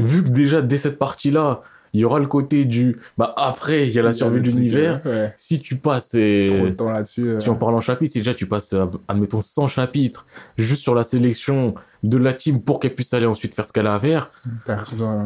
[0.00, 3.92] vu que déjà dès cette partie-là, il y aura le côté du bah après il
[3.92, 5.00] y a la survie de l'univers.
[5.06, 5.34] euh, Ouais.
[5.36, 6.46] Si tu passes et...
[6.48, 7.28] Trop de temps là-dessus.
[7.30, 10.26] euh, Si on parle en chapitres, si déjà tu passes, euh, admettons, 100 chapitres
[10.58, 13.86] juste sur la sélection de la team pour qu'elle puisse aller ensuite faire ce qu'elle
[13.88, 14.30] a à faire,
[14.68, 14.74] euh,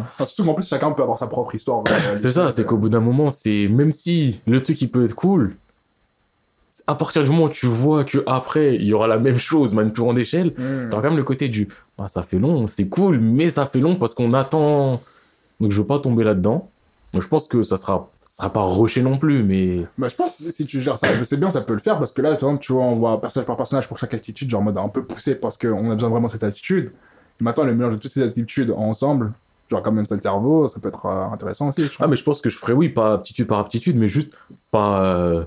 [0.01, 1.85] enfin, surtout qu'en plus, chacun peut avoir sa propre histoire.
[1.89, 5.05] euh, c'est ça, c'est qu'au bout d'un moment, c'est même si le truc il peut
[5.05, 5.57] être cool,
[6.87, 9.75] à partir du moment où tu vois que après il y aura la même chose,
[9.75, 10.89] mais à une plus grande échelle, Hmm.
[10.91, 11.69] t'as quand même le côté du
[11.99, 15.01] ah, ça fait long, c'est cool, mais ça fait long parce qu'on attend.
[15.61, 16.71] Donc je veux pas tomber là-dedans.
[17.17, 20.39] Je pense que ça sera, ça sera pas rushé non plus, mais Bah, je pense
[20.43, 22.39] que si tu gères ça, c'est bien, ça peut le faire parce que là, par
[22.49, 24.89] exemple, tu vois, on voit personnage par personnage pour chaque attitude, genre en mode un
[24.89, 26.91] peu poussé parce qu'on a besoin vraiment de cette attitude.
[27.41, 29.33] Et maintenant, le mélange de toutes ces attitudes ensemble,
[29.71, 31.85] genre comme un seul cerveau, ça peut être euh, intéressant aussi.
[31.85, 34.33] Je Ah, mais je pense que je ferais, oui, pas aptitude par aptitude, mais juste
[34.73, 35.05] pas.
[35.05, 35.45] euh,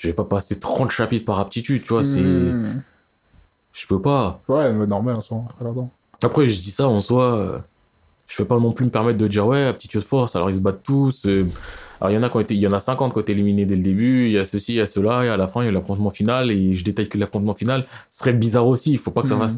[0.00, 2.20] Je vais pas passer 30 chapitres par aptitude, tu vois, c'est.
[2.22, 2.80] Hmm.
[3.74, 4.40] Je peux pas.
[4.48, 5.42] Ouais, mais normal, en soi.
[6.22, 7.62] Après, je dis ça en soi.
[8.26, 10.60] Je vais pas non plus me permettre de dire, ouais, aptitude force, alors ils se
[10.60, 11.26] battent tous.
[11.26, 11.44] euh,
[12.00, 13.20] Alors, il y en a qui ont été, il y en a 50 qui ont
[13.20, 15.36] été éliminés dès le début, il y a ceci, il y a cela, et à
[15.36, 18.66] la fin, il y a l'affrontement final, et je détaille que l'affrontement final serait bizarre
[18.66, 19.40] aussi, il faut pas que ça Hmm.
[19.40, 19.56] fasse.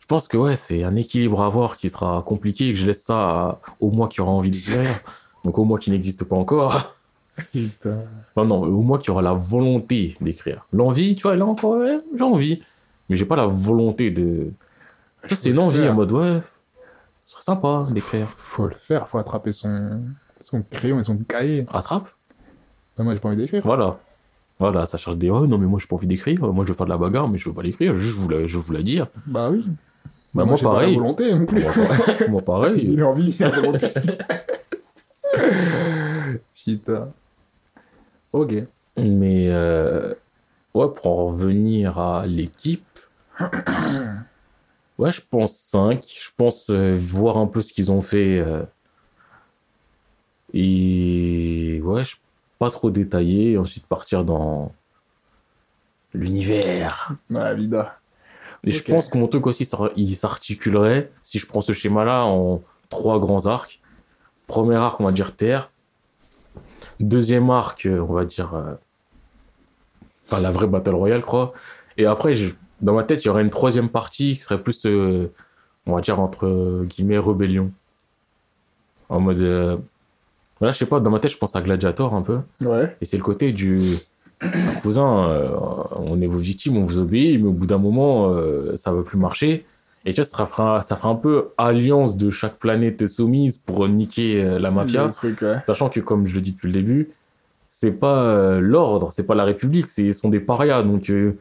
[0.00, 2.86] Je pense que, ouais, c'est un équilibre à avoir qui sera compliqué, et que je
[2.86, 5.00] laisse ça à- au moi qui aura envie d'écrire.
[5.44, 6.94] Donc, au moi qui n'existe pas encore.
[7.52, 7.98] Putain.
[8.34, 10.66] Enfin, non, au moins qui aura la volonté d'écrire.
[10.72, 12.62] L'envie, tu vois, là encore, ouais, j'ai envie.
[13.08, 14.52] Mais j'ai pas la volonté de.
[15.28, 16.40] Ça, c'est une envie en mode, ouais,
[17.26, 18.28] ce serait sympa d'écrire.
[18.36, 20.02] Faut le faire, faut attraper son,
[20.40, 21.66] son crayon et son cahier.
[21.68, 22.08] Rattrape.
[22.98, 23.62] Ah, moi, j'ai pas envie d'écrire.
[23.64, 23.98] Voilà.
[24.58, 25.30] Voilà, ça charge des.
[25.30, 26.40] Oh non, mais moi, j'ai pas envie d'écrire.
[26.52, 27.96] Moi, je veux faire de la bagarre, mais je veux pas l'écrire.
[27.96, 29.06] Juste, je vous la, je vous la dire.
[29.26, 29.64] Bah oui.
[30.34, 30.96] Bah, moi, j'ai pas la pareil.
[30.96, 31.62] volonté non plus.
[31.62, 32.28] Moi, pareil.
[32.30, 32.88] moi, pareil.
[32.92, 33.86] Il a envie, il a volonté.
[36.64, 37.12] Putain.
[38.32, 38.54] Ok.
[38.96, 40.14] Mais, euh,
[40.74, 42.86] ouais, pour en revenir à l'équipe.
[44.98, 46.04] Ouais, je pense 5.
[46.06, 48.38] Je pense euh, voir un peu ce qu'ils ont fait.
[48.38, 48.62] euh,
[50.52, 52.16] et ouais, je
[52.58, 53.56] pas trop détailler.
[53.56, 54.72] Ensuite, partir dans
[56.12, 57.12] l'univers.
[57.30, 57.96] Ouais, vida.
[58.64, 62.24] Et je pense que mon truc aussi, ça- il s'articulerait, si je prends ce schéma-là,
[62.26, 62.60] en
[62.90, 63.80] trois grands arcs.
[64.46, 65.70] Premier arc, on va dire Terre.
[67.00, 68.54] Deuxième arc, euh, on va dire.
[68.54, 68.74] euh,
[70.28, 71.52] Enfin, la vraie Battle Royale, quoi.
[71.96, 74.86] Et après, je- dans ma tête, il y aurait une troisième partie qui serait plus,
[74.86, 75.26] euh,
[75.86, 77.72] on va dire, entre guillemets, rébellion.
[79.08, 79.40] En mode.
[79.40, 79.76] euh,
[80.60, 82.40] Voilà, je sais pas, dans ma tête, je pense à Gladiator un peu.
[82.60, 82.94] Ouais.
[83.00, 83.80] Et c'est le côté du
[84.82, 85.50] cousin, euh,
[85.96, 88.32] on est vos victimes, on vous obéit, mais au bout d'un moment,
[88.76, 89.64] ça va plus marcher.
[90.06, 93.86] Et tu vois, ça fera, ça fera un peu alliance de chaque planète soumise pour
[93.88, 95.06] niquer euh, la mafia.
[95.06, 95.56] Le truc, ouais.
[95.66, 97.10] Sachant que, comme je le dis depuis le début,
[97.68, 100.82] c'est pas euh, l'ordre, c'est pas la République, ils sont des parias.
[100.82, 101.32] Donc, euh,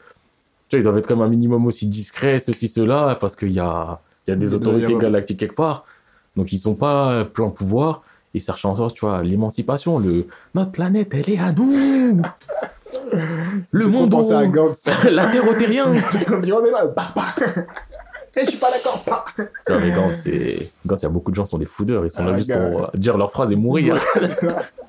[0.68, 3.60] tu vois, ils doivent être comme un minimum aussi discrets, ceci, cela, parce qu'il y
[3.60, 5.86] a, y a des autorités galactiques quelque part.
[6.36, 8.04] Donc, ils sont pas plein pouvoir.
[8.34, 12.22] Ils cherchent en sorte, tu vois, l'émancipation, le notre planète, elle est à nous.
[13.72, 14.88] le monde, à Gantz.
[15.10, 15.86] la terre au terrien.
[16.46, 16.86] Il remet là,
[18.36, 18.42] bah.
[18.42, 19.26] Eh, je suis pas d'accord, pas.
[19.70, 22.06] Non, mais Gantz, c'est- Gantz, il y a beaucoup de gens qui sont des foudeurs.
[22.06, 22.70] Ils sont là Ah, juste gars.
[22.70, 23.98] pour euh, dire leur phrase et mourir.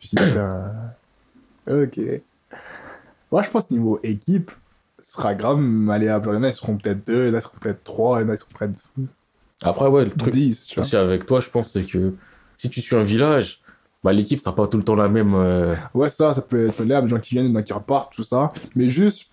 [0.00, 0.72] Putain.
[1.70, 1.98] Ok.
[3.30, 4.50] Moi, je pense niveau équipe,
[4.98, 6.28] ce sera grave malléable.
[6.32, 7.84] Il y en a, ils seront peut-être deux, il y en a, ils seront peut-être
[7.84, 8.82] trois, il y en a, ils seront peut-être
[9.62, 10.84] Après, ouais, le truc dix, tu vois.
[10.84, 12.14] aussi avec toi, je pense, c'est que
[12.56, 13.60] si tu suis un village,
[14.02, 15.34] bah, l'équipe sera pas tout le temps la même.
[15.34, 18.12] euh, Ouais, ça, ça peut être malléable, des gens qui viennent, des gens qui repartent,
[18.14, 18.50] tout ça.
[18.74, 19.30] Mais juste,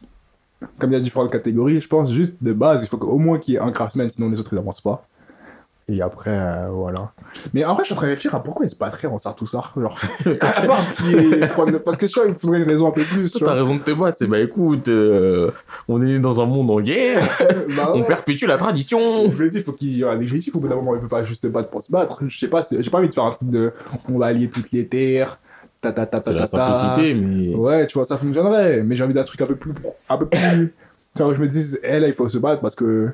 [0.79, 3.39] comme il y a différentes catégories, je pense juste de base, il faut qu'au moins
[3.39, 5.05] qu'il y ait un craftsman, sinon les autres, ils avancent pas.
[5.87, 7.11] Et après, euh, voilà.
[7.53, 9.19] Mais en vrai, je suis en train de réfléchir à pourquoi ils se battraient en
[9.19, 9.71] Sartoussar.
[9.79, 9.95] Genre,
[10.25, 13.31] à part qu'il de- Parce que je vois, il faudrait une raison un peu plus.
[13.31, 15.51] tu T'as raison de te battre, c'est bah écoute, euh,
[15.87, 17.23] on est dans un monde en guerre,
[17.77, 19.31] Bah on perpétue la tradition.
[19.31, 20.55] Je le dis, il faut qu'il y ait un objectif.
[20.55, 22.23] Au bout d'un moment, il peut pas juste se battre pour se battre.
[22.27, 23.71] Je sais pas, j'ai pas envie de faire un truc de
[24.11, 25.37] on va allier toutes les terres,
[25.91, 26.73] ta ta ta ta C'est la ta ta.
[26.73, 27.55] simplicité, mais.
[27.55, 28.81] Ouais, tu vois, ça fonctionnerait.
[28.83, 29.73] Mais j'ai envie d'un truc un peu plus.
[30.09, 30.73] Un peu plus.
[31.15, 33.09] tu vois, je me dis, elle, là, il faut se battre parce que.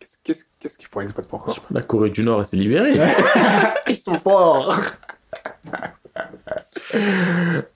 [0.00, 2.92] Qu'est-ce qu'est-ce- qu'est-ce qu'il faudrait se battre pour La Corée du Nord, elle s'est libérée.
[3.88, 4.78] Ils sont forts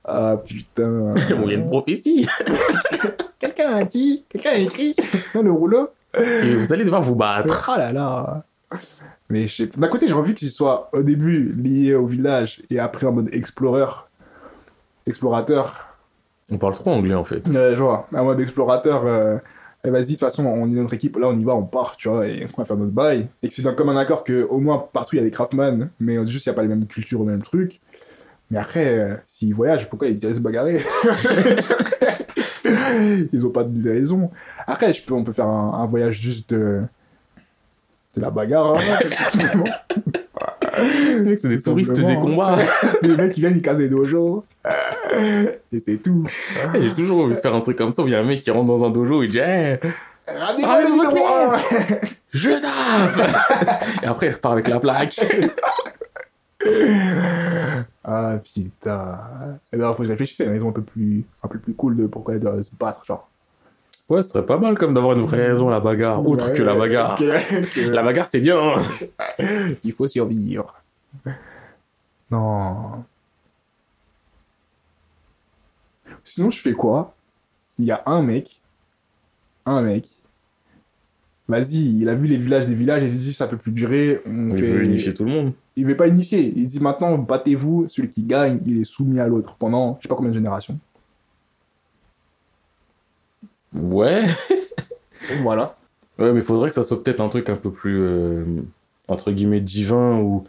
[0.05, 1.15] Ah putain.
[1.17, 2.29] Il y a une prophétie.
[3.39, 4.95] Quelqu'un a dit, quelqu'un a écrit
[5.35, 5.89] dans le rouleau.
[6.19, 7.71] Et vous allez devoir vous battre.
[7.71, 8.45] Ah là là
[9.31, 13.13] Mais d'un côté, j'ai envie qu'il soit au début lié au village et après en
[13.13, 13.85] mode explorer.
[15.07, 15.87] Explorateur.
[16.51, 17.49] On parle trop anglais en fait.
[17.55, 19.07] Euh, je vois, en mode explorateur.
[19.07, 19.37] euh,
[19.85, 21.97] eh, vas-y, de toute façon, on est notre équipe, là on y va, on part,
[21.97, 23.29] tu vois, et on va faire notre bail.
[23.43, 25.91] Et que c'est comme un accord que au moins partout il y a des craftsmen,
[26.01, 27.81] mais juste il n'y a pas les mêmes cultures, les mêmes trucs.
[28.51, 30.81] Mais après, euh, s'ils voyagent, pourquoi ils iraient se bagarrer
[33.33, 34.31] Ils ont pas de raison.
[34.67, 36.83] Après, je peux, on peut faire un, un voyage juste de,
[38.19, 38.77] de la bagarre.
[38.77, 38.99] hein,
[41.37, 42.57] c'est des touristes des combats.
[43.03, 44.45] les mecs qui viennent, ils cassent des dojos.
[45.73, 46.25] Et c'est tout.
[46.79, 48.43] J'ai toujours envie de faire un truc comme ça où il y a un mec
[48.43, 49.79] qui rentre dans un dojo et dit hey,
[50.29, 51.99] Rendez-moi Ah, le mais numéro votre un.
[52.33, 55.19] Je tape Et après, il repart avec la plaque.
[58.05, 59.19] Ah putain.
[59.73, 61.75] Et là, faut que je réfléchisse à une raison un peu plus, un peu plus
[61.75, 63.29] cool de pourquoi elle doit se battre, genre.
[64.09, 66.57] Ouais, ce serait pas mal comme d'avoir une vraie raison à la bagarre, autre Ouais,
[66.57, 67.17] que la bagarre.
[67.75, 68.59] que- La bagarre, c'est bien.
[69.85, 70.75] Il faut survivre.
[72.31, 73.05] Non.
[76.25, 77.15] Sinon, je fais quoi?
[77.79, 78.61] Il y a un mec.
[79.67, 80.09] Un mec.
[81.47, 83.73] Vas-y, il a vu les villages des villages et il s'est dit ça peut plus
[83.73, 84.21] durer.
[84.27, 84.63] On Il fait...
[84.71, 85.53] veut unifier tout le monde.
[85.77, 86.53] Il veut pas initier.
[86.55, 87.87] Il dit maintenant, battez-vous.
[87.89, 90.79] Celui qui gagne, il est soumis à l'autre pendant je sais pas combien de générations.
[93.75, 94.25] Ouais.
[95.43, 95.77] Voilà.
[96.19, 98.45] Ouais, mais faudrait que ça soit peut-être un truc un peu plus, euh,
[99.09, 100.45] entre guillemets, divin ou...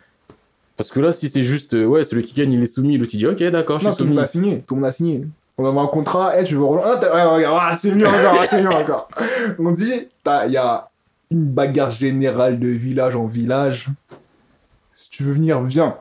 [0.77, 3.11] Parce que là, si c'est juste, euh, ouais, celui qui gagne, il est soumis, l'autre
[3.13, 4.15] il dit, ok, d'accord, je Non, suis tout le soumis.
[4.15, 4.61] monde a signé.
[4.61, 5.27] Tout le monde a signé.
[5.57, 6.39] On avait un contrat.
[6.39, 6.93] Eh, je veux rejoindre?
[6.95, 8.37] Ah, t'as- ouais, regarde, ah, c'est mieux encore.
[8.39, 9.09] ah, c'est mieux encore.
[9.59, 9.91] On dit,
[10.23, 10.89] t'as- il y a
[11.31, 13.87] une bagarre générale de village en village.
[14.95, 15.97] Si tu veux venir, viens.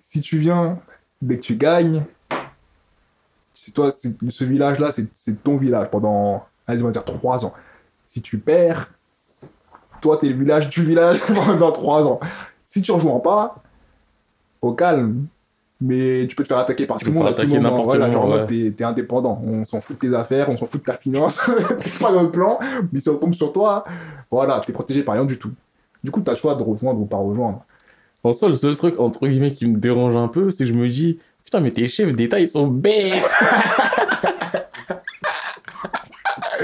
[0.00, 0.78] Si tu viens,
[1.20, 2.02] dès que tu gagnes,
[3.52, 7.44] c'est toi, c'est- ce village-là, c'est c'est ton village pendant, allez, on va dire trois
[7.44, 7.52] ans.
[8.08, 8.92] Si tu perds,
[10.00, 12.20] toi, t'es le village du village pendant trois ans.
[12.66, 13.56] Si tu rejoins pas,
[14.60, 15.26] au calme.
[15.84, 17.26] Mais tu peux te faire attaquer par Tu tout le monde.
[17.26, 17.60] à tout moment.
[17.62, 18.46] n'importe Voilà, genre, ouais.
[18.46, 19.42] t'es t'es indépendant.
[19.44, 21.40] On s'en fout de tes affaires, on s'en fout de ta finance.
[21.82, 22.60] t'es pas dans le plan.
[22.92, 23.82] Mais si on tombe sur toi,
[24.30, 25.50] voilà, t'es protégé par rien du tout.
[26.04, 27.64] Du coup, t'as le choix de rejoindre ou pas rejoindre.
[28.22, 30.74] En soi, le seul truc, entre guillemets, qui me dérange un peu, c'est que je
[30.74, 33.20] me dis, putain, mais tes chefs d'État, ils sont bêtes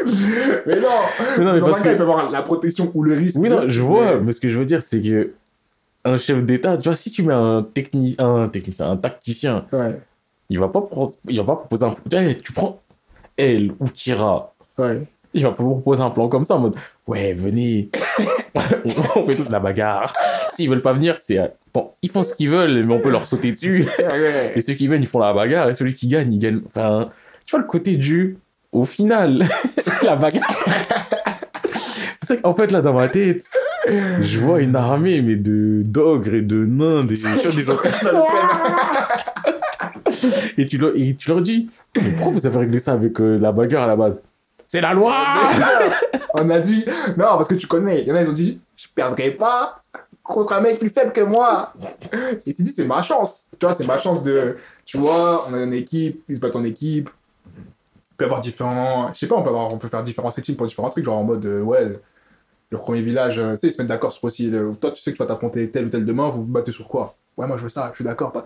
[0.66, 0.88] Mais non.
[1.38, 3.14] Mais non, mais Dans parce un cas, que- il peut avoir la protection ou le
[3.14, 3.38] risque.
[3.40, 5.32] Oui, non, je vois, mais- ce que je veux dire, c'est que
[6.04, 8.14] un chef d'État, tu vois, si tu mets un, techni...
[8.18, 10.00] un technicien, un tacticien, Ouais,
[10.48, 11.94] il va pas, prendre- il va pas proposer un...
[12.12, 12.80] Eh, tu prends
[13.36, 15.02] elle ou Kira, ouais.
[15.34, 16.74] il va pas vous proposer un plan comme ça en mode
[17.06, 17.90] ouais venez.
[19.16, 20.12] On fait tous la bagarre.
[20.50, 23.26] S'ils veulent pas venir c'est bon, ils font ce qu'ils veulent mais on peut leur
[23.26, 23.86] sauter dessus.
[24.56, 26.60] Et ceux qui viennent ils font la bagarre et celui qui gagne il gagne.
[26.66, 27.10] Enfin
[27.46, 28.38] tu vois le côté du
[28.78, 29.46] au final
[29.78, 30.42] c'est la bagarre
[32.22, 33.44] c'est qu'en fait là dans ma tête
[33.86, 37.70] je vois une armée mais de d'ogres et de nains des, tu vois, des
[40.58, 43.38] et tu, leur, et tu leur dis mais pourquoi vous avez réglé ça avec euh,
[43.38, 44.20] la bagarre à la base?
[44.68, 45.14] C'est la loi
[46.34, 46.84] On a dit,
[47.16, 48.02] non, parce que tu connais.
[48.02, 49.80] Il y en a, ils ont dit, je perdrai pas
[50.22, 51.72] contre un mec plus faible que moi.
[52.44, 53.46] Et s'est dit, c'est ma chance.
[53.58, 56.56] Tu vois, c'est ma chance de, tu vois, on a une équipe, ils se battent
[56.56, 57.08] en équipe.
[58.18, 60.66] Peut avoir différents, je sais pas, on peut, avoir, on peut faire différents settings pour
[60.66, 61.98] différents trucs, genre en mode, euh, ouais,
[62.70, 65.00] le premier village, euh, tu sais, ils se mettent d'accord sur aussi, le, toi, tu
[65.00, 67.14] sais que tu vas t'affronter tel ou tel demain, vous vous battez sur quoi?
[67.36, 68.32] Ouais, moi, je veux ça, je suis d'accord.
[68.32, 68.44] pas-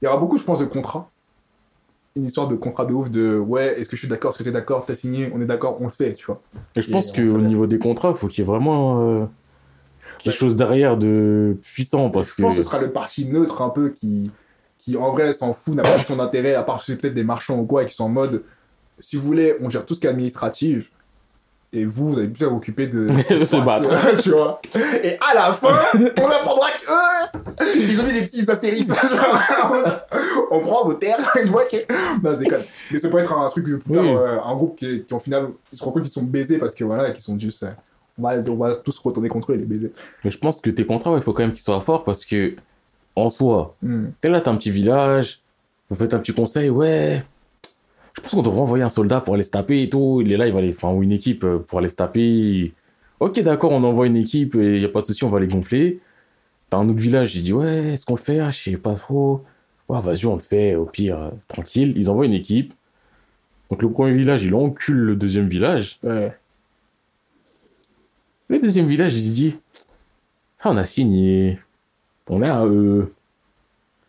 [0.00, 1.10] Il y aura beaucoup, je pense, de contrats.
[2.16, 4.44] Une histoire de contrat de ouf de, ouais, est-ce que je suis d'accord, est-ce que
[4.44, 6.40] t'es d'accord, t'as signé, on est d'accord, on le fait, tu vois.
[6.74, 9.24] Et je pense qu'au niveau des contrats, il faut qu'il y ait vraiment euh,
[10.18, 13.60] quelque chose derrière de puissant parce Je que pense que ce sera le parti neutre
[13.60, 14.32] un peu qui,
[14.78, 17.58] qui en vrai s'en fout, n'a pas son intérêt, à part chez peut-être des marchands
[17.58, 18.42] ou quoi, et qui sont en mode,
[19.00, 20.90] si vous voulez, on gère tout ce qui est administratif,
[21.72, 23.90] et vous, vous avez plus à vous occuper de Se battre.
[24.22, 24.60] tu vois.
[25.02, 28.94] Et à la fin, on apprendra que ils ont mis des petits astérisques.
[28.94, 30.00] Genre,
[30.50, 31.76] on prend vos terres, une fois que.
[32.22, 32.62] Non, je déconne.
[32.90, 34.10] Mais ça peut être un truc plus tard, Oui.
[34.14, 36.74] euh, un groupe qui, qui, au final, ils se rendent compte qu'ils sont baisés parce
[36.74, 37.62] que voilà, qu'ils sont juste.
[37.64, 37.70] euh,
[38.18, 39.92] on, va, on va tous retourner contre eux et les baiser.
[40.24, 42.54] Mais je pense que tes contrats, il faut quand même qu'ils soient forts parce que,
[43.14, 44.06] en soi, Hmm.
[44.22, 45.40] t'es là, t'as un petit village,
[45.90, 47.22] vous faites un petit conseil, ouais.
[48.18, 50.20] Je pense qu'on devrait envoyer un soldat pour aller se taper et tout.
[50.24, 52.72] Il est là, il va aller, enfin, ou une équipe euh, pour aller se taper.
[53.20, 55.46] Ok, d'accord, on envoie une équipe et y a pas de souci, on va les
[55.46, 56.00] gonfler.
[56.68, 58.40] T'as un autre village, il dit, ouais, est-ce qu'on le fait?
[58.40, 59.44] Ah, Je sais pas trop.
[59.88, 61.94] Ouais, vas-y, on le fait, au pire, euh, tranquille.
[61.96, 62.74] Ils envoient une équipe.
[63.70, 65.98] Donc le premier village, il encule le deuxième village.
[66.02, 66.36] Ouais.
[68.48, 69.56] Le deuxième village, il se dit
[70.60, 71.58] Ah, on a signé.
[72.28, 73.12] On est à eux.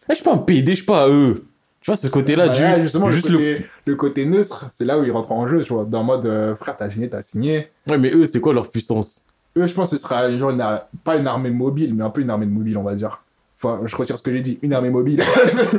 [0.09, 1.45] Eh, je suis pas un PD, je suis pas à eux.
[1.81, 2.61] Tu vois, ce côté-là, Bah, du.
[2.61, 3.95] là, justement, juste le, côté, le...
[3.95, 5.85] côté neutre, c'est là où ils rentrent en jeu, tu vois.
[5.85, 7.71] Dans le mode, euh, frère, t'as signé, t'as signé.
[7.87, 9.23] Ouais, mais eux, c'est quoi leur puissance?
[9.57, 10.63] Eux, je pense que ce sera genre une
[11.03, 13.23] pas une armée mobile, mais un peu une armée mobile, on va dire.
[13.61, 15.21] Enfin, je retire ce que j'ai dit, une armée mobile.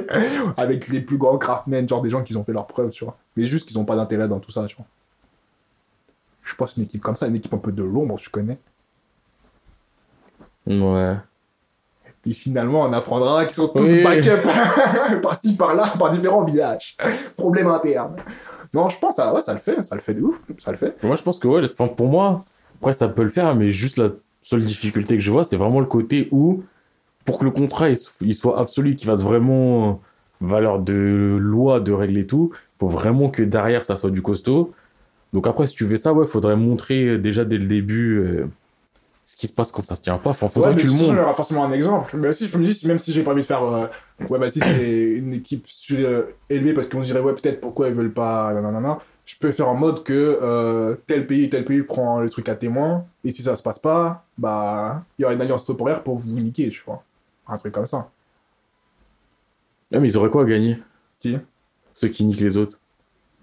[0.56, 3.16] Avec les plus grands craftmen, genre des gens qui ont fait leurs preuves, tu vois.
[3.36, 4.86] Mais juste qu'ils ont pas d'intérêt dans tout ça, tu vois.
[6.42, 8.58] Je pense une équipe comme ça, une équipe un peu de l'ombre, tu connais.
[10.66, 11.16] Ouais.
[12.26, 14.02] Et finalement, on apprendra qu'ils sont tous Oui.
[14.02, 14.46] backup
[15.22, 16.96] par-ci, par-là, par différents villages.
[17.36, 18.16] Problème interne.
[18.74, 20.76] Non, je pense, ça, ouais, ça le fait, ça le fait de ouf, ça le
[20.76, 21.02] fait.
[21.02, 22.44] Moi, je pense que, ouais, enfin, pour moi,
[22.80, 24.10] après, ça peut le faire, mais juste la
[24.42, 26.62] seule difficulté que je vois, c'est vraiment le côté où,
[27.24, 30.00] pour que le contrat il, so- il soit absolu, qu'il fasse vraiment
[30.40, 34.72] valeur de loi, de règles et tout, faut vraiment que derrière, ça soit du costaud.
[35.32, 38.46] Donc après, si tu veux ça, ouais, faudrait montrer déjà dès le début euh,
[39.30, 40.30] ce qui se passe quand ça se tient pas.
[40.30, 41.22] Enfin, faudrait Ouais, que tu le façon, il y montres.
[41.22, 42.16] aura forcément un exemple.
[42.16, 43.62] Mais si je me dis, même si j'ai pas envie de faire.
[43.62, 43.86] euh,
[44.28, 47.60] ouais, bah si c'est une équipe sur- euh, élevée parce qu'on se dirait, ouais, peut-être
[47.60, 48.52] pourquoi ils veulent pas.
[48.52, 52.48] Nanana, je peux faire en mode que euh, tel pays, tel pays prend le truc
[52.48, 53.04] à témoin.
[53.22, 55.04] Et si ça se passe pas, bah.
[55.16, 57.04] Il y aura une alliance temporaire pour vous niquer, tu vois.
[57.46, 58.10] Un truc comme ça.
[59.94, 60.76] Ah, mais ils auraient quoi à gagner?
[61.20, 61.38] Qui?
[61.92, 62.78] Ceux qui niquent les autres.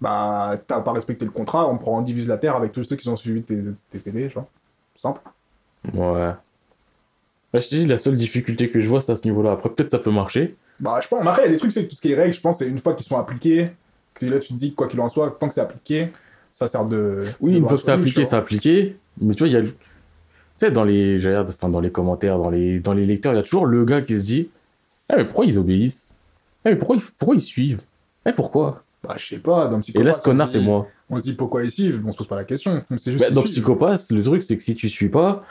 [0.02, 2.96] Bah, t'as pas respecté le contrat, on prend, on divise la terre avec tous ceux
[2.96, 3.58] qui ont suivi tes,
[3.90, 4.46] tes TD, tu vois.
[4.98, 5.20] Simple.
[5.92, 6.32] Ouais.
[7.52, 9.52] Là, je te dis, la seule difficulté que je vois, c'est à ce niveau-là.
[9.52, 10.56] Après, peut-être ça peut marcher.
[10.80, 11.26] Bah, je pense.
[11.26, 12.58] Après, il y a des trucs, c'est que tout ce qui est règles, je pense,
[12.58, 13.66] c'est une fois qu'ils sont appliqués,
[14.14, 16.08] que là, tu te dis, que quoi qu'il en soit, tant que c'est appliqué,
[16.52, 17.24] ça sert de.
[17.40, 18.96] Oui, de une fois que c'est appliqué, c'est appliqué.
[19.20, 19.62] Mais tu vois, il y a.
[19.62, 23.38] Tu sais, dans les, enfin, dans les commentaires, dans les, dans les lecteurs, il y
[23.38, 24.48] a toujours le gars qui se dit
[25.08, 26.14] Ah, mais pourquoi ils obéissent?
[26.64, 27.80] Ah, mais pourquoi ils, pourquoi ils suivent?
[28.24, 28.82] Ah, pourquoi?
[29.04, 30.88] Bah, je sais pas, dans Et là, ce connard, c'est moi.
[31.08, 32.82] On se dit pourquoi ils suivent, on se pose pas la question.
[32.90, 33.42] Juste Bah, dans.
[33.42, 35.44] Psychopath, le truc, c'est que si tu suis pas,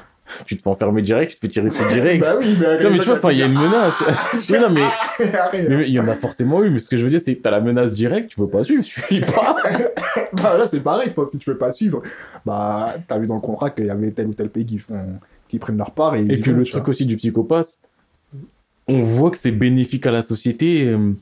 [0.46, 2.24] tu te fais enfermer direct, tu te fais tirer dessus direct.
[2.26, 2.84] Bah oui, mais.
[2.84, 3.96] non, mais tu vois, enfin, il y a une menace.
[4.50, 5.88] Oui, non, mais.
[5.88, 7.52] Il y en a forcément eu, mais ce que je veux dire, c'est que t'as
[7.52, 9.56] la menace directe, tu veux pas suivre, tu suis pas.
[10.34, 12.02] Bah, là, c'est pareil, si tu veux pas suivre,
[12.46, 14.96] bah, t'as vu dans le contrat qu'il y avait tel ou tel pays qui font.
[15.48, 16.24] qui prennent leur part et.
[16.24, 17.80] Et que le truc aussi du psychopathe,
[18.88, 20.86] on voit que c'est bénéfique à la société.
[20.86, 21.14] euh.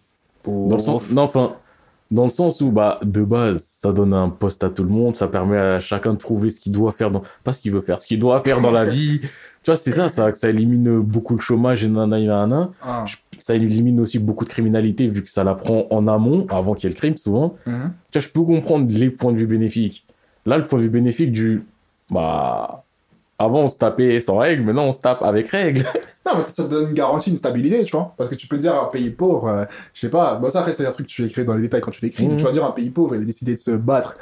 [0.45, 1.53] Dans le sens, non, enfin,
[2.15, 5.17] dans le sens où, bah, de base, ça donne un poste à tout le monde,
[5.17, 7.81] ça permet à chacun de trouver ce qu'il doit faire dans, pas ce qu'il veut
[7.81, 9.19] faire, ce qu'il doit faire dans la vie.
[9.19, 12.69] Tu vois, c'est ça, ça, ça élimine beaucoup le chômage et nanana, nanana.
[12.81, 13.03] Ah.
[13.37, 16.87] Ça élimine aussi beaucoup de criminalité vu que ça la prend en amont, avant qu'il
[16.87, 17.57] y ait le crime, souvent.
[17.65, 17.91] Mhm.
[18.11, 20.05] Tu vois, je peux comprendre les points de vue bénéfiques.
[20.45, 21.65] Là, le point de vue bénéfique du,
[22.09, 22.84] bah,
[23.37, 25.85] avant on se tapait sans règles, maintenant on se tape avec règles.
[26.27, 28.15] Non, mais ça te donne une garantie, une stabilité, tu vois.
[28.17, 30.73] Parce que tu peux dire un pays pauvre, euh, je sais pas, bon, ça après
[30.73, 32.37] c'est un truc que tu écris dans les détails quand tu l'écris, mais Mhm.
[32.39, 34.17] tu vas dire un pays pauvre, il a décidé de se battre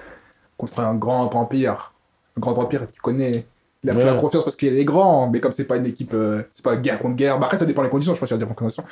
[0.57, 1.93] contre un grand empire.
[2.37, 3.45] Un grand empire, tu connais.
[3.83, 4.09] Il a pris Ouais.
[4.09, 6.75] la confiance parce qu'il est grand, mais comme c'est pas une équipe, euh, c'est pas
[6.75, 8.53] guerre contre guerre, bah après ça dépend des conditions, je pense qu'il y a des
[8.53, 8.83] conditions.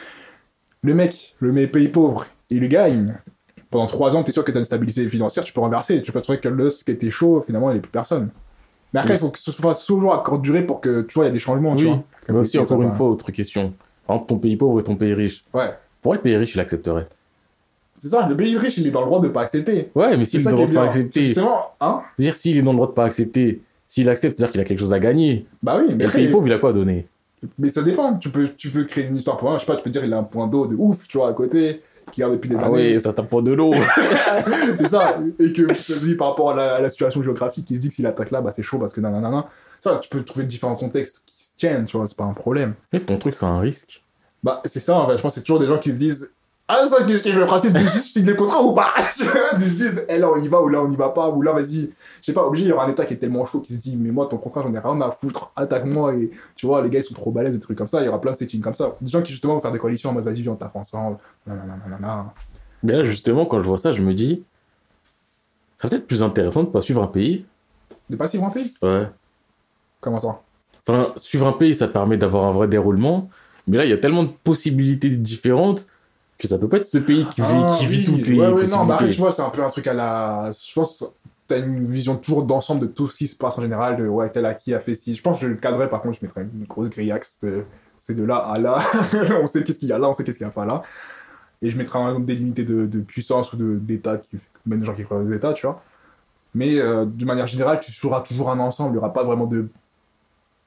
[0.83, 3.17] Le mec, le mec pays pauvre, il le gagne.
[3.69, 6.21] Pendant trois ans, t'es sûr que t'as une stabilité financière, tu peux renverser, tu peux
[6.21, 8.29] trouver que le ce qui était chaud, finalement, il est plus personne.
[8.93, 11.25] Mais après, il faut que ce soit toujours à courte durée pour que, tu vois,
[11.25, 12.03] il y a des changements, tu vois.
[12.27, 13.73] Mais aussi, encore une fois, autre question.
[14.05, 15.43] Par exemple, ton pays pauvre et ton pays riche.
[15.53, 15.69] Ouais.
[16.01, 17.07] Pourquoi le pays riche, il accepterait
[17.95, 19.91] C'est ça, le pays riche, il est dans le droit de pas accepter.
[19.95, 22.61] Ouais, mais s'il est dans le droit de pas accepter, Justement, hein c'est-à-dire s'il est
[22.61, 25.45] dans le droit de pas accepter, s'il accepte, c'est-à-dire qu'il a quelque chose à gagner.
[25.61, 27.07] Bah oui, Et mais, le après, pays pauvre, il a quoi à donner?
[27.57, 28.15] Mais ça dépend.
[28.17, 30.03] Tu peux, tu peux créer une histoire pour un, je sais pas, tu peux dire
[30.03, 31.81] il a un point d'eau de ouf, tu vois, à côté,
[32.11, 32.93] qui garde depuis des Ah années.
[32.95, 33.71] ouais, ça se tape pas de l'eau.
[34.77, 35.17] c'est ça.
[35.39, 37.95] Et que, dit par rapport à la, à la situation géographique, il se dit que
[37.95, 39.47] s'il attaque là, bah c'est chaud parce que nanana.
[39.79, 42.75] Ça, tu peux trouver différents contextes qui se tiennent, tu vois, c'est pas un problème.
[42.93, 44.03] Mais ton truc, c'est un risque.
[44.43, 46.33] Bah c'est ça, en fait, je pense que c'est toujours des gens qui se disent
[46.73, 48.93] Ah, ça je kiffe le principe de juste signer le contrat ou pas?
[49.17, 51.09] Tu vois, ils se disent, eh, là, on y va ou là, on y va
[51.09, 51.29] pas.
[51.29, 51.89] Ou là, vas-y.
[52.21, 53.81] Je sais pas, obligé, il y aura un état qui est tellement chaud qui se
[53.81, 55.51] dit, mais moi, ton contrat, j'en ai rien à foutre.
[55.57, 56.15] Attaque-moi.
[56.15, 58.01] Et tu vois, les gars, ils sont trop balèzes, des trucs comme ça.
[58.01, 58.95] Il y aura plein de settings comme ça.
[59.01, 61.17] Des gens qui, justement, vont faire des coalitions en mode, vas-y, viens, on tape ensemble.
[61.45, 62.33] Nanana, nanana.
[62.83, 64.43] Mais là, justement, quand je vois ça, je me dis,
[65.77, 67.43] ça serait peut-être plus intéressant de pas suivre un pays.
[68.09, 68.73] De pas suivre un pays?
[68.81, 69.07] Ouais.
[69.99, 70.39] Comment ça?
[70.87, 73.29] Enfin, suivre un pays, ça permet d'avoir un vrai déroulement.
[73.67, 75.85] Mais là, il y a tellement de possibilités différentes
[76.41, 78.03] que ça peut pas être ce pays qui vit, Ah, qui vit oui.
[78.03, 80.51] toutes les Ouais, ouais, non, bah je vois, c'est un peu un truc à la.
[80.53, 81.05] Je pense que
[81.47, 84.29] t'as une vision toujours d'ensemble de tout ce qui se passe en général, de ouais,
[84.29, 85.15] tel acquis a fait ci.
[85.15, 87.37] Je pense que je le cadrerais, par contre, je mettrais une grosse grille axe.
[87.43, 87.63] de-
[87.99, 88.79] C'est de là à là.
[89.43, 90.81] on sait qu'est-ce qu'il y a là, on sait qu'est-ce qu'il n'y a pas là.
[91.61, 94.85] Et je mettrais un nombre délimité de, de puissance ou de- d'État, qui même des
[94.85, 95.83] gens qui feraient des États, tu vois.
[96.55, 98.89] Mais euh, d'une manière générale, tu seras toujours un ensemble.
[98.89, 99.67] Il n'y aura pas vraiment de.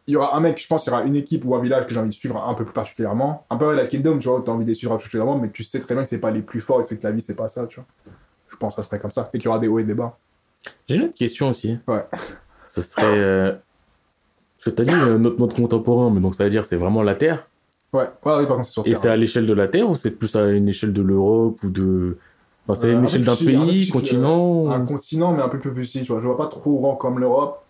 [0.06, 1.86] Il y aura un mec, je pense, il y aura une équipe ou un village
[1.86, 3.47] que j'ai envie de suivre un peu plus particulièrement.
[3.48, 5.64] Un peu la Kingdom, tu vois, tu as envie de les suivre particulièrement, mais tu
[5.64, 7.48] sais très bien que c'est pas les plus forts et que la vie, c'est pas
[7.48, 7.86] ça, tu vois.
[8.48, 9.31] Je pense que ça serait comme ça.
[9.32, 10.16] Et qu'il y aura des hauts et des bas.
[10.89, 11.78] J'ai une autre question aussi.
[11.89, 12.05] Ouais.
[12.66, 13.02] Ça serait.
[13.06, 13.52] euh,
[14.59, 17.02] Parce que t'as dit euh, notre mode contemporain, mais donc ça veut dire c'est vraiment
[17.02, 17.48] la Terre?
[17.93, 19.94] Ouais, ouais, oui, par contre, c'est sur Et c'est à l'échelle de la Terre ou
[19.97, 22.18] c'est plus à une échelle de l'Europe ou de.
[22.68, 25.43] Enfin, c'est à Euh, une échelle d'un petit, un pays, petit, continent Un continent, mais
[25.43, 26.20] un peu plus petit, tu vois.
[26.20, 27.63] Je vois pas trop grand comme l'Europe.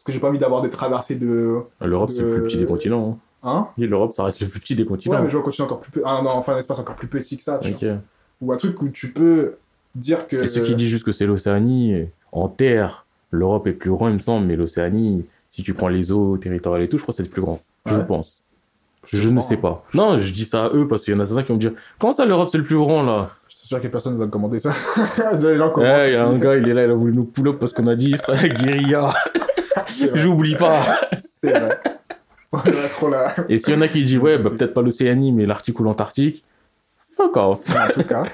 [0.00, 1.58] Parce que j'ai pas envie d'avoir des traversées de.
[1.82, 3.18] L'Europe, c'est le plus petit des continents.
[3.42, 3.50] hein.
[3.50, 3.68] Hein?
[3.76, 5.14] L'Europe, ça reste le plus petit des continents.
[5.16, 6.02] Ouais, mais je vois un continent encore plus petit.
[6.06, 7.98] Ah non, enfin, un espace encore plus petit que ça, tu vois.
[8.40, 9.56] Ou un truc où tu peux
[9.94, 10.36] dire que.
[10.36, 14.14] Et ceux qui disent juste que c'est l'Océanie, en terre, l'Europe est plus grand, il
[14.14, 17.16] me semble, mais l'Océanie, si tu prends les eaux territoriales et tout, je crois que
[17.16, 17.60] c'est le plus grand.
[17.86, 18.42] Je pense.
[19.06, 19.84] Je, ne sais pas.
[19.94, 21.60] Non, je dis ça à eux parce qu'il y en a certains qui vont me
[21.60, 23.30] dire Comment ça, l'Europe, c'est le plus grand là?
[23.48, 24.70] Je suis sûr que personne ne va commander ça.
[25.42, 27.12] les gens Eh, commentent il y a un gars, il est là, il a voulu
[27.14, 28.14] nous pull up parce qu'on a dit
[28.62, 29.14] guérilla.
[30.14, 31.00] J'oublie pas.
[31.20, 31.78] C'est vrai.
[32.52, 33.34] On a trop là.
[33.48, 35.84] Et s'il y en a qui disent Ouais, bah, peut-être pas l'Océanie, mais l'Arctique ou
[35.84, 36.44] l'Antarctique,
[37.10, 37.60] fuck off.
[37.70, 38.24] en tout cas.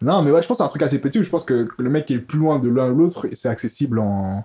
[0.00, 1.68] Non, mais ouais, je pense que c'est un truc assez petit où je pense que
[1.76, 4.44] le mec qui est plus loin de l'un ou l'autre, c'est accessible en.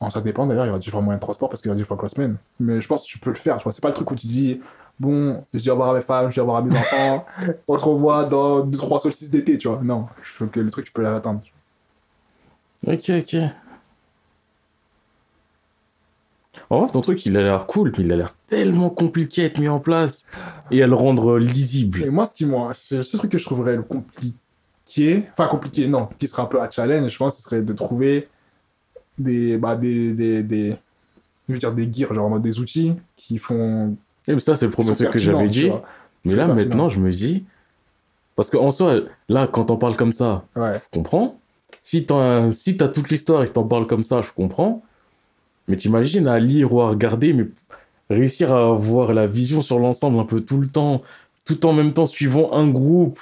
[0.00, 0.10] en.
[0.10, 2.08] Ça dépend d'ailleurs, il y aura différents moyens de transport parce qu'il y aura différentes
[2.10, 2.36] semaines.
[2.58, 3.72] Mais je pense que tu peux le faire, tu vois.
[3.72, 4.60] C'est pas le truc où tu dis,
[4.98, 7.26] bon, je dis au revoir à mes femmes, je dis au revoir à mes enfants,
[7.68, 9.80] on se revoit dans 2-3 solstices d'été, tu vois.
[9.82, 11.42] Non, je trouve que le truc, tu peux l'atteindre.
[12.86, 13.36] Ok, ok.
[16.70, 19.44] En vrai, ton truc, il a l'air cool, mais il a l'air tellement compliqué à
[19.46, 20.24] être mis en place
[20.70, 22.02] et à le rendre lisible.
[22.04, 25.86] Et moi, ce qui moi, c'est ce truc que je trouverais le compliqué, enfin compliqué,
[25.88, 28.28] non, qui serait un peu à challenge, je pense, ce serait de trouver
[29.18, 30.74] des, bah, des, des, des,
[31.48, 33.96] je veux dire des gears, genre des outils qui font.
[34.26, 35.70] Et ça, c'est le premier truc que j'avais dit.
[36.24, 36.54] Mais là, pertinent.
[36.54, 37.44] maintenant, je me dis.
[38.36, 41.38] Parce qu'en soi, là, quand on parle comme ça, Ouais, je comprends.
[41.82, 44.82] Si t'as si t'as toute l'histoire et que t'en parles comme ça, je comprends.
[45.68, 47.46] Mais t'imagines à lire ou à regarder, mais
[48.10, 51.02] réussir à avoir la vision sur l'ensemble un peu tout le temps,
[51.44, 53.18] tout en même temps suivant un groupe,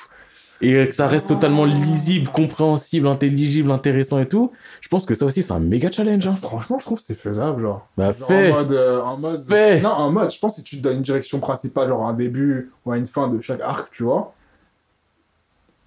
[0.63, 5.27] et que ça reste totalement lisible, compréhensible, intelligible, intéressant et tout, je pense que ça
[5.27, 6.27] aussi, c'est un méga challenge.
[6.27, 6.35] Hein.
[6.35, 7.89] franchement, je trouve que c'est faisable, genre.
[7.97, 9.45] Bah, Genre fais En mode, euh, en mode...
[9.45, 12.07] Fais Non, en mode, je pense que si tu te donnes une direction principale, genre
[12.07, 14.35] un début ou à une fin de chaque arc, tu vois.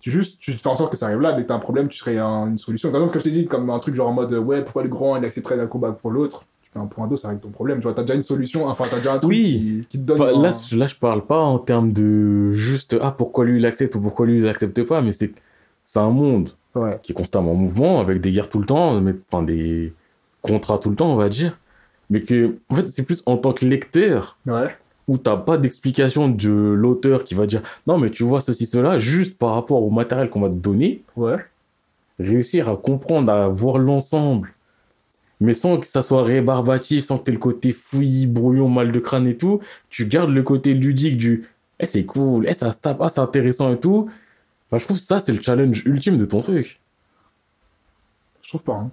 [0.06, 1.88] Tu juste, tu fais en sorte que ça arrive là, dès que t'as un problème,
[1.88, 2.92] tu crées un- une solution.
[2.92, 4.84] Par exemple, comme je t'ai dit, comme un truc genre en mode, euh, ouais, pourquoi
[4.84, 7.42] le grand, il accepterait la combat pour l'autre Tu fais un point d'eau, ça règle
[7.42, 7.80] ton problème.
[7.80, 9.44] Tu vois, t'as déjà une solution, enfin, t'as déjà un truc Oui.
[9.44, 10.22] qui, qui te donne.
[10.22, 13.58] Enfin, un- là, je- là, je parle pas en termes de juste ah pourquoi lui
[13.58, 15.32] il accepte ou pourquoi lui il accepte pas, mais c'est
[15.86, 17.00] c'est un monde Ouais.
[17.02, 19.92] qui est constamment en mouvement avec des guerres tout le temps, mais enfin des
[20.44, 21.58] contrats tout le temps, on va dire.
[22.12, 24.76] Mais que en fait, c'est plus en tant que lecteur Ouais.
[25.08, 28.98] Où t'as pas d'explication de l'auteur qui va dire non mais tu vois ceci cela
[28.98, 31.38] juste par rapport au matériel qu'on va te donner, Ouais.
[32.20, 34.54] réussir à comprendre, à voir l'ensemble.
[35.42, 39.00] Mais sans que ça soit rébarbatif, sans que t'aies le côté fouillis, brouillon, mal de
[39.00, 39.60] crâne et tout,
[39.90, 41.44] tu gardes le côté ludique du
[41.80, 44.10] Eh, c'est cool, eh, ça se tape, ah, c'est intéressant et tout.
[44.70, 46.80] Enfin, je trouve que ça, c'est le challenge ultime de ton truc.
[48.42, 48.76] Je trouve pas.
[48.76, 48.92] Hein.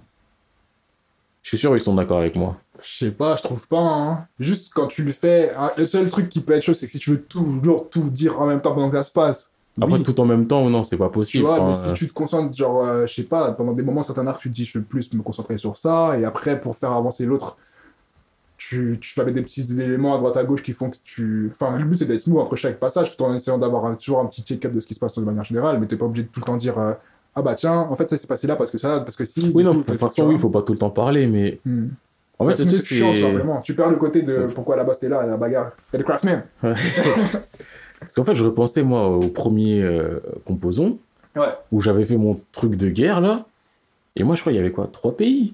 [1.43, 2.57] Je suis sûr ils sont d'accord avec moi.
[2.83, 3.79] Je sais pas, je trouve pas.
[3.79, 4.27] Hein.
[4.39, 6.91] Juste quand tu le fais, hein, le seul truc qui peut être chaud, c'est que
[6.91, 9.51] si tu veux toujours tout dire en même temps pendant que ça se passe.
[9.81, 11.45] Après, oui, tout en même temps, non, c'est pas tu possible.
[11.45, 14.03] vois, Enfin, mais si tu te concentres, genre, euh, je sais pas, pendant des moments,
[14.03, 16.75] certains arcs, tu te dis, je veux plus me concentrer sur ça, et après, pour
[16.75, 17.57] faire avancer l'autre,
[18.57, 21.51] tu, tu vas mettre des petits éléments à droite à gauche qui font que tu.
[21.59, 24.25] Enfin, le but, c'est d'être smooth entre chaque passage, tout en essayant d'avoir toujours un
[24.27, 26.29] petit check-up de ce qui se passe de manière générale, mais t'es pas obligé de
[26.29, 26.93] tout le temps dire, euh,
[27.35, 29.51] ah bah tiens, en fait, ça s'est passé là parce que ça, parce que si.
[29.55, 31.87] Oui, non, de toute tu façon, oui, faut pas tout le temps parler, mais Hmm.
[32.45, 33.61] En fait, truc, c'est chiant, simplement.
[33.61, 35.71] Tu perds le côté de pourquoi là-bas c'était là, la bagarre.
[35.93, 36.43] Et le craftsman.
[37.99, 40.97] Parce qu'en fait, je repensais, moi, au premier euh, composant,
[41.35, 41.45] Ouais.
[41.71, 43.45] où j'avais fait mon truc de guerre, là.
[44.15, 44.87] Et moi, je crois qu'il y avait quoi?
[44.91, 45.53] Trois pays.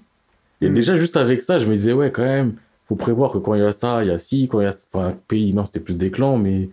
[0.62, 0.74] Et Hmm.
[0.74, 2.56] déjà, juste avec ça, je me disais, ouais, quand même,
[2.90, 4.68] faut prévoir que quand il y a ça, il y a ci, quand il y
[4.68, 4.74] a.
[4.92, 6.70] Enfin, pays, non, c'était plus des clans, mais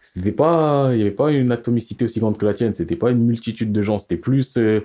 [0.00, 2.74] c'était pas, il y avait pas une atomicité aussi grande que la tienne.
[2.74, 3.98] C'était pas une multitude de gens.
[3.98, 4.80] C'était plus, euh,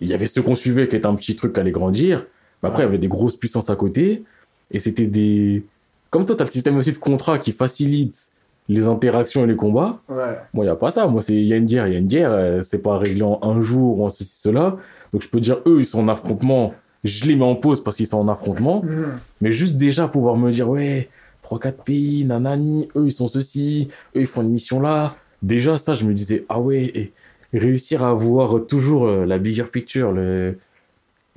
[0.00, 2.24] il y avait ceux qu'on suivait qui étaient un petit truc qui allait grandir.
[2.64, 4.24] Mais après, il y avait des grosses puissances à côté.
[4.70, 5.62] Et c'était des,
[6.08, 8.30] comme toi, t'as le système aussi de contrat qui facilite
[8.70, 10.00] les interactions et les combats.
[10.08, 10.38] Ouais.
[10.54, 11.06] Moi, il n'y a pas ça.
[11.06, 12.32] Moi, c'est il y a une guerre, il y a une guerre.
[12.32, 14.78] euh, c'est pas réglé en un jour ou en ceci, cela.
[15.12, 16.72] Donc, je peux dire, eux, ils sont en affrontement.
[17.04, 18.82] Je les mets en pause parce qu'ils sont en affrontement.
[18.82, 19.12] Mhm.
[19.42, 21.10] Mais juste déjà pouvoir me dire, ouais,
[21.42, 25.14] 3-4 pays, nanani, eux, ils sont ceci, eux, ils font une mission là.
[25.42, 27.12] Déjà, ça, je me disais, ah ouais, et
[27.52, 30.56] réussir à voir toujours euh, la bigger picture, le,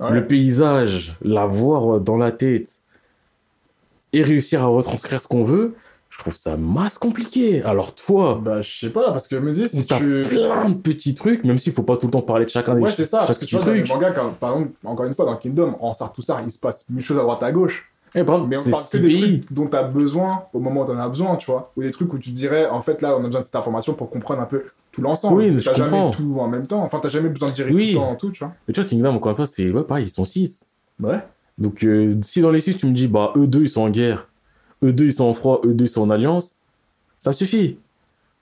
[0.00, 0.12] Ouais.
[0.12, 2.80] le paysage, la voir euh, dans la tête,
[4.12, 5.74] et réussir à retranscrire ce qu'on veut,
[6.10, 7.62] je trouve ça masse compliqué.
[7.62, 10.22] Alors toi, Bah, je sais pas, parce que me dis, si tu.
[10.28, 12.80] plein de petits trucs, même s'il faut pas tout le temps parler de chacun des
[12.80, 15.14] Ouais, c'est ça, parce que tu vois, dans les mangas, quand, par exemple, encore une
[15.14, 17.90] fois, dans Kingdom, en Sartoussar, il se passe mille choses à droite à gauche.
[18.14, 20.80] Eh, par exemple, Mais on parle que des trucs dont tu as besoin au moment
[20.82, 21.70] où tu en as besoin, tu vois.
[21.76, 23.92] Ou des trucs où tu dirais, en fait, là, on a besoin de cette information
[23.92, 24.64] pour comprendre un peu
[24.98, 25.36] tout l'ensemble.
[25.36, 26.10] Oui, mais je jamais comprends.
[26.10, 26.82] tout en même temps.
[26.82, 27.92] Enfin, t'as jamais besoin de gérer Oui.
[27.94, 28.54] tout le temps tout, tu vois.
[28.66, 30.64] Mais tu vois, Kingdom, encore une fois, c'est ouais, pareil, ils sont 6.
[31.00, 31.18] Ouais.
[31.56, 33.90] Donc, euh, si dans les 6, tu me dis, bah, eux deux, ils sont en
[33.90, 34.28] guerre,
[34.84, 36.54] eux deux, ils sont en froid, eux deux, ils sont en alliance,
[37.18, 37.78] ça me suffit.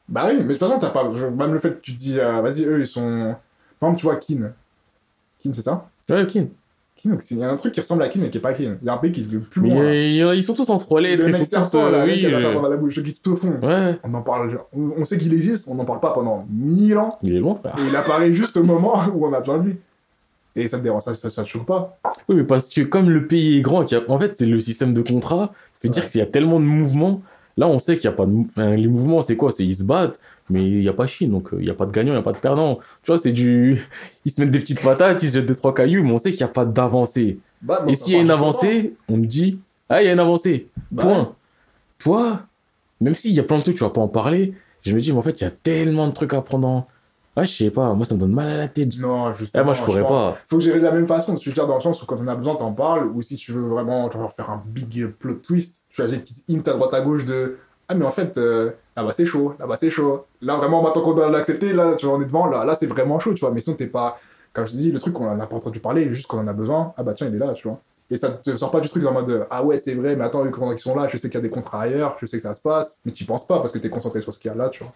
[0.08, 1.02] Bah oui, mais de toute façon, t'as pas.
[1.08, 3.34] Même le fait que tu te dis, euh, vas-y, eux, ils sont.
[3.80, 4.52] Par exemple, tu vois, Kin.
[5.40, 5.88] Kin, c'est ça?
[6.08, 6.38] Ouais, ok.
[6.96, 8.76] Kin, il y a un truc qui ressemble à Kin, mais qui est pas Kin.
[8.82, 9.82] Il y a un pays qui est le plus Mais loin.
[10.30, 10.34] là.
[10.34, 12.26] ils sont tous en trois lettres, Le ils sont serpent, là, le mec oui, qui
[12.26, 13.54] a la euh, serpent dans la bouche, le qui est tout au fond.
[13.62, 14.58] Ouais, On en parle.
[14.72, 17.18] On, on sait qu'il existe, on n'en parle pas pendant mille ans.
[17.22, 17.74] il est loin, frère.
[17.78, 19.76] Et il apparaît juste au moment où on a besoin de lui.
[20.58, 21.98] Et ça te dérange, ça, ça, ça te choque pas.
[22.30, 24.94] Oui, mais parce que comme le pays est grand, a- en fait, c'est le système
[24.94, 26.08] de contrat, fait dire Ouais.
[26.08, 27.20] qu'il y a tellement de mouvements.
[27.58, 28.32] Là, on sait qu'il n'y a pas de.
[28.40, 29.52] enfin, les mouvements, c'est quoi?
[29.52, 30.18] C'est ils se battent,
[30.50, 32.16] mais il n'y a pas Chine, donc euh, il n'y a pas de gagnant, il
[32.16, 32.78] n'y a pas de perdant.
[33.02, 33.80] Tu vois, c'est du.
[34.24, 36.30] Ils se mettent des petites patates, ils se jettent deux, trois cailloux, mais on sait
[36.30, 37.38] qu'il n'y a pas d'avancée.
[37.62, 39.58] Bah, Et s'il y a une avancée, on me dit
[39.88, 40.68] Ah, il y a une avancée.
[40.90, 41.32] Bah Point.
[41.98, 42.40] Toi,
[43.00, 45.12] même s'il y a plein de trucs, tu vas pas en parler, je me dis,
[45.12, 46.88] mais en fait, il y a tellement de trucs à prendre en.
[47.36, 48.96] Ouais, je sais pas, moi ça me donne mal à la tête.
[48.98, 49.66] Non, justement.
[49.66, 50.38] moi je pourrais pas.
[50.48, 51.36] Faut gérer de la même façon.
[51.36, 53.10] Je veux dire, dans le sens où quand on a besoin, t'en parles.
[53.14, 56.44] Ou si tu veux vraiment genre, faire un big plot twist, tu as des petites
[56.48, 57.58] hints à droite à gauche de
[57.88, 60.26] Ah, mais en fait, euh, là-bas c'est chaud, là-bas c'est chaud.
[60.42, 62.86] Là, vraiment, maintenant qu'on doit l'accepter, là, tu vois, on est devant, là, là c'est
[62.86, 63.50] vraiment chaud, tu vois.
[63.52, 64.18] Mais sinon, t'es pas.
[64.52, 66.40] Comme je te dis, le truc qu'on en a pas entendu parler, juste quand on
[66.42, 67.78] en a besoin, ah bah tiens, il est là, tu vois.
[68.10, 70.48] Et ça te sort pas du truc en mode Ah ouais, c'est vrai, mais attends,
[70.50, 72.42] pendant qu'ils sont là, je sais qu'il y a des contrats ailleurs, je sais que
[72.42, 74.54] ça se passe, mais tu penses pas parce que t'es concentré sur ce qu'il y
[74.54, 74.92] a là, tu vois.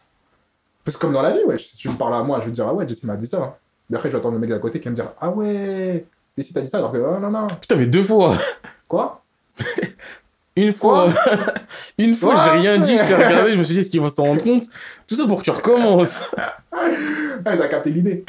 [0.85, 2.51] Parce que comme dans la vie, ouais, si tu me parles à moi, je vais
[2.53, 3.39] te dire Ah ouais, Jesse m'a dit ça.
[3.43, 3.55] hein.
[3.91, 6.07] Mais après, je vais attendre le mec d'à côté qui va me dire Ah ouais,
[6.39, 7.49] Jesse t'as dit ça alors que oh, non, non.
[7.61, 8.35] Putain, mais deux fois
[8.89, 9.23] Quoi?
[10.57, 11.09] Une fois,
[11.99, 14.11] une fois, j'ai rien dit, je t'ai regardé, je me suis dit, est-ce qu'il va
[14.11, 14.65] s'en rendre compte?
[15.07, 16.21] Tout ça pour que tu recommences.
[16.73, 18.25] Ah, t'as capté l'idée.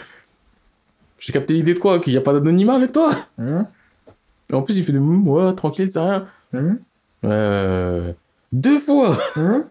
[1.19, 1.99] J'ai capté l'idée de quoi?
[1.99, 3.11] Qu'il n'y a pas d'anonymat avec toi?
[3.39, 6.25] Et en plus, il fait des ouais, tranquille, c'est rien.
[6.53, 6.79] hum,
[7.25, 8.13] Euh,
[8.51, 9.63] deux fois hum.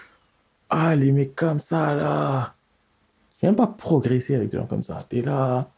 [0.70, 2.54] Ah, les mecs comme ça, là.
[3.40, 4.98] J'ai même pas progressé avec des gens comme ça.
[5.08, 5.68] T'es là.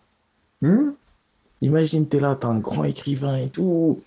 [1.61, 4.01] Imagine, t'es là, t'es un grand écrivain et tout.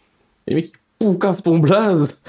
[0.47, 2.19] Les mecs, ils poucavent ton blaze.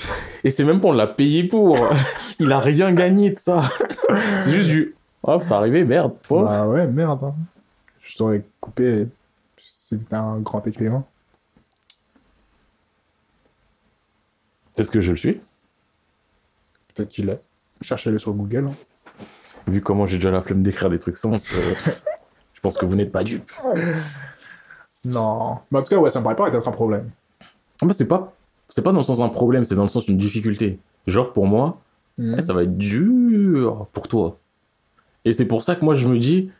[0.44, 1.76] Et c'est même pas on l'a payé pour.
[2.38, 3.62] Il a rien gagné de ça.
[4.42, 4.94] C'est juste du.
[5.22, 6.12] Hop, c'est arrivé, merde.
[6.30, 7.24] Bah ouais, merde.
[7.24, 7.34] hein.
[8.02, 9.08] Je t'aurais coupé
[9.66, 11.04] si un grand écrivain.
[14.74, 15.40] Peut-être que je le suis.
[16.94, 17.42] Peut-être qu'il est.
[17.82, 18.68] Cherchez-le sur Google.
[18.70, 19.22] hein.
[19.66, 21.74] Vu comment j'ai déjà la flemme d'écrire des trucs simples, euh,
[22.54, 23.50] je pense que vous n'êtes pas dupes.
[25.04, 25.58] Non.
[25.70, 27.10] Mais en tout cas, ouais, ça me paraît pas être un problème.
[27.82, 28.32] Ah bah, c'est pas.
[28.68, 30.78] C'est pas dans le sens d'un problème, c'est dans le sens d'une difficulté.
[31.06, 31.78] Genre, pour moi,
[32.18, 32.34] Hum.
[32.38, 34.38] Eh, ça va être dur pour toi.
[35.26, 36.50] Et c'est pour ça que moi je me dis,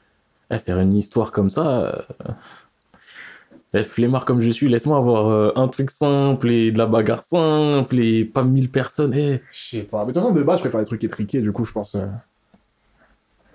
[0.50, 2.02] eh, faire une histoire comme ça, euh...
[3.72, 7.22] eh, flemmard comme je suis, laisse-moi avoir euh, un truc simple et de la bagarre
[7.22, 9.14] simple et pas mille personnes.
[9.14, 10.00] Eh, Je sais pas.
[10.00, 11.94] Mais de toute façon, de base, je préfère les trucs étriqués, du coup, je pense.
[11.94, 12.06] euh,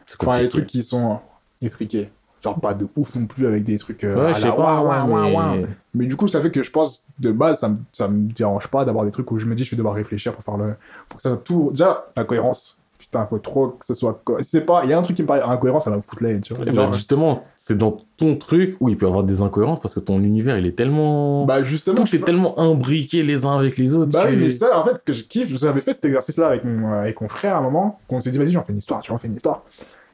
[0.08, 1.20] c'est Enfin, les trucs qui sont
[1.62, 2.10] étriqués.
[2.44, 4.04] Genre pas de ouf non plus avec des trucs.
[4.04, 5.68] euh, Ouais, à la pas, ouah, ouah, ouah, mais- ouah.
[5.94, 8.68] Mais du coup, ça fait que je pense, de base, ça me, ça me dérange
[8.68, 10.76] pas d'avoir des trucs où je me dis, je vais devoir réfléchir pour faire le.
[11.08, 11.70] Pour que ça tout.
[11.72, 12.78] Déjà, la cohérence.
[12.98, 14.22] Putain, faut trop que ce soit.
[14.42, 14.82] c'est pas.
[14.86, 16.42] Il y a un truc qui me paraît incohérent, ça va me foutre la haine,
[16.42, 16.64] tu vois.
[16.66, 19.80] Eh ben, Genre, justement, c'est dans ton truc où il peut y avoir des incohérences
[19.80, 21.46] parce que ton univers il est tellement.
[21.46, 21.96] bah, justement.
[22.04, 24.12] Tout est pas- tellement imbriqué les uns avec les autres.
[24.14, 26.64] Bah oui, mais ça, en fait, ce que je kiffe, j'avais fait cet exercice-là avec
[26.64, 28.80] mon, euh, avec mon frère à un moment, qu'on s'est dit, vas-y, j'en fais une
[28.80, 29.64] histoire, tu on fait une histoire.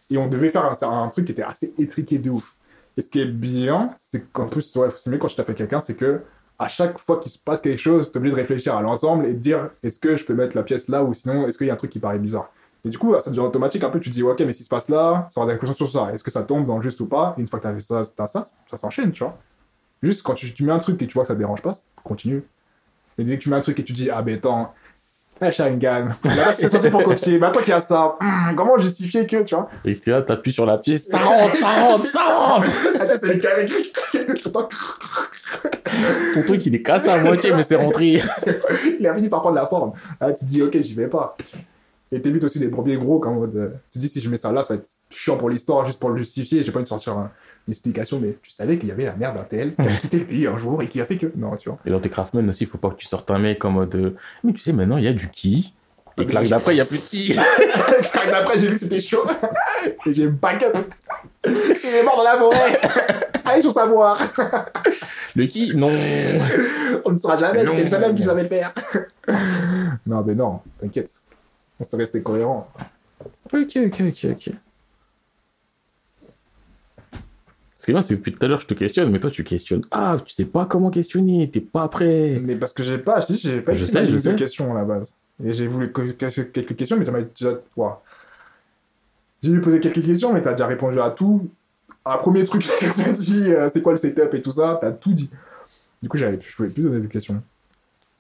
[0.10, 2.58] Et on devait faire un, truc qui était assez étriqué de ouf.
[2.96, 5.54] Et ce qui est bien, c'est qu'en plus, ouais, c'est mieux quand tu t'as fait
[5.54, 6.22] quelqu'un, c'est que
[6.60, 9.34] à chaque fois qu'il se passe quelque chose, t'es obligé de réfléchir à l'ensemble et
[9.34, 11.70] de dire, est-ce que je peux mettre la pièce là ou sinon, est-ce qu'il y
[11.70, 12.52] a un truc qui paraît bizarre?
[12.84, 14.70] Et du coup, ça devient automatique, un peu, tu te dis, ok, mais s'il se
[14.70, 16.14] passe là, ça va des questions sur ça.
[16.14, 17.34] Est-ce que ça tombe dans le juste ou pas?
[17.38, 19.38] Et une fois que t'as fait ça, t'as ça, ça s'enchaîne, tu vois.
[20.02, 21.74] Juste quand tu, tu mets un truc et tu vois que ça te dérange pas,
[22.04, 22.44] continue.
[23.18, 24.74] Et dès que tu mets un truc et tu dis, ah ben attends,
[25.42, 26.06] Eh, Sharingan.
[26.24, 27.38] Là-bas, c'est censé pour copier.
[27.40, 28.16] Mais attends qu'il y a ça.
[28.22, 31.56] Hum, comment justifier que, tu vois Et t'es là, t'appuies sur la pièce, ça rentre,
[31.56, 32.68] ça rentre, ça rentre
[33.00, 33.68] Attends, c'est le carré.
[34.46, 34.68] Attends,
[36.34, 38.22] Ton truc, il est cassé à moitié, mais c'est rentré.
[39.00, 39.94] il a fini par prendre la forme.
[40.20, 41.36] Là, tu te dis, ok, j'y vais pas.
[42.12, 44.52] Et t'évites aussi des premiers gros, comme euh, tu te dis, si je mets ça
[44.52, 46.64] là, ça va être chiant pour l'histoire, juste pour le justifier.
[46.64, 47.30] J'ai pas envie de sortir un- une
[47.70, 50.26] explication, mais tu savais qu'il y avait la merde d'un tel qui a quitté le
[50.26, 51.28] pays un jour et qui a fait que.
[51.36, 51.80] Non, tu vois.
[51.86, 53.96] Et dans tes Craftman aussi, il faut pas que tu sortes un mec en mode.
[53.96, 55.74] euh, Mais tu sais, maintenant, il y a du ki.
[56.20, 57.36] Et claque d'après, il y a plus de ki.
[58.32, 59.24] D'après, j'ai vu que c'était chaud.
[60.08, 60.76] Et j'ai back up.
[61.46, 62.80] Il est mort dans la forêt.
[63.46, 64.20] Allez sur savoir.
[65.36, 65.96] Le ki, non.
[67.06, 68.74] On ne saura jamais, c'était le seul homme qui savait le faire.
[70.08, 71.12] non, mais non, t'inquiète.
[71.80, 72.68] On s'est resté cohérent.
[73.54, 74.50] Ok, ok, ok, ok.
[77.78, 79.30] Ce qui est bien, c'est que depuis tout à l'heure, je te questionne, mais toi,
[79.30, 79.84] tu questionnes.
[79.92, 82.40] Ah, tu sais pas comment questionner, t'es pas prêt.
[82.42, 84.36] Mais parce que j'ai pas, je dis, j'ai pas Je sais, je sais.
[84.36, 85.14] questions à la base.
[85.44, 87.60] Et j'ai voulu quelques questions, mais t'en as déjà.
[87.76, 88.02] Ouah.
[89.44, 91.48] J'ai lui poser quelques questions, mais t'as déjà répondu à tout.
[92.04, 95.14] Un premier truc t'as dit, euh, c'est quoi le setup et tout ça, t'as tout
[95.14, 95.30] dit.
[96.02, 97.44] Du coup, j'avais, je pouvais plus donner de questions.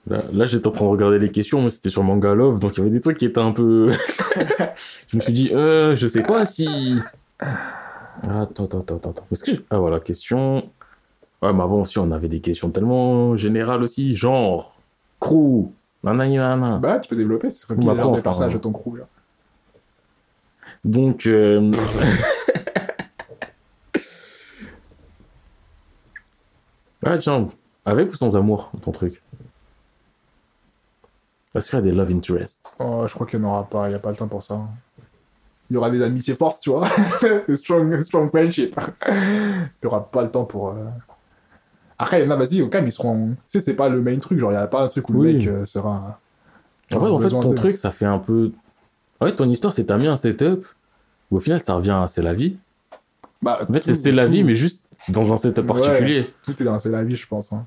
[0.07, 2.77] Là, là, j'étais en train de regarder les questions, mais c'était sur Manga Love, donc
[2.77, 3.91] il y avait des trucs qui étaient un peu.
[5.07, 6.67] je me suis dit, euh, je sais pas si.
[8.23, 9.25] Attends, attends, attends, attends.
[9.29, 10.69] Que Ah, voilà, question.
[11.41, 14.75] Ouais, mais avant aussi, on avait des questions tellement générales aussi, genre.
[15.19, 15.67] Crew.
[16.03, 16.77] Nanana.
[16.77, 18.53] Bah, tu peux développer, c'est comme Bah, qui est le après, genre des enfin, personnages
[18.53, 19.05] de ton crew, là.
[20.85, 21.25] Donc.
[21.27, 21.71] euh,
[27.05, 27.47] ah, tiens,
[27.85, 29.21] avec ou sans amour, ton truc?
[31.55, 33.87] Est-ce qu'il y a des love interests Oh, je crois qu'il n'y en aura pas,
[33.87, 34.59] il n'y a pas le temps pour ça.
[35.69, 36.87] Il y aura des amitiés fortes, tu vois.
[37.47, 38.79] des strong, strong friendship.
[39.07, 39.13] Il
[39.83, 40.69] n'y aura pas le temps pour.
[40.69, 40.85] euh,
[41.99, 43.29] Après, y a, vas-y, au calme, ils seront.
[43.29, 45.13] Tu sais, c'est pas le main truc, genre, il n'y a pas un truc où
[45.21, 45.33] Oui.
[45.33, 46.19] le mec euh, sera.
[46.93, 48.51] En fait, en fait, ton truc, ça fait un peu.
[49.19, 50.65] En fait, ton histoire, c'est t'as mis un setup
[51.31, 52.55] où au final, ça revient à c'est la vie.
[53.41, 55.81] Bah, En fait, c'est c'est la tout- vie, mais juste dans un setup Ouais.
[55.81, 56.33] particulier.
[56.43, 57.51] Tout est dans C'est la vie, je pense.
[57.51, 57.65] Hein.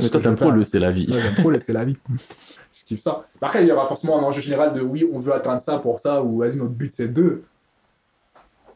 [0.00, 1.06] Mais toi, t'aimes trop le c'est la vie.
[1.12, 1.96] Ouais, j'aime trop laisser la vie.
[2.74, 3.26] Je kiffe ça.
[3.42, 5.98] Après, il y aura forcément un enjeu général de oui, on veut atteindre ça pour
[5.98, 7.42] ça, ou vas-y, notre but c'est deux.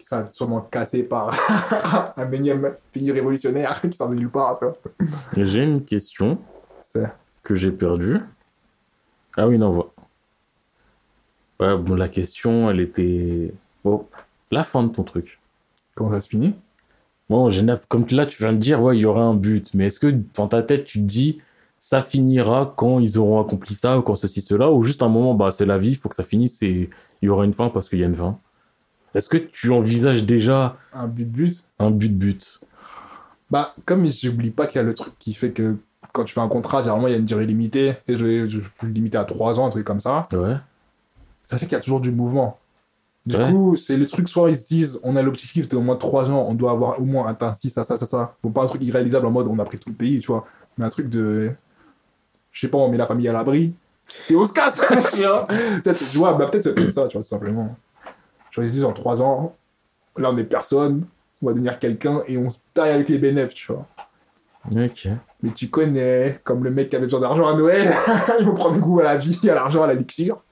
[0.01, 1.33] Ça va sûrement cassé par
[2.17, 4.59] un énième pays révolutionnaire qui sort de nulle part.
[5.37, 6.39] J'ai une question
[6.83, 7.07] C'est.
[7.45, 8.19] que j'ai perdue.
[9.37, 9.91] Ah oui, non, voilà.
[11.77, 13.55] Ouais, bon, la question, elle était.
[13.85, 14.09] Bon,
[14.51, 15.39] la fin de ton truc.
[15.95, 16.55] Comment ça se finit?
[17.51, 19.71] Genève, comme là, tu viens de dire, ouais, il y aura un but.
[19.75, 21.41] Mais est-ce que dans ta tête, tu te dis,
[21.79, 25.35] ça finira quand ils auront accompli ça, ou quand ceci, cela, ou juste un moment,
[25.35, 26.91] bah, c'est la vie, il faut que ça finisse et
[27.23, 28.39] il y aura une fin parce qu'il y a une fin?
[29.15, 32.61] Est-ce que tu envisages déjà Un but-but un but-but
[33.51, 35.77] Bah, comme j'oublie pas qu'il y a le truc qui fait que
[36.13, 38.49] quand tu fais un contrat, généralement, il y a une durée limitée, et je l'ai
[38.51, 40.57] je peux le limiter à 3 ans, un truc comme ça, Ouais.
[41.47, 42.59] ça fait qu'il y a toujours du mouvement.
[43.25, 43.53] Du Ouais.
[43.53, 46.29] coup, c'est le truc, soit ils se disent, on a l'objectif de au moins 3
[46.31, 48.35] ans, on doit avoir au moins atteint ci, ça, ça, ça, ça.
[48.43, 50.45] Bon, pas un truc irréalisable en mode, on a pris tout le pays, tu vois,
[50.77, 51.53] mais un truc de...
[52.51, 53.73] Je sais pas, on met la famille à l'abri,
[54.29, 54.81] et on se casse,
[55.15, 55.45] tu vois.
[55.45, 57.77] Peut-être, tu vois, bah, peut-être c'est peut-être ça, tu vois, tout simplement.
[58.51, 59.55] Genre, ils se disent, en 3 ans,
[60.17, 61.05] là, on est personne,
[61.41, 63.87] on va devenir quelqu'un, et on se taille avec les bénéfices, tu vois.
[64.75, 65.09] Ok.
[65.43, 67.93] Mais tu connais, comme le mec qui avait besoin d'argent à Noël,
[68.41, 70.43] il faut prendre goût à la vie, à l'argent, à la luxure.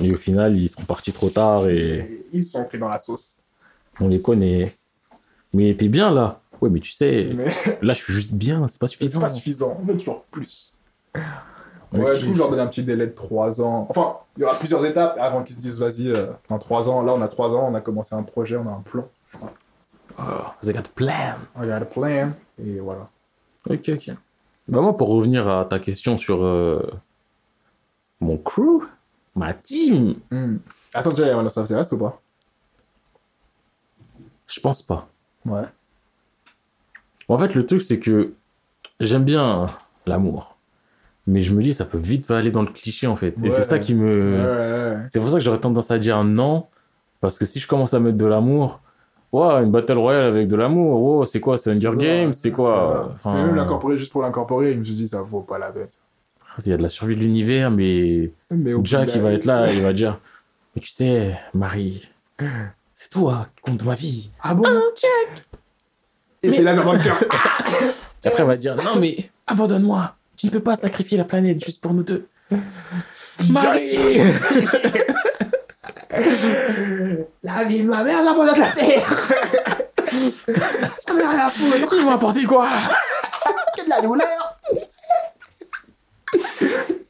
[0.00, 2.98] Et au final, ils sont partis trop tard et Et ils sont pris dans la
[2.98, 3.38] sauce.
[4.00, 4.72] on les connaît.
[5.54, 6.40] Mais t'es bien là.
[6.60, 7.46] Ouais, mais tu sais, Mais
[7.82, 9.20] là, je suis juste bien, c'est pas c'est suffisant.
[9.20, 10.74] pas suffisant, on veut toujours plus.
[11.92, 13.86] Ouais, du coup, je leur donne un petit délai de 3 ans.
[13.90, 17.02] Enfin, il y aura plusieurs étapes avant qu'ils se disent, vas-y, euh, dans 3 ans,
[17.02, 19.06] là, on a 3 ans, on a commencé un projet, on a un plan.
[20.18, 20.22] Oh,
[20.62, 21.34] they got a plan.
[21.56, 23.08] On a un plan, et voilà.
[23.68, 24.10] Ok, ok.
[24.68, 26.80] Bah, moi, pour revenir à ta question sur euh,
[28.20, 28.84] mon crew,
[29.34, 30.56] ma team, Hmm.
[30.94, 32.20] Attends, déjà, il y a Last of ou pas?
[34.46, 35.08] Je pense pas.
[35.46, 35.62] Ouais.
[37.28, 38.34] En fait, le truc, c'est que
[39.00, 39.68] j'aime bien
[40.06, 40.56] l'amour.
[41.26, 43.34] Mais je me dis, ça peut vite aller dans le cliché, en fait.
[43.42, 44.36] Et c'est ça qui me.
[44.36, 45.08] Ouais, ouais.
[45.12, 46.66] C'est pour ça que j'aurais tendance à dire non.
[47.20, 48.80] Parce que si je commence à mettre de l'amour,
[49.30, 51.96] ouais, une battle royale avec de l'amour, oh, c'est quoi, c'est Hunger.
[51.96, 53.12] Games, c'est quoi?
[53.14, 55.88] Enfin, même l'incorporer juste pour l'incorporer, je me suis dit, ça vaut pas la peine.
[56.58, 59.32] Il y a de la survie de l'univers, mais Mais au bout Jack, il va
[59.32, 60.18] être là, il va dire
[60.74, 62.08] Mais tu sais, Marie,
[62.94, 64.30] c'est toi qui compte ma vie.
[64.42, 64.64] Ah bon?
[66.42, 67.18] Et Mais- puis là, dans le cœur.
[68.24, 69.16] Et après, il va dire Non, mais
[69.46, 70.14] abandonne-moi.
[70.36, 72.26] Tu ne peux pas sacrifier la planète juste pour nous deux.
[73.50, 73.96] Marie
[77.42, 79.08] La vie de ma mère, l'abandonne de la terre
[81.08, 82.68] J'en ai rien à foutre Ils m'ont apporté quoi?
[83.76, 84.58] Que de la douleur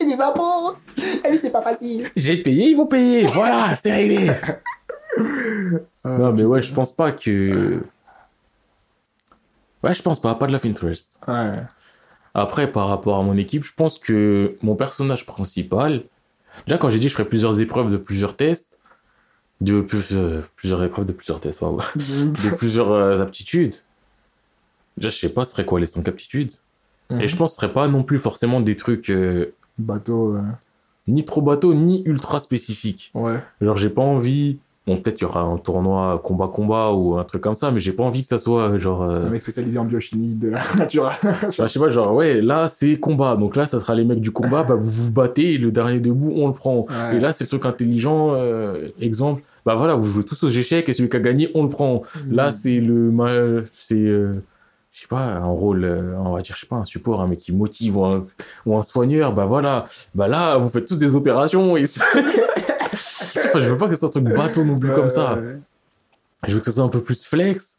[0.00, 3.26] Et des impôts Eh oui, c'est pas facile J'ai payé, ils vont payer.
[3.26, 4.30] Voilà, c'est réglé.
[6.04, 7.80] Non, mais ouais, je pense pas que.
[9.82, 10.34] Ouais, je pense pas.
[10.34, 11.20] Pas de love interest.
[11.28, 11.58] Ouais.
[12.34, 16.04] Après, par rapport à mon équipe, je pense que mon personnage principal.
[16.66, 18.78] Déjà, quand j'ai dit que je ferais plusieurs épreuves de plusieurs tests,
[19.60, 23.74] de plus- euh, plusieurs épreuves de plusieurs tests, waouh, de plusieurs euh, aptitudes.
[24.96, 26.52] Déjà, je sais pas, ce serait quoi les cinq aptitudes.
[27.20, 29.46] Et je pense que ce serait pas non plus forcément des trucs euh,
[29.78, 30.36] Bateau,
[31.08, 33.10] ni trop bateaux, ni ultra spécifiques.
[33.14, 33.36] ouais.
[33.60, 34.58] Genre, j'ai pas envie.
[34.86, 37.92] Bon, peut-être il y aura un tournoi combat-combat ou un truc comme ça, mais j'ai
[37.92, 39.02] pas envie que ça soit euh, genre.
[39.02, 41.08] euh, Un mec spécialisé en biochimie de la nature.
[41.22, 43.36] Bah, je sais pas, genre, ouais, là, c'est combat.
[43.36, 46.00] Donc là, ça sera les mecs du combat, bah, vous vous battez et le dernier
[46.00, 46.80] debout, on le prend.
[46.88, 47.16] Ouais.
[47.16, 48.30] Et là, c'est le truc intelligent.
[48.34, 51.62] euh, exemple, bah voilà, vous jouez tous aux échecs et celui qui a gagné, on
[51.62, 52.02] le prend.
[52.28, 53.64] Là, c'est le.
[53.72, 53.94] C'est.
[53.94, 54.32] euh,
[54.92, 57.26] je sais pas, un rôle, euh, on va dire, je sais pas, un support, un
[57.26, 58.26] mec qui motive ou un,
[58.66, 59.86] ou un soigneur, bah voilà.
[60.14, 61.84] Bah là, vous faites tous des opérations et.
[63.44, 65.34] enfin, je veux pas que ce soit un truc bateau non plus Ouais, comme ça.
[65.36, 65.58] ouais.
[66.46, 67.78] Je veux que ça soit un peu plus flex.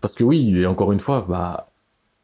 [0.00, 1.68] Parce que oui, et encore une fois, bah,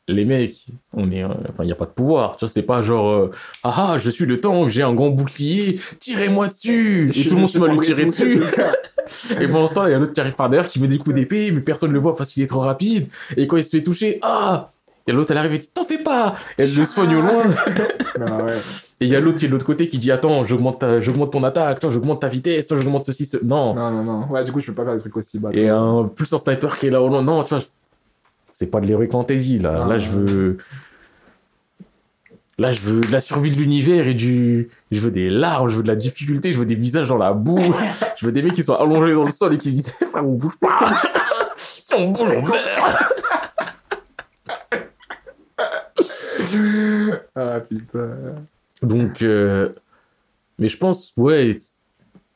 [0.09, 2.37] les mecs, on est, euh, enfin, il n'y a pas de pouvoir.
[2.37, 3.31] Tu vois, c'est pas genre, euh,
[3.63, 7.13] ah, ah, je suis le tank, j'ai un grand bouclier, tirez-moi dessus.
[7.15, 8.43] Et tout le monde se met à lui tirer dessus.
[9.41, 10.99] Et pendant ce temps, il y a l'autre qui arrive par derrière, qui met des
[10.99, 13.09] coups d'épée, mais personne ne le voit parce qu'il est trop rapide.
[13.37, 14.71] Et quand il se fait toucher, ah!
[15.07, 16.37] Et l'autre, elle arrive et dit, t'en fais pas!
[16.59, 17.45] Et elle le soigne au loin.
[18.21, 18.55] Ah ouais.
[19.01, 21.01] Et il y a l'autre qui est de l'autre côté qui dit, attends, j'augmente ta-
[21.01, 23.39] j'augmente ton attaque, toi, j'augmente ta vitesse, toi, j'augmente ceci, ce...
[23.43, 23.73] Non.
[23.75, 24.27] Non, non, non.
[24.29, 25.57] Ouais, du coup, je peux pas faire des trucs aussi bateaux.
[25.57, 27.23] Et un, plus un sniper qui est là au loin.
[27.23, 27.63] Non, tu vois,
[28.61, 29.85] c'est pas de l'heroic fantasy, là.
[29.85, 30.59] Ah, là, je veux.
[32.59, 34.69] Là, je veux de la survie de l'univers et du.
[34.93, 37.33] Je veux des larmes, je veux de la difficulté, je veux des visages dans la
[37.33, 37.75] boue.
[38.19, 40.27] je veux des mecs qui soient allongés dans le sol et qui se disent Frère,
[40.27, 40.93] on bouge pas
[41.57, 42.59] Si on bouge, on meurt
[47.35, 48.17] Ah putain.
[48.83, 49.23] Donc.
[49.23, 49.71] euh,
[50.59, 51.57] Mais je pense, ouais,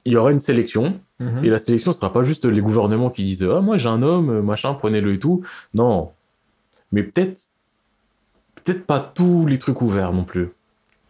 [0.07, 0.99] il y aura une sélection.
[1.43, 4.03] Et la sélection ne sera pas juste les gouvernements qui disent Ah, moi j'ai un
[4.03, 5.43] homme, machin, prenez-le et tout.
[5.75, 6.11] Non.
[6.93, 7.49] Mais peut-être.
[8.65, 10.49] Peut-être pas tous les trucs ouverts non plus.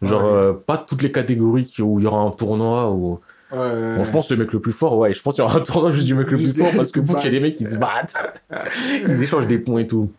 [0.01, 0.29] Genre, Ouais.
[0.29, 2.91] euh, pas toutes les catégories où il y aura un tournoi.
[2.91, 3.19] Ou...
[3.51, 5.47] Ouais, ouais, Bon, je pense le mec le plus fort, ouais, je pense qu'il y
[5.47, 7.31] aura un tournoi juste du mec le plus fort parce que faut qu'il y ait
[7.31, 8.13] des mecs qui se battent.
[9.07, 10.11] Ils échangent des points et tout.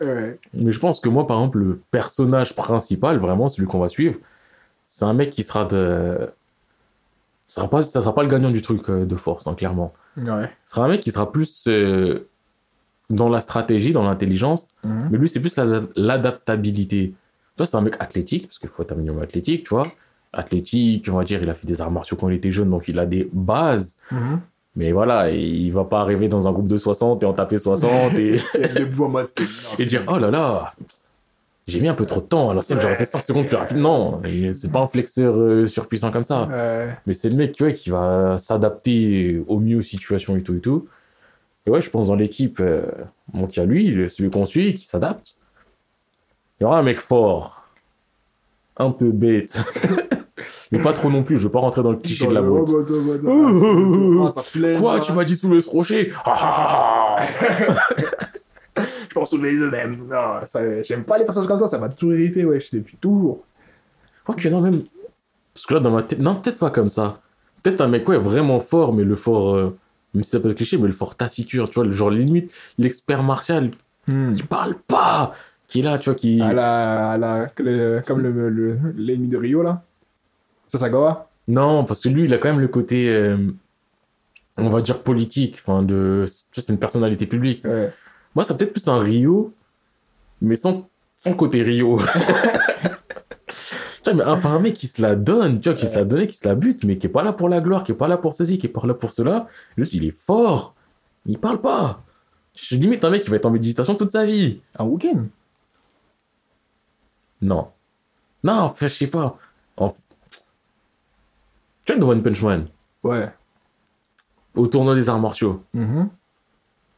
[0.55, 4.19] Mais je pense que moi, par exemple, le personnage principal, vraiment, celui qu'on va suivre,
[4.87, 6.31] c'est un mec qui sera de.
[7.47, 9.93] Ça sera pas, ça sera pas le gagnant du truc euh, de force, hein, clairement.
[10.17, 10.51] Ouais.
[10.65, 12.29] Ce sera un mec qui sera plus euh,
[13.11, 15.09] dans la stratégie, dans l'intelligence, Mhm.
[15.13, 17.11] mais lui, c'est plus la- l'adaptabilité.
[17.11, 17.15] Tu
[17.59, 19.85] vois, c'est un mec athlétique, parce qu'il faut être un minimum athlétique, tu vois.
[20.33, 22.85] Athlétique, on va dire, il a fait des arts martiaux quand il était jeune, donc
[22.89, 23.99] il a des bases.
[24.11, 24.41] Mhm.
[24.75, 28.13] Mais voilà, il va pas arriver dans un groupe de 60 et en taper 60
[28.15, 29.29] et, Il y a des bouts en mode.
[29.79, 30.75] et dire Oh là là,
[31.67, 33.79] j'ai mis un peu trop de temps, à l'ancienne j'aurais fait 5 secondes plus rapide.
[33.79, 34.23] Non,
[34.55, 36.45] c'est pas un flexeur euh, surpuissant comme ça.
[36.45, 36.97] Ouais.
[37.07, 40.55] Mais c'est le mec tu vois, qui va s'adapter au mieux aux situations et tout
[40.55, 40.87] et tout.
[41.67, 42.83] Et ouais, je pense dans l'équipe, euh,
[43.35, 45.39] y a lui, celui qu'on suit, qui s'adapte.
[46.59, 47.67] Il y aura un mec fort,
[48.77, 49.59] un peu bête,
[50.71, 51.37] mais pas trop non plus.
[51.37, 52.71] Je veux pas rentrer dans le cliché de la boîte.
[52.71, 56.13] ah, ah, Quoi, tu m'as dit soulever ce rocher?
[59.17, 59.97] Je pense soulever les eux-mêmes.
[60.11, 63.43] Non, ça, j'aime pas les personnages comme ça, ça m'a toujours irrité, wesh, depuis toujours.
[64.29, 64.83] Ok, non, même.
[65.55, 66.19] Parce que là, dans ma tête.
[66.19, 67.19] Non, peut-être pas comme ça.
[67.63, 69.55] Peut-être un mec, ouais, vraiment fort, mais le fort.
[69.55, 69.75] euh,
[70.13, 72.53] Même si ça peut être cliché, mais le fort taciturne, tu vois, le genre limite,
[72.77, 73.71] l'expert martial
[74.07, 75.35] qui parle pas,
[75.67, 76.43] qui est là, tu vois, qui.
[76.43, 79.83] À la, à la, le- comme le, le- l'ennemi de Rio, là.
[80.69, 81.31] Sasagawa.
[81.49, 83.09] Non, parce que lui, il a quand même le côté.
[83.09, 83.39] euh,
[84.59, 86.27] On va dire politique, enfin, de.
[86.53, 87.65] C'est une personnalité publique.
[87.65, 87.91] Ouais.
[88.37, 89.53] Moi, ça peut-être plus un Rio,
[90.41, 91.99] mais sans, sans côté Rio.
[94.05, 96.05] Tu vois, mais enfin, un mec qui se la donne, tu vois, qui se la
[96.05, 97.97] donne, qui se la bute, mais qui est pas là pour la gloire, qui est
[97.97, 99.49] pas là pour ceci, qui est pas là pour cela.
[99.77, 100.77] Juste, il est fort.
[101.25, 102.01] Il parle pas.
[102.55, 104.61] Je limite un mec qui va être en méditation toute sa vie.
[104.79, 105.25] Un week-end.
[107.43, 107.69] Non.
[108.45, 109.37] Non, enfin, je sais pas.
[109.77, 109.93] En-
[111.85, 112.69] Tu vois, dans One Punch Man,
[113.03, 113.29] Ouais.
[114.55, 116.09] au tournoi des arts martiaux, Mhm.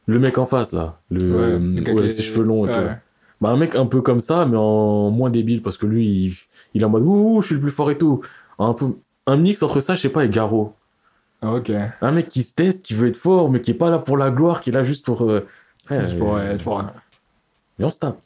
[0.09, 2.65] Le mec en face, là, le, Ouais, euh, ouais, qui avec est- ses cheveux longs
[2.65, 2.75] et ouais.
[2.75, 2.89] tout.
[3.41, 6.33] Bah, un mec un peu comme ça, mais en moins débile, parce que lui, il,
[6.73, 8.21] il est en mode ouh, ouh, je suis le plus fort et tout.
[8.57, 8.87] Un, peu,
[9.27, 10.73] un mix entre ça, je sais pas, et Garo.
[11.41, 11.71] Ah, Ok.
[12.01, 14.17] Un mec qui se teste, qui veut être fort, mais qui est pas là pour
[14.17, 15.21] la gloire, qui est là juste pour.
[15.23, 15.47] euh,
[15.85, 16.81] frère, Je pourrais- euh,
[17.77, 18.19] Mais on se tape.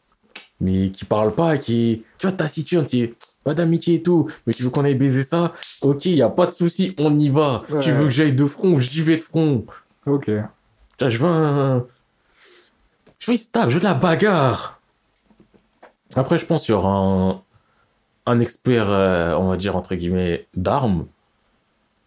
[0.60, 2.04] Mais qui parle pas, qui.
[2.18, 3.14] Tu vois, taciturne, qui est.
[3.44, 6.46] Pas d'amitié et tout, mais tu veux qu'on aille baiser ça Ok, y a pas
[6.46, 7.64] de souci, on y va.
[7.70, 7.82] Ouais.
[7.82, 9.66] Tu veux que j'aille de front, j'y vais de front.
[10.06, 10.32] Ok.
[11.10, 11.86] Je veux un.
[13.20, 14.80] Je veux, tape, je veux de la bagarre.
[16.16, 17.42] Après, je pense qu'il y aura un.
[18.26, 21.06] un expert, euh, on va dire, entre guillemets, d'armes.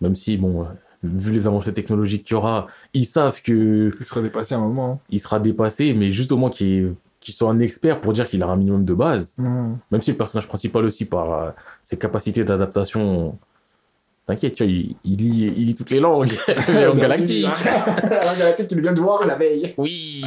[0.00, 0.66] Même si, bon, euh,
[1.02, 4.60] vu les avancées technologiques qu'il y aura, ils savent que Il sera dépassé à un
[4.60, 5.00] moment.
[5.10, 8.46] il sera dépassé, mais juste au moins qu'il soit un expert pour dire qu'il a
[8.46, 9.34] un minimum de base.
[9.38, 9.76] hein.
[9.90, 11.50] Même si le personnage principal aussi, par euh,
[11.82, 13.38] ses capacités d'adaptation,
[14.26, 16.32] t'inquiète, tu vois, il, il lit, il lit toutes les langues,
[16.68, 17.46] les langues galactiques.
[18.10, 19.74] La langue galactique, tu viens de voir la veille.
[19.76, 20.24] Oui.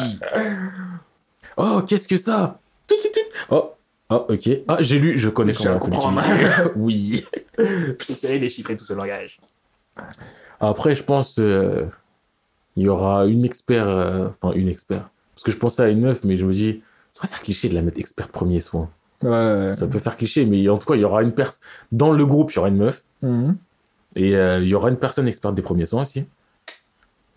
[1.57, 2.59] Oh, qu'est-ce que ça?
[3.49, 3.71] Oh,
[4.09, 4.49] oh, ok.
[4.67, 6.53] Ah, j'ai lu, je connais comment l'utiliser.
[6.75, 7.25] oui.
[8.07, 9.39] J'essaierai de déchiffrer tout ce langage.
[10.59, 11.85] Après, je pense euh,
[12.75, 15.09] il y aura une expert, euh, enfin une expert.
[15.35, 16.81] Parce que je pensais à une meuf, mais je me dis,
[17.11, 18.89] ça va faire cliché de la mettre expert premier soin.
[19.21, 19.71] Ouais.
[19.73, 21.61] Ça peut faire cliché, mais en tout cas, il y aura une personne.
[21.91, 23.03] Dans le groupe, il y aura une meuf.
[23.21, 23.57] Mhm.
[24.15, 26.25] Et euh, il y aura une personne experte des premiers soins aussi.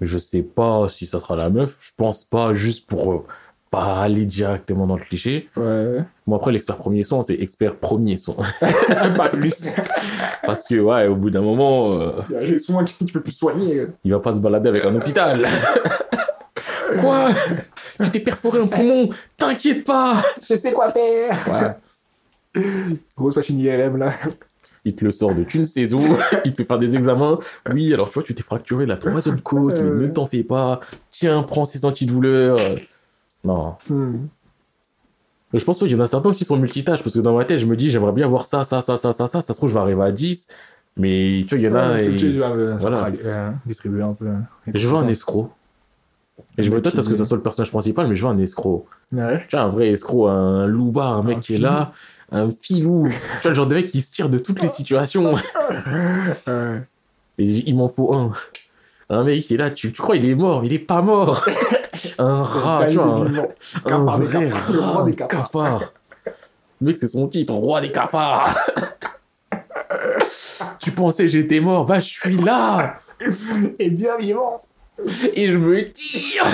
[0.01, 1.79] Je sais pas si ça sera la meuf.
[1.81, 3.25] Je pense pas, juste pour euh,
[3.71, 5.49] pas aller directement dans le cliché.
[5.57, 6.05] Ouais.
[6.27, 8.37] Bon, après, l'expert premier soin, c'est expert premier soin.
[9.17, 9.69] Pas plus.
[10.45, 13.13] Parce que, ouais, au bout d'un moment, euh, Il y a les soins que tu
[13.13, 13.87] peux plus soigner.
[14.05, 15.47] il va pas se balader avec un hôpital.
[17.01, 17.31] Quoi?
[18.03, 19.09] Tu t'es perforé un poumon?
[19.39, 21.79] T'inquiète pas Je sais quoi faire.
[22.55, 22.63] Ouais.
[23.17, 24.13] Grosse machine IRM là.
[24.85, 26.01] Il te le sort de tu ne sais où,
[26.45, 27.39] il te fait faire des examens.
[27.73, 30.81] Oui, alors tu vois, tu t'es fracturé la troisième côte, mais ne t'en fais pas.
[31.11, 32.59] Tiens, prends ces antidouleurs.
[33.45, 33.75] Non.
[35.53, 37.37] Mais Je pense qu'il y en a certains aussi qui sont multitâches, parce que dans
[37.37, 39.41] ma tête, je me dis, j'aimerais bien voir ça, ça, ça, ça, ça, ça.
[39.43, 40.49] Ça se trouve, je vais arriver à 10.
[40.97, 41.93] Mais tu vois, il y en a.
[41.95, 43.09] Ouais, tu- et- tu vas, euh, voilà.
[43.25, 44.27] euh, distribuer un peu.
[44.75, 45.51] Je veux un escroc.
[46.59, 48.31] Et je me tâte à ce que ça soit le personnage principal, mais je veux
[48.33, 48.87] un escroc.
[49.13, 49.45] Ouais.
[49.49, 51.93] Tu vois, un vrai escroc, un loupard, un mec Un qui est là,
[52.33, 53.09] un filou.
[53.09, 55.35] tu vois, le genre de mec qui se tire de toutes les situations.
[57.39, 58.33] Et il m'en faut un.
[59.11, 61.45] Un mec qui est là, tu, tu crois il est mort, il est pas mort.
[62.19, 63.27] un rat, tu vois,
[63.85, 65.93] un, un vrai rat, des cafard.
[66.25, 68.57] Le mec, c'est son titre, roi des cafards.
[70.81, 72.99] tu pensais j'étais mort, bah je suis là
[73.79, 74.63] Et bien vivant.
[75.35, 76.45] et je me tire.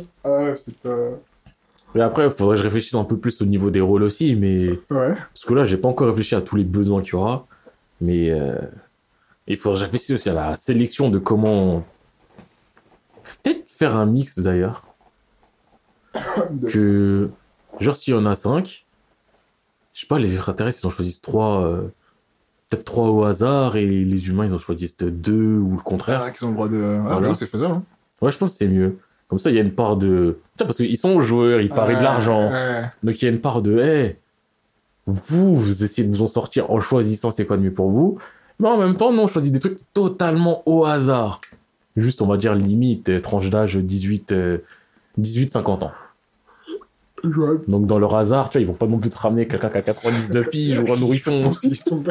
[0.24, 0.96] Ah putain.
[1.94, 4.36] Mais après, il faudrait que je réfléchisse un peu plus au niveau des rôles aussi,
[4.36, 5.14] mais Ouais.
[5.14, 7.46] Parce que là, j'ai pas encore réfléchi à tous les besoins qu'il y aura.
[8.00, 8.56] Mais euh,
[9.48, 11.84] il faudrait que je réfléchisse aussi à la sélection de comment.
[13.42, 14.84] Peut-être faire un mix d'ailleurs.
[16.72, 17.30] Que.
[17.80, 18.84] Genre, s'il y en a 5,
[19.94, 21.80] je sais pas, les extraterrestres, ils en choisissent 3.
[22.68, 26.22] Peut-être 3 au hasard, et les humains, ils en choisissent 2 ou le contraire.
[26.24, 26.76] Ah, qu'ils ont le droit de.
[26.76, 27.34] Ouais, Voilà.
[27.34, 27.74] c'est faisable.
[27.74, 27.82] Hein.
[28.20, 28.96] Ouais, je pense que c'est mieux.
[29.30, 30.38] Comme ça, il y a une part de.
[30.58, 32.50] Tiens, parce qu'ils sont joueurs, ils parient de l'argent.
[32.50, 32.82] Ouais.
[33.02, 34.16] Donc il y a une part de hey,
[35.06, 38.18] vous, vous essayez de vous en sortir en choisissant c'est quoi de mieux pour vous,
[38.58, 41.40] mais en même temps, non, on choisit des trucs totalement au hasard.
[41.96, 44.58] Juste, on va dire limite, euh, tranche d'âge 18, euh,
[45.20, 45.92] 18-50 ans.
[47.68, 49.76] Donc dans leur hasard, tu vois, ils vont pas non plus te ramener quelqu'un qui
[49.78, 51.52] a 99 piges ou un nourrisson.
[51.52, 52.02] Sont-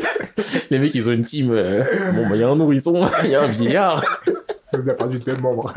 [0.70, 1.50] Les mecs, ils ont une team.
[1.50, 1.82] euh,
[2.14, 4.04] bon, bah, il y a un nourrisson, il y a un vieillard.
[4.72, 5.74] On a perdu deux membres.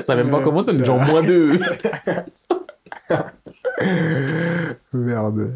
[0.00, 1.58] Ça même pas commencé, on est genre moins deux.
[4.92, 5.52] Merde.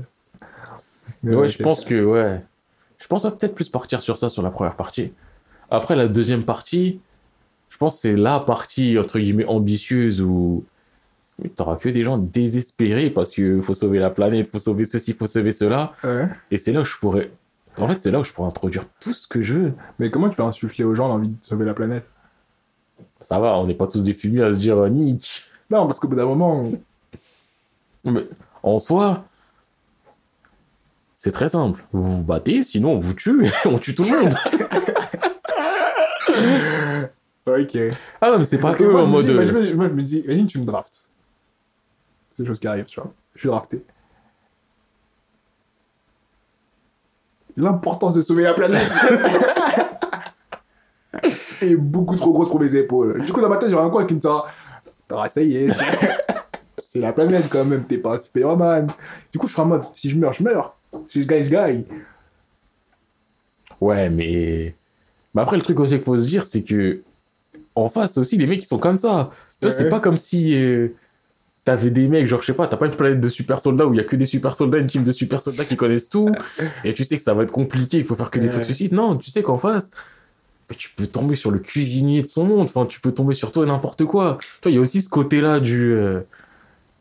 [1.22, 2.40] Mais ouais, je pense que, ouais.
[2.98, 5.12] Je pense peut-être plus partir sur ça sur la première partie.
[5.70, 7.00] Après, la deuxième partie,
[7.70, 10.64] je pense que c'est la partie, entre guillemets, ambitieuse où
[11.56, 15.26] t'auras que des gens désespérés parce que faut sauver la planète, faut sauver ceci, faut
[15.26, 15.94] sauver cela.
[16.04, 16.28] Ouais.
[16.50, 17.30] Et c'est là où je pourrais.
[17.78, 19.72] En fait, c'est là où je pourrais introduire tout ce que je veux.
[19.98, 22.06] Mais comment tu vas insuffler aux gens l'envie de sauver la planète?
[23.24, 25.44] Ça va, on n'est pas tous des fumiers à se dire euh, Nick.
[25.70, 26.64] Non, parce qu'au bout d'un moment.
[28.04, 28.26] Mais
[28.62, 29.24] en soi,
[31.16, 31.84] c'est très simple.
[31.92, 34.34] Vous vous battez, sinon on vous tue, on tue tout le monde.
[37.44, 37.76] Ok.
[38.20, 39.28] Ah non, mais c'est pas que moi, en mode.
[39.28, 41.10] moi, euh, je me, moi, je me dis, imagine, tu me draftes.
[42.32, 43.12] C'est des choses qui arrivent, tu vois.
[43.34, 43.84] Je suis drafté.
[47.56, 48.88] L'importance de sauver la planète
[51.64, 53.24] est beaucoup trop grosse pour mes épaules.
[53.24, 54.46] Du coup, dans ma tête, j'aurais un coin qui me dira
[55.08, 55.66] T'auras essayé.
[55.66, 55.84] tu vois.
[56.78, 58.86] C'est la planète quand même, t'es pas Superman.
[59.32, 60.76] Du coup, je serai en mode Si je meurs, je meurs.
[61.08, 61.84] Si je gagne, je gagne.
[63.80, 64.74] Ouais, mais.
[65.34, 67.00] Mais après, le truc aussi qu'il faut se dire, c'est que.
[67.74, 69.30] En face aussi, les mecs, ils sont comme ça.
[69.60, 70.54] Tu vois, c'est pas comme si.
[70.54, 70.88] euh,
[71.64, 73.94] T'avais des mecs, genre, je sais pas, t'as pas une planète de super soldats où
[73.94, 76.28] il y a que des super soldats, une team de super soldats qui connaissent tout,
[76.84, 78.52] et tu sais que ça va être compliqué, qu'il faut faire que des Ouais.
[78.52, 78.92] trucs suicides.
[78.92, 79.96] Non, tu sais qu'en face, bah,
[80.76, 83.64] tu peux tomber sur le cuisinier de son monde, enfin, tu peux tomber sur toi
[83.64, 84.38] et n'importe quoi.
[84.40, 85.92] Tu vois, il y a aussi ce côté-là du.
[85.92, 86.20] euh,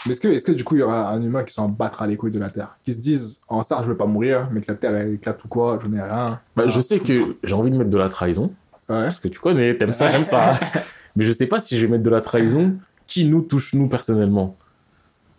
[0.06, 2.08] Mais est-ce que, est que du coup, il y aura un humain qui s'en battra
[2.08, 2.78] les couilles de la Terre?
[2.84, 5.44] Qui se disent En ça, je vais pas mourir, mais que la Terre elle éclate
[5.44, 6.40] ou quoi, j'en ai rien.
[6.56, 7.14] Bah, Ah, je sais foutre.
[7.14, 8.52] que j'ai envie de mettre de la trahison.
[8.90, 9.04] Ouais.
[9.04, 10.60] parce que tu connais, t'aimes ça, j'aime ça.
[11.16, 12.76] Mais je sais pas si je vais mettre de la trahison
[13.08, 14.58] qui nous touche nous personnellement?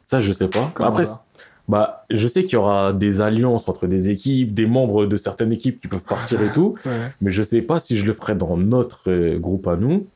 [0.03, 0.73] Ça, je sais pas.
[0.81, 1.25] Après, ça?
[1.73, 5.53] Bah, je sais qu'il y aura des alliances entre des équipes, des membres de certaines
[5.55, 6.93] équipes qui peuvent partir et tout, Ouais.
[7.23, 10.07] mais je sais pas si je le ferai dans notre euh, groupe à nous.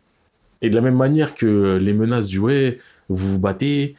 [0.61, 2.77] Et de la même manière que les menaces du ouais,
[3.09, 3.95] vous vous battez,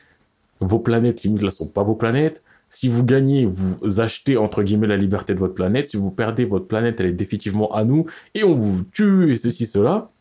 [0.59, 2.43] vos planètes limite là sont pas vos planètes.
[2.69, 5.87] Si vous gagnez, vous achetez entre guillemets la liberté de votre planète.
[5.87, 8.05] Si vous perdez, votre planète elle est définitivement à nous
[8.35, 10.11] et on vous tue et ceci cela.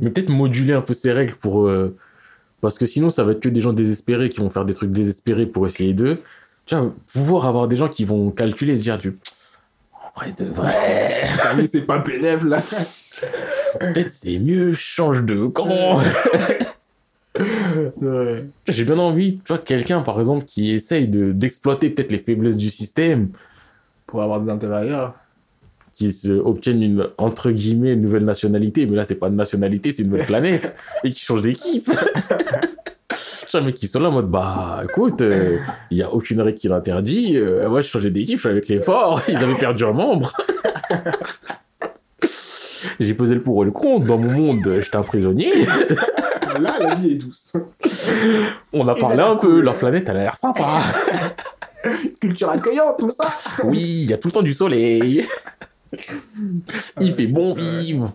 [0.00, 1.96] Mais peut-être moduler un peu ces règles pour euh,
[2.60, 4.92] parce que sinon ça va être que des gens désespérés qui vont faire des trucs
[4.92, 6.22] désespérés pour essayer d'eux.
[6.70, 9.18] Vois, pouvoir avoir des gens qui vont calculer et se dire du
[9.92, 12.60] en vrai de vrai, Camille, c'est pas bénéf, là.
[13.80, 16.00] peut-être c'est mieux, change de camp.
[17.38, 18.48] Ouais.
[18.68, 22.56] J'ai bien envie, tu vois, quelqu'un par exemple qui essaye de d'exploiter peut-être les faiblesses
[22.56, 23.30] du système,
[24.06, 25.14] Pour avoir des intérêts ailleurs.
[26.00, 30.10] Qui obtiennent une entre guillemets nouvelle nationalité, mais là c'est pas une nationalité, c'est une
[30.10, 30.74] nouvelle planète,
[31.04, 31.90] et qui change d'équipe.
[33.52, 35.24] Mais qui sont là en mode bah écoute,
[35.90, 37.36] il y a aucune règle qui l'interdit.
[37.36, 40.32] euh, moi je changeais d'équipe, je suis avec les forts, ils avaient perdu un membre.
[43.00, 44.06] J'ai pesé le pour et le contre.
[44.06, 45.52] Dans mon monde, j'étais un prisonnier.
[46.60, 47.56] Là, la vie est douce.
[48.72, 49.50] On a parlé un cool.
[49.50, 50.82] peu, leur planète elle a l'air sympa.
[52.20, 53.26] Culture accueillante, tout ça.
[53.64, 55.26] Oui, il y a tout le temps du soleil.
[57.00, 58.14] Il fait bon vivre.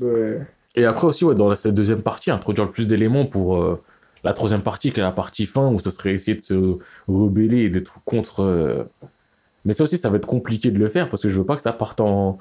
[0.00, 0.40] Ouais.
[0.74, 3.82] Et après aussi, ouais, dans cette deuxième partie, introduire le plus d'éléments pour euh,
[4.24, 6.78] la troisième partie, qui est la partie fin, où ça serait essayer de se
[7.08, 8.40] rebeller et d'être contre...
[8.42, 8.84] euh,
[9.64, 11.56] Mais ça aussi, ça va être compliqué de le faire, parce que je veux pas
[11.56, 12.38] que ça parte en...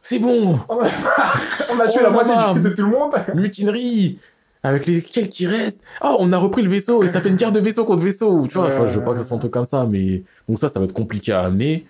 [0.00, 3.12] C'est bon On a tué Oh la là moitié du- de tout le monde.
[3.34, 4.18] Mutinerie
[4.62, 7.52] Avec lesquels qui restent Oh, on a repris le vaisseau, et ça fait une guerre
[7.52, 9.52] de vaisseau contre vaisseau Tu vois, enfin, je veux pas que ça soit un truc
[9.52, 10.22] comme ça, mais...
[10.48, 11.84] Donc ça, ça va être compliqué à amener.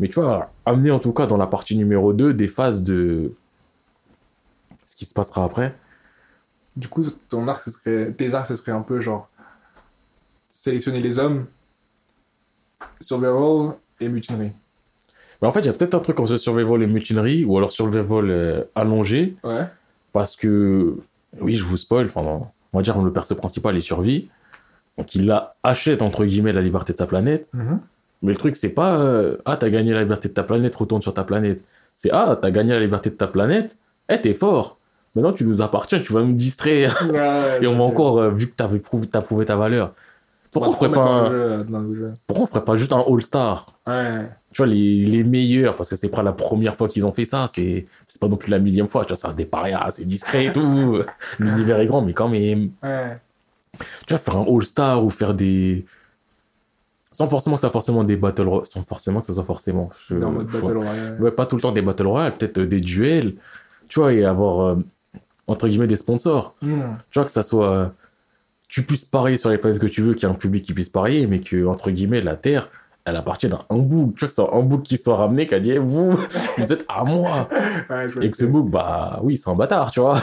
[0.00, 3.32] Mais tu vois, amener en tout cas dans la partie numéro 2 des phases de...
[4.84, 5.74] Ce qui se passera après.
[6.76, 8.12] Du coup, ton arc, ce serait...
[8.12, 9.28] tes arcs, ce serait un peu genre
[10.50, 11.46] sélectionner les hommes,
[13.00, 14.52] survival et mutinerie.
[15.40, 17.72] Mais en fait, il y a peut-être un truc entre survival et mutinerie, ou alors
[17.72, 19.66] survival euh, allongé, Ouais.
[20.12, 20.96] parce que,
[21.40, 22.22] oui, je vous spoil, enfin,
[22.72, 24.30] on va dire le perso principal est survie,
[24.96, 25.30] donc il
[25.62, 27.80] achète, entre guillemets, la liberté de sa planète, Mhm.
[28.22, 31.02] Mais le truc, c'est pas, euh, ah, t'as gagné la liberté de ta planète, retourne
[31.02, 31.64] sur ta planète.
[31.94, 33.78] C'est, ah, t'as gagné la liberté de ta planète,
[34.08, 34.78] eh, t'es fort.
[35.14, 36.96] Maintenant, tu nous appartiens, tu vas nous distraire.
[37.10, 37.84] Ouais, Et on va ouais.
[37.92, 39.92] encore, euh, vu que t'avais prouvé, t'as prouvé ta valeur.
[40.52, 41.66] Pourquoi on, ferait pas un- jeu,
[42.26, 43.66] pourquoi on ferait pas juste un All-Star?
[43.86, 44.24] Ouais.
[44.52, 47.26] tu vois, les, les meilleurs, parce que c'est pas la première fois qu'ils ont fait
[47.26, 49.88] ça, c'est c'est pas non plus la millième fois, tu vois, ça se des parias,
[49.90, 51.00] c'est discret et tout.
[51.38, 53.18] L'univers est grand, mais quand même, Ouais.
[54.06, 55.84] tu vois, faire un All-Star ou faire des.
[57.16, 59.88] Sans forcément que ça soit forcément des Battle Royale, sans forcément que ça soit forcément.
[60.08, 61.16] je- Dans mode Battle Royale.
[61.20, 63.34] Ouais, pas tout le temps des Battle Royale, peut-être euh, des duels,
[63.88, 64.76] tu vois, et avoir, euh,
[65.46, 66.54] entre guillemets, des sponsors.
[66.60, 66.98] Mhm.
[67.10, 67.70] Tu vois, que ça soit.
[67.72, 67.86] euh,
[68.68, 70.74] Tu puisses parier sur les planètes que tu veux, qu'il y ait un public qui
[70.74, 72.68] puisse parier, mais que, entre guillemets, la Terre,
[73.04, 74.14] elle appartient à un bouc.
[74.16, 76.10] Tu vois, que c'est un bouc qui soit ramené, qui a dit, Eh, vous,
[76.58, 77.48] vous êtes à moi.
[77.88, 80.20] Ouais, Et que ce bouc, bah oui, c'est un bâtard, tu vois.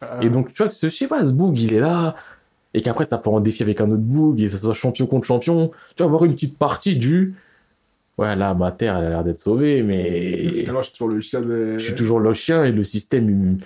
[0.00, 0.20] Ah.
[0.22, 2.14] Et donc, tu vois, que ce, je sais pas, ce bouc, il est là,
[2.74, 5.26] et qu'après, ça part en défi avec un autre bouc, et ça soit champion contre
[5.26, 5.70] champion.
[5.96, 7.34] Tu vas avoir une petite partie du.
[8.18, 10.48] Ouais, là, ma terre, elle a l'air d'être sauvée, mais.
[10.48, 11.78] Finalement, je suis toujours le chien de.
[11.78, 13.58] Je suis toujours le chien, et le système, il, me-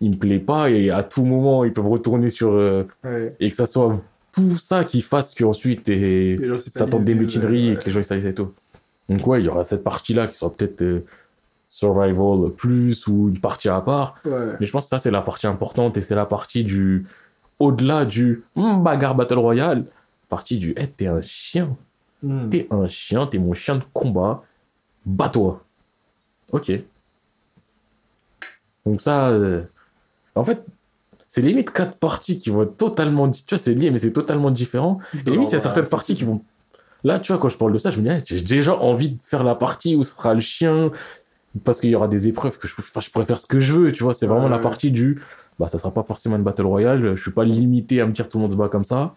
[0.00, 2.50] il me plaît pas, et à tout moment, ils peuvent retourner sur.
[2.52, 3.28] euh, Ouais.
[3.40, 4.00] et que ça soit
[4.32, 8.04] tout ça qui fasse qu'ensuite, et ça tente des mutineries, et que les gens ils
[8.04, 8.52] s'alisent et tout.
[9.08, 10.82] Donc, ouais, il y aura cette partie-là qui sera peut-être.
[10.82, 11.04] euh,
[11.72, 14.32] survival plus ou une partie à part Ouais.
[14.58, 17.06] mais je pense que ça, c'est la partie importante et c'est la partie du.
[17.60, 19.84] Au-delà du hmm, bagarre Battle Royale,
[20.28, 20.74] partie du.
[20.76, 21.76] Eh, t'es un chien.
[22.22, 22.50] Mhm.
[22.50, 24.42] T'es un chien, t'es mon chien de combat.
[25.06, 25.62] Bats-toi.
[26.52, 26.72] Ok.
[28.86, 29.28] Donc ça.
[29.28, 29.62] euh,
[30.34, 30.64] En fait,
[31.28, 33.30] c'est limite quatre parties qui vont être totalement.
[33.30, 34.98] Tu vois, c'est lié, mais c'est totalement différent.
[35.14, 36.40] Et limite, il y a Alors, certaines parties qui vont.
[37.04, 39.10] Là, tu vois, quand je parle de ça, je me dis, ah, j'ai déjà envie
[39.10, 40.90] de faire la partie où ce sera le chien,
[41.64, 43.72] parce qu'il y aura des épreuves que je, enfin, je pourrais faire ce que je
[43.72, 44.12] veux, tu vois.
[44.12, 44.50] C'est vraiment Ouais.
[44.50, 45.22] la partie du.
[45.60, 48.28] Bah, ça sera pas forcément une battle royale, je suis pas limité à me dire
[48.28, 49.14] tout le monde se bat comme ça.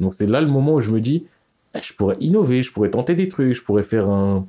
[0.00, 1.26] Donc, c'est là le moment où je me dis,
[1.74, 4.46] eh, je pourrais innover, je pourrais tenter des trucs, je pourrais faire un.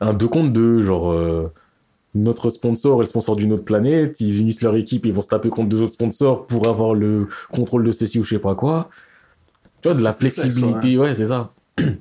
[0.00, 1.12] Un 2 contre 2, genre.
[1.12, 1.52] euh,
[2.14, 5.28] notre sponsor et le sponsor d'une autre planète, ils unissent leur équipe, ils vont se
[5.28, 8.54] taper contre deux autres sponsors pour avoir le contrôle de ceci ou je sais pas
[8.54, 8.90] quoi.
[9.80, 11.52] Tu vois, de la flexibilité, ouais, c'est ça.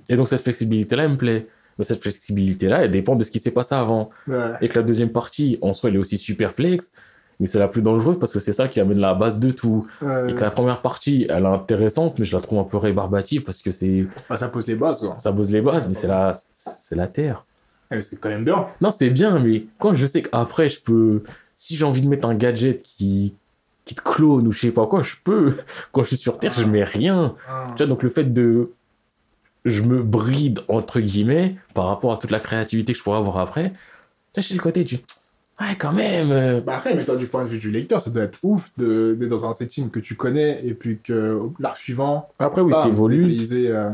[0.10, 1.48] Et donc cette flexibilité-là, elle me plaît.
[1.78, 4.10] Mais cette flexibilité-là, elle dépend de ce qui s'est passé avant.
[4.28, 4.54] Ouais.
[4.62, 6.92] Et que la deuxième partie, en soi, elle est aussi super flex,
[7.40, 9.88] mais c'est la plus dangereuse parce que c'est ça qui amène la base de tout.
[10.02, 10.32] Ouais.
[10.32, 13.44] Et que la première partie, elle est intéressante, mais je la trouve un peu rébarbative
[13.44, 15.16] parce que c'est, Bah, ça pose les bases, quoi.
[15.20, 17.46] ça pose les bases, mais c'est la, c'est la terre.
[17.92, 18.68] Eh, C'est quand même bien.
[18.82, 21.24] Non, c'est bien, mais quand je sais qu'après, je peux.
[21.56, 23.34] Si j'ai envie de mettre un gadget qui,
[23.86, 25.56] qui te clone ou je sais pas quoi, je peux.
[25.92, 27.36] Quand je suis sur Terre, je mets rien.
[27.48, 27.68] Ah.
[27.76, 28.72] Tu vois, donc le fait de.
[29.66, 33.38] Je me bride, entre guillemets, par rapport à toute la créativité que je pourrais avoir
[33.40, 33.72] après.
[34.34, 35.00] Tu vois, j'ai le côté du.
[35.60, 36.32] Ouais, quand même.
[36.32, 38.72] euh, Bah après, mais toi, du point de vue du lecteur, ça doit être ouf
[38.78, 42.74] de- d'être dans un setting que tu connais et puis que l'arc suivant, Après, oui,
[42.84, 43.24] t'évolues.
[43.28, 43.90] dépaysé, euh,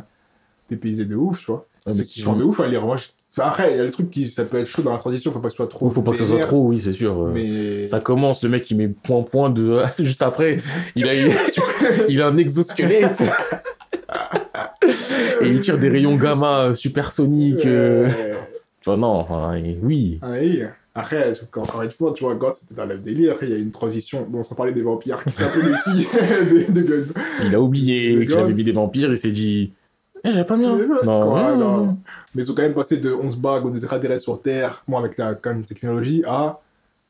[0.69, 1.65] dépaysé de ouf, tu vois.
[1.87, 2.85] Mais c'est kiffant on- de ouf à lire.
[2.85, 4.91] Moi, je- enfin, après, il y a le truc qui, ça peut être chaud dans
[4.91, 5.89] la transition, faut pas que ce soit trop.
[5.89, 7.19] Faut pas que ce soit trop, oui, c'est sûr.
[7.19, 7.31] euh.
[7.33, 7.87] Mais.
[7.87, 10.57] Ça commence, le mec il met point point de juste après,
[10.95, 11.13] il a,
[12.09, 13.23] il a un exosquelette
[15.41, 17.65] et il tire des rayons gamma supersoniques.
[17.65, 18.05] euh.
[18.07, 18.33] Ouais.
[18.81, 20.19] Tu vois, non, enfin, et oui.
[20.21, 20.61] Ah oui.
[20.97, 23.33] Après, quand- encore une fois, tu vois, God, c'était dans le délire.
[23.33, 24.25] Après, il y a une transition.
[24.29, 27.07] Bon, sans parler des vampires qui s'appellent de qui de, de God.
[27.45, 29.73] Il a oublié qu'il avait mis des vampires, il s'est dit,
[30.23, 30.73] eh, j'avais pas bien.
[30.75, 31.97] Mais ouais, Non, non.
[32.33, 34.99] Mais ils ont quand même passé de 11 bagues ou des extraterrestres sur Terre, moi
[35.01, 36.59] avec la quand même, technologie, à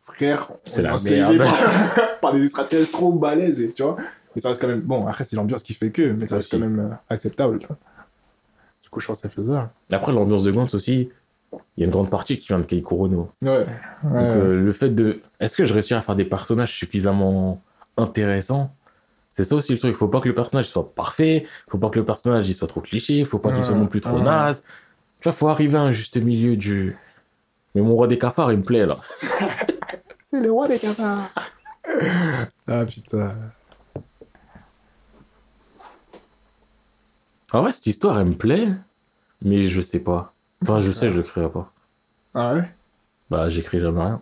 [0.04, 1.38] frère, on la lever merde.
[1.38, 3.98] par, par des extraterrestres trop balèzes, et, tu vois.
[4.36, 4.82] Mais ça reste quand même.
[4.82, 6.62] Bon, après, c'est l'ambiance qui fait que, mais ça reste Aussi.
[6.62, 7.78] quand même euh, acceptable, tu vois.
[8.84, 9.72] Du coup, je pense que ça fait ça.
[9.92, 11.10] Après, l'ambiance de Gantz aussi,
[11.54, 13.32] il y a une grande partie qui vient de Kei Kurono.
[13.42, 13.50] Ouais.
[13.50, 13.66] ouais.
[14.04, 15.22] Donc, euh, le fait de.
[15.40, 17.62] Est-ce que je réussis à faire des personnages suffisamment
[17.98, 18.74] intéressants?
[19.32, 19.96] C'est ça aussi le truc.
[19.96, 21.46] Faut pas que le personnage soit parfait.
[21.70, 23.26] Faut pas que le personnage il soit trop cliché.
[23.26, 24.64] Faut pas qu'il soit non plus trop naze.
[25.20, 26.98] Tu vois, faut arriver à un juste milieu du.
[27.74, 28.94] Mais mon roi des cafards, il me plaît là.
[30.24, 31.30] C'est le roi des cafards.
[32.68, 33.36] ah putain.
[37.52, 38.70] En vrai, cette histoire, elle me plaît.
[39.42, 40.35] Mais je sais pas.
[40.68, 41.72] Enfin, je sais, je l'écrirai pas.
[42.34, 42.72] Ah ouais?
[43.30, 44.22] Bah, j'écris jamais rien.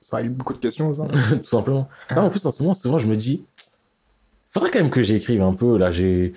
[0.00, 1.08] Ça règle beaucoup de questions, ça.
[1.36, 1.88] tout simplement.
[2.14, 3.44] Non, en plus, en ce moment, souvent, je me dis,
[4.50, 6.32] faudrait quand même que j'écrive un peu, là, j'ai...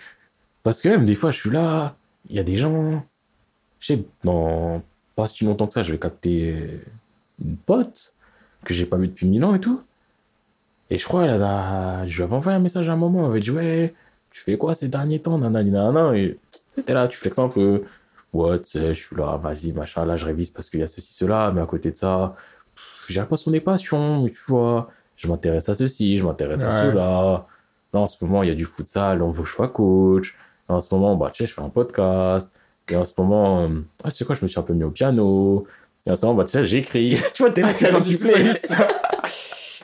[0.63, 1.95] Parce que même, des fois, je suis là,
[2.29, 3.03] il y a des gens,
[3.79, 4.81] je sais, dans
[5.15, 6.81] pas si longtemps que ça, je vais capter
[7.43, 8.15] une pote
[8.63, 9.81] que j'ai pas vue depuis mille ans et tout.
[10.89, 12.07] Et je crois, elle a...
[12.07, 13.93] je lui avais envoyé un message à un moment, elle m'avait dit, ouais,
[14.31, 16.37] tu fais quoi ces derniers temps, nanani, nanana, et
[16.85, 17.83] t'es là, tu flexes un peu.
[18.33, 20.87] Ouais, tu sais, je suis là, vas-y, machin, là, je révise parce qu'il y a
[20.87, 22.35] ceci, cela, mais à côté de ça,
[23.07, 27.45] je pas son passions, mais tu vois, je m'intéresse à ceci, je m'intéresse à cela.
[27.93, 30.35] Là, en ce moment, il y a du futsal, on veut que je sois coach.
[30.67, 32.51] Là, en ce moment, bah, tu sais, je fais un podcast.
[32.89, 34.83] Et en ce moment, euh, ah, tu sais quoi, je me suis un peu mis
[34.83, 35.65] au piano.
[36.05, 37.17] Et en ce moment, bah, tu sais, j'écris.
[37.35, 38.15] tu vois, t'es là, t'es dans du.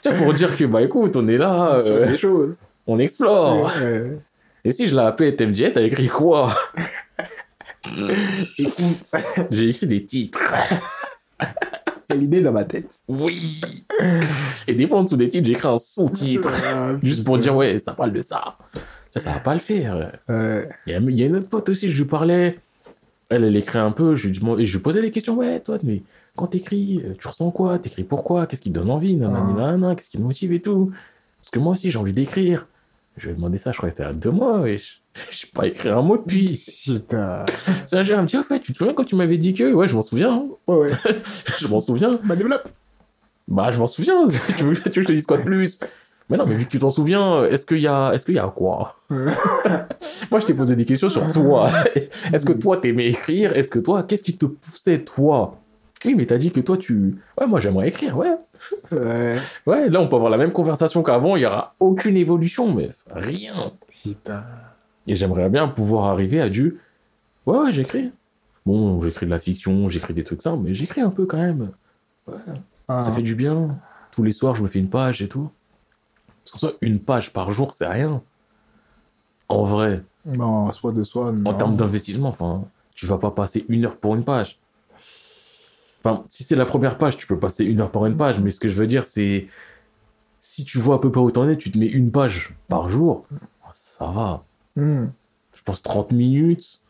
[0.02, 2.58] Tu vois, pour dire que, bah, écoute, on est là, se euh, passe des choses.
[2.88, 3.66] on explore.
[3.66, 4.18] Ouais.
[4.64, 6.48] Et si je l'ai appelé TMJ, t'as écrit quoi?
[8.58, 9.12] Écoute,
[9.52, 10.40] J'ai écrit des titres.
[12.10, 13.02] a l'idée dans ma tête.
[13.08, 13.62] Oui.
[14.68, 16.50] Et des fois, en dessous des titres, j'écris un sous-titre.
[16.66, 18.58] Ah, Juste pour dire, ouais, ça parle de ça.
[19.16, 20.12] Ça, va pas le faire.
[20.28, 20.68] Ouais.
[20.86, 22.60] Il y, a, il y a une autre pote aussi, je lui parlais.
[23.30, 25.38] Elle, elle écrit un peu, je lui, et je lui posais des questions.
[25.38, 26.02] Ouais, toi, mais
[26.36, 27.78] quand t'écris, euh, tu ressens quoi?
[27.78, 28.48] T'écris pourquoi?
[28.48, 29.20] Qu'est-ce qui te donne envie?
[29.24, 29.94] Ah.
[29.96, 30.92] Qu'est-ce qui te motive et tout?
[31.42, 32.68] Parce que moi aussi, j'ai envie d'écrire.
[33.18, 34.78] Je lui ai demandé ça, je crois que c'était a deux mois, et
[35.32, 36.48] je n'ai pas écrit un mot depuis.
[36.86, 37.46] Putain.
[37.86, 39.54] C'est un jeu, elle me dit, au fait, tu te souviens quand tu m'avais dit
[39.54, 40.34] que Ouais, je m'en souviens.
[40.34, 40.46] hein.
[40.68, 40.92] Ouais, ouais.
[41.58, 42.12] je m'en souviens.
[42.26, 42.68] Bah, développe.
[43.48, 44.28] Bah, je m'en souviens.
[44.28, 45.80] tu, veux, tu veux que je te dise quoi de plus?
[46.30, 48.40] Mais non, mais vu que tu t'en souviens, est-ce qu'il y a, est-ce qu'il y
[48.40, 48.94] a quoi?
[49.10, 51.70] Moi, je t'ai posé des questions sur toi.
[52.32, 53.56] Est-ce que toi, t'aimais écrire?
[53.56, 55.58] Est-ce que toi, qu'est-ce qui te poussait, toi?
[56.06, 57.16] Oui, mais t'as dit que toi, tu...
[57.42, 58.36] Ouais, moi, j'aimerais écrire, ouais.
[58.92, 59.36] Ouais.
[59.66, 62.90] Ouais, là, on peut avoir la même conversation qu'avant, il y aura aucune évolution, mais
[63.12, 63.54] rien.
[63.90, 64.44] Putain.
[65.10, 66.78] Et j'aimerais bien pouvoir arriver à du...
[67.46, 68.12] Ouais, ouais, j'écris.
[68.66, 71.72] Bon, j'écris de la fiction, j'écris des trucs simples, mais j'écris un peu quand même.
[72.28, 72.36] Ouais,
[72.88, 73.02] Ah.
[73.02, 73.80] ça fait du bien.
[74.12, 75.50] Tous les soirs, je me fais une page et tout.
[76.44, 78.22] Parce qu'en soi, une page par jour, c'est rien.
[79.48, 81.30] En vrai, Non, soit de soi.
[81.30, 81.54] en non.
[81.56, 84.60] termes d'investissement, enfin, tu vas pas passer une heure pour une page.
[86.04, 88.52] Enfin, si c'est la première page, tu peux passer une heure par une page, mais
[88.52, 89.48] ce que je veux dire, c'est
[90.40, 92.90] si tu vois à peu près où t'en es, tu te mets une page par
[92.90, 93.26] jour,
[93.74, 94.44] ça va.
[94.76, 95.08] Hmm.
[95.54, 96.82] Je pense 30 minutes,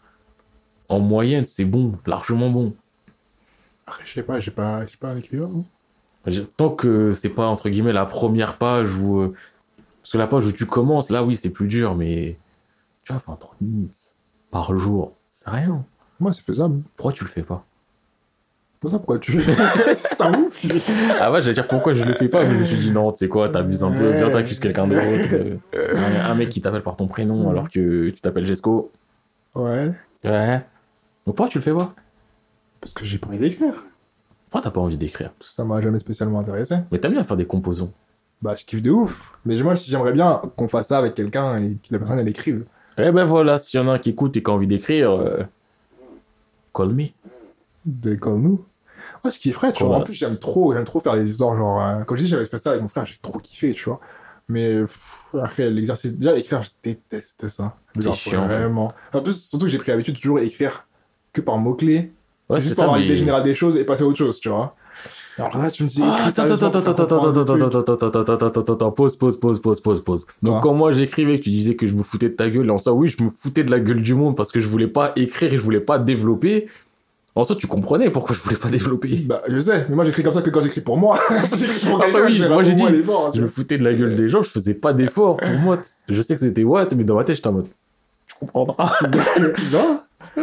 [0.90, 2.76] en moyenne, c'est bon, largement bon.
[3.88, 5.50] Après, je sais pas, j'ai pas, pas un écrivain.
[5.56, 5.64] hein.
[6.28, 9.20] Je- Tant que c'est pas entre guillemets la première page où.
[9.22, 9.34] euh,
[10.02, 12.38] Parce que la page où tu commences, là oui, c'est plus dur, mais.
[13.04, 14.16] Tu vois, enfin, 30 minutes
[14.52, 15.86] par jour, c'est rien.
[16.20, 16.82] Moi, c'est faisable.
[16.96, 17.66] Pourquoi tu le fais pas?
[18.80, 19.42] Pour ça, pourquoi tu
[19.96, 20.32] Ça?
[20.32, 20.66] Ouf.
[21.20, 23.12] Ah ouais, j'allais dire pourquoi je le fais pas, mais je me suis dit non,
[23.12, 25.02] tu sais quoi, t'abuses un peu, viens t'accuses quelqu'un d'autre.
[25.34, 25.58] euh,
[26.26, 28.92] un, un mec qui t'appelle par ton prénom alors que tu t'appelles Jesco.
[29.54, 29.92] Ouais.
[30.24, 30.58] Ouais.
[31.26, 31.94] Donc pourquoi tu le fais pas?
[32.80, 33.74] Parce que j'ai pas envie d'écrire.
[34.50, 35.32] Pourquoi t'as pas envie d'écrire?
[35.42, 36.78] Ça m'a jamais spécialement intéressé.
[36.92, 37.92] Mais t'aimes bien faire des composants.
[38.42, 39.38] Bah, je kiffe de ouf.
[39.46, 42.64] Mais moi, j'aimerais bien qu'on fasse ça avec quelqu'un et que la personne, elle écrive.
[42.98, 45.12] Eh ben voilà, s'il y en a un qui écoute et qui a envie d'écrire,
[45.12, 45.44] euh,
[46.74, 47.08] call me.
[47.86, 48.66] De call nous.
[49.24, 49.98] Moi, je kifferais, tu vois.
[49.98, 51.82] En plus, j'aime trop, j'aime trop faire des histoires genre.
[51.82, 54.00] euh, Comme je dis, j'avais fait ça avec mon frère, j'ai trop kiffé, tu vois.
[54.48, 56.16] Mais pff, après, l'exercice.
[56.18, 57.76] Déjà, écrire, je déteste ça.
[58.00, 58.94] C'est chiant, Vraiment.
[59.14, 60.86] En plus, surtout que j'ai pris l'habitude de toujours écrire
[61.34, 62.12] que par mots-clés.
[62.50, 63.04] Ouais, juste pour ça, avoir mais...
[63.04, 64.76] l'idée générale des choses et passer à autre chose, tu vois.
[65.38, 66.02] Alors là, tu me dis.
[66.04, 67.92] Ah, attends, attends, attends, attends, comprendre attends, le attends, truc.
[67.92, 70.26] attends, attends, attends, attends, attends, attends, attends, pause, pause, pause, pause, pause, pause.
[70.42, 72.68] Donc, Quoi quand moi j'écrivais, que tu disais que je me foutais de ta gueule,
[72.68, 74.68] et en soi, oui, je me foutais de la gueule du monde parce que je
[74.68, 76.68] voulais pas écrire et je voulais pas développer.
[77.40, 79.16] En soi, tu comprenais pourquoi je voulais pas développer.
[79.26, 81.18] Bah, je sais, mais moi j'écris comme ça que quand j'écris pour moi.
[81.56, 83.94] j'écris pour Ah, quelqu'un, bah oui, moi, j'ai dit, hein, Je me foutais de la
[83.94, 85.80] gueule des gens, je faisais pas d'efforts pour moi.
[86.10, 87.68] Je sais que c'était what, mais dans ma tête, j'étais en mode,
[88.28, 88.92] tu comprendras.
[89.72, 90.02] Non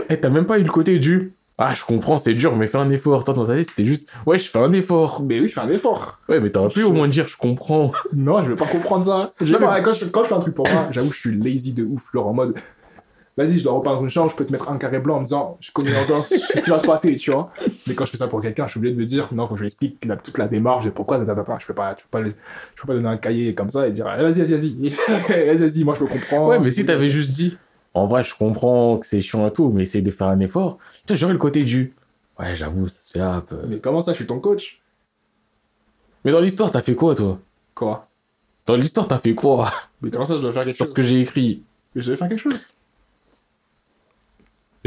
[0.09, 2.79] Et t'as même pas eu le côté du, ah, je comprends, c'est dur, mais fais
[2.79, 3.25] un effort.
[3.25, 5.23] Toi, dans ta tête, c'était juste, ouais, je fais un effort.
[5.23, 6.19] Mais oui, je fais un effort.
[6.29, 7.93] Ouais, mais t'aurais pu au moins dire, je comprends.
[8.15, 9.33] Non, je vais pas comprendre ça.
[9.45, 11.35] Non, pas- mais- quand, je, quand je fais un truc pour moi, j'avoue, je suis
[11.39, 12.09] lazy de ouf.
[12.13, 12.55] Genre en mode,
[13.37, 15.25] vas-y, je dois repeindre une chambre, je peux te mettre un carré blanc en me
[15.25, 15.91] disant, je connais
[16.23, 17.51] sais ce qui va se passer, tu vois.
[17.87, 19.55] Mais quand je fais ça pour quelqu'un, je suis obligé de me dire, non, faut
[19.55, 21.45] que je lui explique la- toute la démarche et pourquoi, tata.
[21.61, 23.93] je peux pas, je peux pas, je peux pas donner un cahier comme ça et
[23.93, 24.89] dire, eh, vas-y, vas-y,
[25.29, 26.49] vas-y, vas-y, moi je peux comprendre.
[26.51, 27.59] Ouais, mais si t'avais juste dit,
[27.95, 30.79] en vrai, je comprends que c'est chiant et tout, mais essaye de faire un effort,
[31.07, 31.95] tu vois, j'aurais le côté du,
[32.39, 33.59] ouais, j'avoue, ça se fait un peu.
[33.69, 34.81] Mais comment ça, je suis ton coach?
[36.25, 37.39] Mais dans l'histoire, t'as fait quoi, toi?
[37.75, 38.09] Quoi?
[38.67, 39.71] Dans l'histoire, t'as fait quoi?
[40.03, 40.91] Mais comment ça, je dois faire quelque Sur chose?
[40.91, 41.63] ce que j'ai écrit.
[41.95, 42.67] Mais je devais faire quelque chose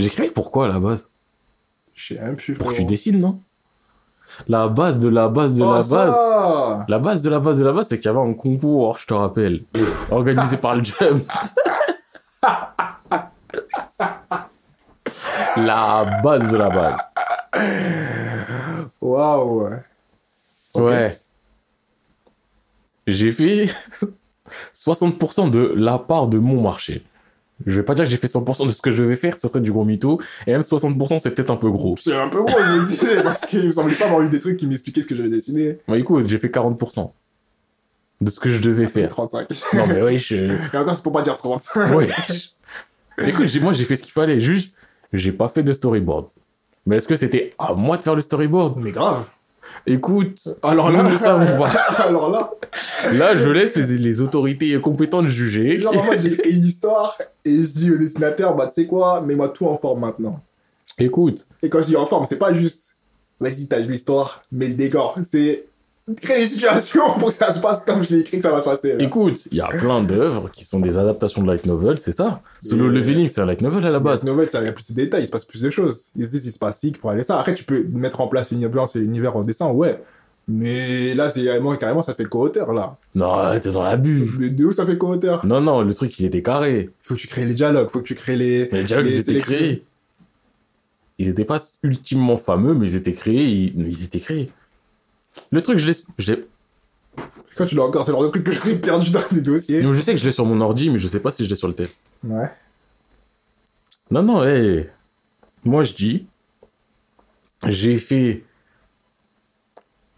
[0.02, 1.10] J'écrivais pourquoi, à la base?
[1.94, 2.54] Je sais même plus.
[2.56, 3.42] Pour que tu dessines, non?
[4.48, 6.16] La base de la base de Oh, la ça base.
[6.88, 9.08] La base de la base de la base, c'est qu'il y avait un concours, je
[9.08, 9.64] te rappelle,
[10.12, 11.30] organisé par le Jump.
[15.58, 16.98] la base de la base.
[19.02, 19.70] Waouh.
[20.76, 21.18] Ouais.
[23.08, 23.66] J'ai fait
[24.76, 27.04] 60% de la part de mon marché.
[27.66, 29.48] Je vais pas dire que j'ai fait 100% de ce que je devais faire, ça
[29.50, 30.20] serait du gros mytho.
[30.48, 31.96] Et même 60%, c'est peut-être un peu gros.
[31.98, 34.40] C'est un peu gros, je me disais, parce qu'il me semblait pas avoir eu des
[34.40, 35.78] trucs qui m'expliquaient ce que j'avais dessiné.
[35.88, 37.12] Bah écoute, j'ai fait 40%
[38.22, 39.10] de ce que je devais faire.
[39.10, 39.48] 35.
[39.74, 40.36] Non mais oui, je...
[40.36, 41.96] Et encore, c'est pour pas dire 35.
[41.96, 42.08] Ouais.
[43.26, 44.76] Écoute, j'ai- moi j'ai fait ce qu'il fallait, juste
[45.12, 46.28] j'ai pas fait de storyboard.
[46.86, 48.78] Mais est-ce que c'était à moi de faire le storyboard?
[48.82, 49.30] Mais grave.
[49.86, 51.70] Écoute, Alors là, nous ne savons pas.
[52.04, 52.52] alors là,
[53.14, 55.80] Là, je laisse les, les autorités compétentes juger.
[55.80, 59.22] genre, moi, j'ai écrit une histoire et je dis au dessinateur, bah, tu sais quoi,
[59.22, 60.42] mets-moi tout en forme maintenant.
[60.98, 62.98] Écoute, Et quand je dis en forme, c'est pas juste,
[63.40, 65.16] vas-y, t'as l'histoire, mets le décor.
[65.30, 65.66] C'est
[66.22, 68.60] créer une situation pour que ça se passe comme je l'ai écrit que ça va
[68.60, 68.96] se passer.
[68.96, 69.04] là.
[69.04, 72.42] écoute, il y a plein d'œuvres qui sont des adaptations de light novel, c'est ça.
[72.62, 74.20] Solo Leveling, c'est un light novel à la base.
[74.20, 76.08] cette nouvelle, ça, y a plus de détails, il se passe plus de choses.
[76.16, 77.40] Ils se disent, il se passe ci pour aller ça.
[77.40, 80.02] Après, tu peux mettre en place une ambiance et l'univers en dessin, ouais.
[80.52, 82.98] Mais là, c'est carrément, carrément, ça fait co-auteur, là.
[83.14, 84.26] Non, t'es dans l'abus.
[84.40, 86.90] De, de où ça fait co-auteur Non, non, le truc, il était carré.
[87.04, 88.68] Faut que tu crées les dialogues, faut que tu crées les.
[88.72, 89.84] Mais les dialogues, les ils étaient créés.
[91.20, 93.46] Ils étaient pas ultimement fameux, mais ils étaient créés.
[93.46, 94.50] Ils, ils étaient créés.
[95.52, 95.94] Le truc, je l'ai...
[96.18, 96.34] je
[97.56, 99.84] Quand tu l'as encore, c'est le genre de truc que j'aurais perdu dans des dossiers.
[99.84, 101.50] Non, je sais que je l'ai sur mon ordi, mais je sais pas si je
[101.52, 101.88] l'ai sur le tel.
[102.24, 102.50] Ouais.
[104.10, 104.90] Non, non, hé.
[105.64, 106.26] Moi, je dis,
[107.68, 108.44] j'ai fait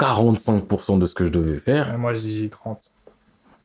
[0.01, 1.97] 45% de ce que je devais faire.
[1.97, 2.91] moi, je dis 30.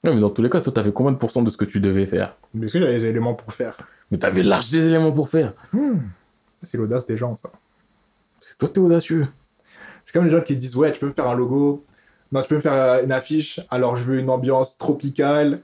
[0.05, 1.81] Non, mais dans tous les cas, toi, t'avais combien de pourcents de ce que tu
[1.81, 2.37] devais faire?
[2.63, 3.77] Est-ce que j'avais les éléments pour faire?
[4.11, 5.55] Mais t'avais large des éléments pour faire.
[5.73, 5.99] Hmm.
[6.63, 7.51] C'est l'audace des gens, ça.
[8.41, 9.27] C'est toi, t'es audacieux.
[10.05, 11.85] C'est comme les gens qui disent, ouais, tu peux me faire un logo.
[12.31, 13.61] Non, tu peux me faire euh, une affiche.
[13.71, 15.63] Alors, je veux une ambiance tropicale,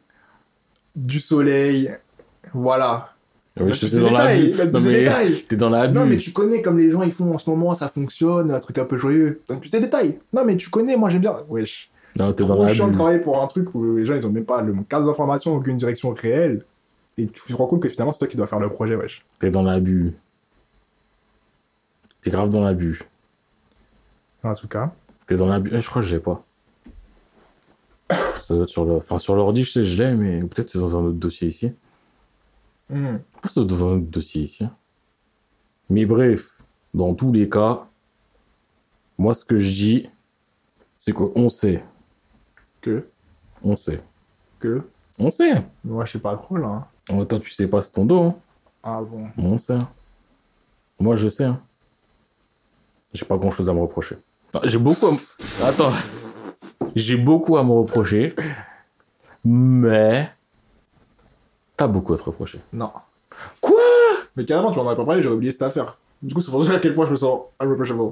[0.96, 1.90] du soleil.
[2.52, 3.11] Voilà.
[3.58, 5.44] Ouais, Mettre je plus suis dans détails, mettre Non, mais détails.
[5.46, 5.94] t'es dans l'abus.
[5.94, 8.60] Non, mais tu connais comme les gens ils font en ce moment, ça fonctionne, un
[8.60, 9.42] truc un peu joyeux.
[9.46, 10.18] Donne plus de détails.
[10.32, 11.36] Non, mais tu connais, moi j'aime bien.
[11.50, 11.90] Wesh.
[12.18, 14.30] Non, t'es dans trop chiant de travailler pour un truc où les gens ils ont
[14.30, 16.64] même pas le casse d'informations, aucune direction réelle.
[17.18, 19.22] Et tu te rends compte que finalement c'est toi qui dois faire le projet, wesh.
[19.38, 20.14] T'es dans l'abus.
[22.22, 23.00] T'es grave dans l'abus.
[24.42, 24.92] En tout cas.
[25.26, 25.70] T'es dans l'abus.
[25.74, 26.42] Eh, je crois que je l'ai pas.
[28.36, 28.94] Ça doit être sur le...
[28.96, 31.72] Enfin, sur l'ordi, je sais, je l'ai, mais peut-être c'est dans un autre dossier ici.
[32.88, 34.66] Que c'est dans un autre dossier ici.
[35.88, 36.58] Mais bref,
[36.92, 37.86] dans tous les cas,
[39.18, 40.10] moi, ce que je dis,
[40.98, 41.82] c'est qu'on sait.
[42.80, 43.08] Que,
[43.62, 44.02] On sait.
[44.58, 44.82] que?
[45.18, 45.62] On sait.
[45.84, 46.88] Moi je sais pas trop là.
[47.10, 48.22] En temps, tu sais pas, c'est ton dos.
[48.22, 48.34] hein.
[48.82, 49.28] Ah bon.
[49.36, 49.78] On sait.
[50.98, 51.44] Moi, je sais.
[51.44, 51.60] hein.
[53.12, 54.16] J'ai pas grand chose à me reprocher.
[54.64, 55.64] J'ai beaucoup à me...
[55.64, 55.92] Attends.
[56.96, 58.34] J'ai beaucoup à me reprocher.
[59.44, 60.30] Mais.
[61.76, 62.60] T'as beaucoup à te reprocher.
[62.72, 62.90] Non.
[63.60, 63.80] Quoi?
[64.36, 65.96] Mais carrément, tu m'en as pas parlé, j'aurais oublié cette affaire.
[66.22, 68.02] Du coup, c'est pour ça à quel point je me sens unreproachable.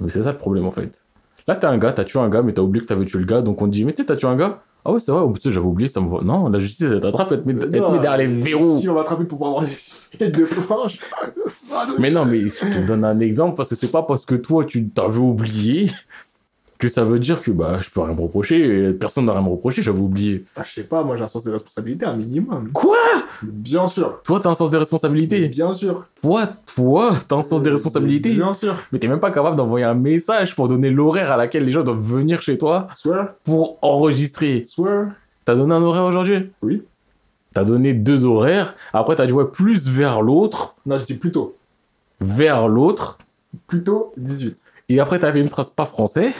[0.00, 1.04] Mais c'est ça le problème en fait.
[1.46, 3.24] Là, t'es un gars, t'as tué un gars, mais t'as oublié que t'avais tué le
[3.24, 4.60] gars, donc on te dit, mais tu sais, t'as tué un gars?
[4.84, 6.22] Ah ouais, c'est vrai, j'avais oublié, ça me va.
[6.22, 8.80] Non, la justice, elle t'attrape, elle te met, elle te met Non, derrière les verrous.
[8.80, 9.68] Si on va attraper pour pas avoir des
[10.30, 10.46] de
[11.88, 14.34] donc- Mais non, mais je te donne un exemple parce que c'est pas parce que
[14.34, 15.90] toi tu t'avais oublié
[16.78, 19.42] que ça veut dire que bah, je peux rien me reprocher, et personne n'a rien
[19.42, 20.44] me reprocher, j'avais oublié.
[20.56, 22.70] Ah, je sais pas, moi j'ai un sens des responsabilités, un minimum.
[22.72, 22.96] Quoi?
[23.42, 24.20] Bien sûr.
[24.24, 25.48] Toi, t'as un sens des responsabilités?
[25.48, 26.06] Bien sûr.
[26.22, 28.32] Toi, toi, t'as un sens des responsabilités?
[28.32, 28.76] Bien sûr.
[28.92, 31.82] Mais t'es même pas capable d'envoyer un message pour donner l'horaire à laquelle les gens
[31.82, 33.34] doivent venir chez toi Swear.
[33.44, 34.64] pour enregistrer.
[34.66, 35.08] Swear.
[35.44, 36.50] T'as donné un horaire aujourd'hui?
[36.62, 36.82] Oui.
[37.54, 41.56] T'as donné deux horaires, après t'as dit ouais, plus vers l'autre, Non, je dis plutôt.
[42.20, 43.18] vers l'autre,
[43.66, 44.62] Plutôt 18.
[44.90, 46.32] et après t'as fait une phrase pas français.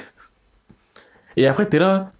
[1.38, 2.10] Et après t'es là,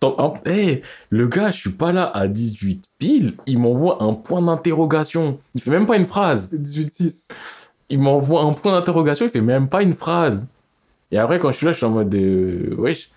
[0.47, 5.41] hey, le gars, je suis pas là à 18 piles, il m'envoie un point d'interrogation.
[5.55, 6.55] Il fait même pas une phrase.
[6.55, 7.29] 18-6.
[7.91, 10.49] Il m'envoie un point d'interrogation, il fait même pas une phrase.
[11.11, 13.11] Et après quand je suis là, je suis en mode euh, wesh.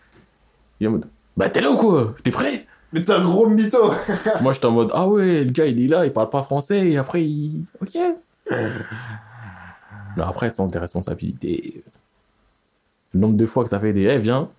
[0.79, 1.05] Il est en mode
[1.37, 2.15] bah t'es là ou quoi?
[2.23, 2.65] T'es prêt?
[2.93, 3.91] Mais t'es un gros mytho.
[4.41, 6.89] Moi j'étais en mode ah ouais, le gars il est là, il parle pas français
[6.89, 7.97] et après il OK.
[10.17, 11.83] Mais après, sens des responsabilités.
[13.13, 14.03] Le nombre de fois que ça fait des.
[14.03, 14.49] Eh, viens.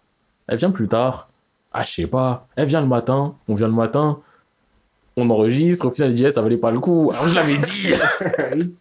[0.50, 1.28] Eh, viens plus tard.
[1.72, 2.46] Ah, je sais pas.
[2.56, 3.34] Eh, viens le matin.
[3.48, 4.20] On vient le matin.
[5.16, 5.86] On enregistre.
[5.86, 7.10] Au final, il dit, eh, ça valait pas le coup.
[7.12, 7.92] Alors, je l'avais dit.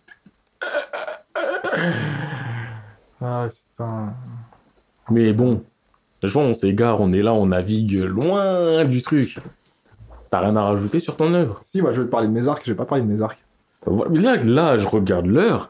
[3.22, 4.14] ah, putain.
[5.10, 5.64] Mais bon.
[6.24, 7.02] Je vois, on s'égare.
[7.02, 7.34] On est là.
[7.34, 9.38] On navigue loin du truc.
[10.32, 11.60] T'as rien à rajouter sur ton œuvre?
[11.62, 13.22] Si, moi je vais te parler de mes arcs, je vais pas parler de mes
[13.22, 13.44] arcs.
[14.10, 15.70] Mais Là, là, je regarde l'heure.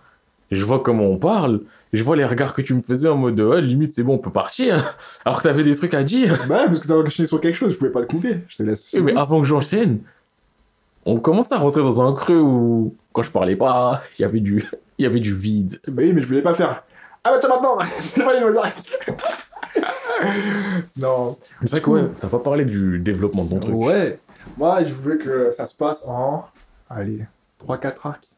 [0.52, 1.62] Je vois comment on parle.
[1.94, 4.18] Je vois les regards que tu me faisais en mode, ouais, limite, c'est bon, on
[4.18, 4.98] peut partir.
[5.26, 6.38] Alors que t'avais des trucs à dire.
[6.48, 8.40] Bah, parce que t'as enchaîné sur quelque chose, je pouvais pas te couper.
[8.48, 8.90] Je te laisse.
[8.94, 10.00] Oui, mais avant que j'enchaîne,
[11.06, 14.40] on commence à rentrer dans un creux où, quand je parlais pas, il y avait
[14.40, 14.64] du,
[14.98, 15.80] il y avait du vide.
[15.90, 16.84] Bah oui, mais je voulais pas faire.
[17.24, 17.78] Ah bah tiens maintenant
[20.98, 21.38] Non.
[21.62, 23.76] C'est vrai que ouais, t'as pas parlé du développement de ton truc.
[23.76, 24.20] Ouais.
[24.58, 26.46] Moi, je voulais que ça se passe en.
[26.90, 27.26] Allez,
[27.68, 28.30] 3-4 arcs.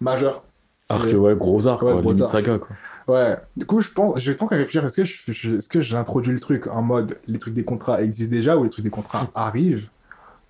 [0.00, 0.44] Majeurs.
[0.88, 2.30] Arc, ouais, gros arc, Ouais, quoi, gros arc.
[2.30, 2.76] saga, quoi.
[3.08, 3.36] Ouais.
[3.56, 4.84] Du coup, je pense, j'ai temps à réfléchir.
[4.84, 8.02] Est-ce que je, je- est-ce que j'introduis le truc en mode les trucs des contrats
[8.02, 9.90] existent déjà ou les trucs des contrats arrivent?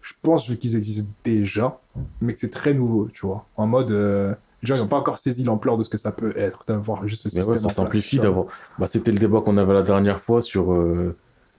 [0.03, 1.81] Je pense vu qu'ils existent déjà,
[2.21, 3.47] mais que c'est très nouveau, tu vois.
[3.57, 6.13] En mode, euh, les gens ils n'ont pas encore saisi l'ampleur de ce que ça
[6.13, 7.51] peut être d'avoir juste ce Mais système.
[7.53, 7.69] ouais, ça
[8.19, 8.25] vois.
[8.25, 8.47] d'avoir.
[8.79, 11.17] Bah, c'était le débat qu'on avait la dernière fois sur euh,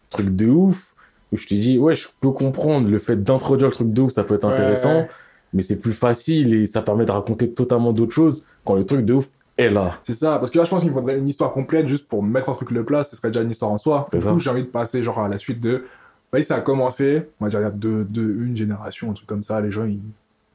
[0.10, 0.92] truc de ouf.
[1.32, 4.12] Où je t'ai dit, ouais, je peux comprendre le fait d'introduire le truc de ouf,
[4.14, 4.54] ça peut être Ouais.
[4.54, 5.08] intéressant.
[5.54, 9.04] Mais c'est plus facile et ça permet de raconter totalement d'autres choses quand le truc
[9.06, 9.98] de ouf est là.
[10.04, 12.22] C'est ça, parce que là, je pense qu'il me faudrait une histoire complète juste pour
[12.24, 14.08] mettre un truc le plat, ce serait déjà une histoire en soi.
[14.12, 15.86] Du coup, j'ai envie de passer genre à la suite de.
[16.32, 19.14] Bah, ça a commencé, on va dire il y a deux, deux, une génération, un
[19.14, 20.02] truc comme ça, les gens ils,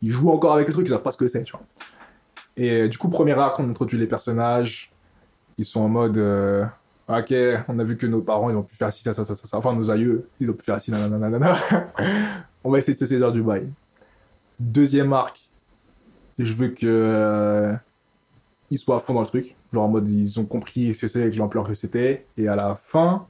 [0.03, 1.63] ils jouent encore avec le truc, ils savent pas ce que c'est, tu vois.
[2.57, 4.93] Et euh, du coup, premier arc, on introduit les personnages,
[5.57, 6.19] ils sont en mode.
[6.19, 6.65] euh,
[7.09, 7.35] Ok,
[7.67, 9.47] on a vu que nos parents ils ont pu faire ci, ça, ça, ça, ça,
[9.49, 9.57] ça.
[9.59, 11.57] enfin nos aïeux, ils ont pu faire ci, nanana, nanana.
[12.65, 13.73] on va essayer de se saisir du bail.
[14.61, 15.49] Deuxième arc,
[16.39, 17.75] je veux que.
[18.71, 19.57] Ils soient à fond dans le truc.
[19.73, 22.27] Genre en mode, ils ont compris ce que c'est avec l'ampleur que c'était.
[22.37, 23.27] Et à la fin,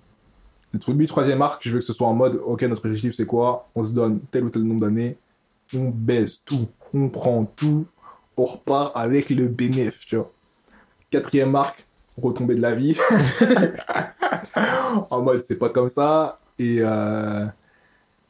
[0.72, 3.14] le truc du troisième arc, je veux que ce soit en mode, ok, notre objectif
[3.14, 3.68] c'est quoi?
[3.74, 5.18] On se donne tel ou tel nombre d'années,
[5.74, 7.86] on baisse tout, on prend tout,
[8.36, 10.30] on repart avec le bénéf, tu vois.
[11.10, 11.86] Quatrième arc,
[12.20, 12.96] retombée de la vie.
[15.10, 16.38] en mode, c'est pas comme ça.
[16.58, 17.46] Et euh,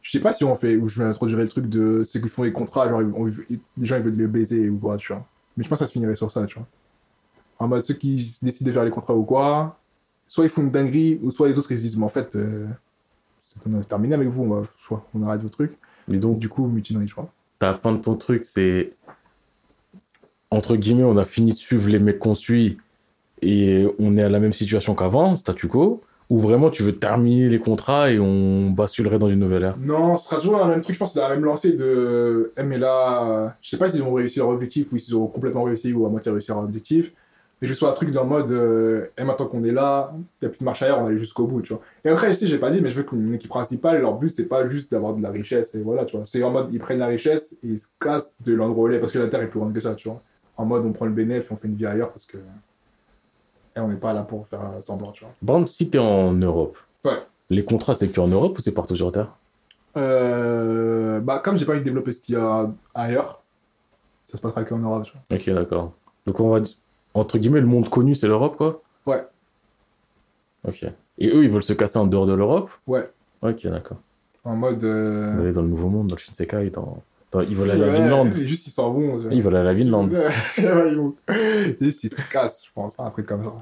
[0.03, 2.31] je sais pas si on fait, ou je vais introduire le truc de, c'est qu'ils
[2.31, 5.27] font les contrats, genre on- les gens ils veulent les baiser ou quoi, tu vois.
[5.57, 6.67] Mais je pense que ça se finirait sur ça, tu vois.
[7.61, 9.79] En mode, ceux qui décident de faire les contrats ou quoi,
[10.27, 12.35] soit ils font une dinguerie, ou soit les autres ils se disent, mais en fait,
[12.35, 12.67] euh,
[13.43, 14.63] c'est qu'on a terminé avec vous, on, va,
[15.15, 15.77] on arrête vos trucs.
[16.11, 17.31] Et Donc, du coup, mutinerie, je crois.
[17.59, 18.93] ta fin de ton truc, c'est.
[20.51, 22.79] Entre guillemets, on a fini de suivre les mecs qu'on suit
[23.43, 26.01] et on est à la même situation qu'avant, statu quo.
[26.29, 29.77] Ou vraiment tu veux terminer les contrats et on basculerait dans une nouvelle ère?
[29.79, 32.53] Non, ce sera toujours dans le même truc, je pense, dans la même lancée de.
[32.57, 35.27] Eh, mais là, euh, je sais pas s'ils ont réussi leur objectif ou s'ils ont
[35.27, 37.13] complètement réussi ou à moitié réussi leur objectif.
[37.61, 40.49] Mais juste un truc dans mode, euh, eh, maintenant qu'on est là, il n'y a
[40.49, 41.83] plus de marche ailleurs, on va aller jusqu'au bout, tu vois.
[42.05, 44.49] Et après, aussi, j'ai pas dit, mais je veux qu'une équipe principale, leur but, c'est
[44.49, 46.25] pas juste d'avoir de la richesse, et voilà, tu vois.
[46.27, 48.95] C'est en mode, ils prennent la richesse et ils se cassent de l'endroit où elle
[48.95, 50.23] est, parce que la Terre est plus grande que ça, tu vois.
[50.57, 52.39] En mode, on prend le bénéfice et on fait une vie ailleurs, parce que.
[53.77, 55.33] Et on n'est pas là pour faire euh, semblant, tu vois.
[55.47, 57.13] Par exemple, si t'es en Europe, Ouais.
[57.51, 59.37] les contrats, c'est que tu es en Europe ou c'est partout sur Terre?
[59.97, 63.43] Euh, bah, comme j'ai pas envie de développer ce qu'il y a ailleurs,
[64.27, 65.37] ça se passera qu'en Europe, tu vois.
[65.37, 65.93] Ok, d'accord.
[66.27, 66.61] Donc on va
[67.15, 69.25] entre guillemets, le monde connu, c'est l'Europe, quoi Ouais.
[70.67, 70.85] Ok.
[71.19, 73.11] Et eux, ils veulent se casser en dehors de l'Europe Ouais.
[73.43, 73.99] Ok, d'accord.
[74.45, 74.85] En mode.
[74.85, 75.41] Euh...
[75.41, 77.03] aller dans le Nouveau Monde, dans le Shinsekai, dans...
[77.33, 78.33] dans- ils veulent aller à la ouais, Vinland.
[78.33, 79.29] c'est Juste, ils s'en vont.
[79.31, 80.09] Ils veulent aller à la Vinland.
[80.11, 80.29] Ouais,
[80.59, 81.15] ils vont-
[81.81, 83.53] Juste, ils se cassent, je pense, un truc comme ça.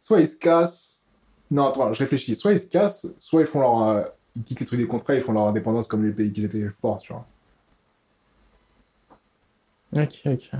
[0.00, 1.04] Soit ils se cassent.
[1.50, 2.36] Non, attends, je réfléchis.
[2.36, 3.82] Soit ils se cassent, soit ils font leur.
[3.82, 4.02] euh,
[4.36, 6.68] Ils quittent les trucs des contrats, ils font leur indépendance comme les pays qui étaient
[6.68, 7.26] forts, tu vois.
[9.96, 10.50] Ok, ok.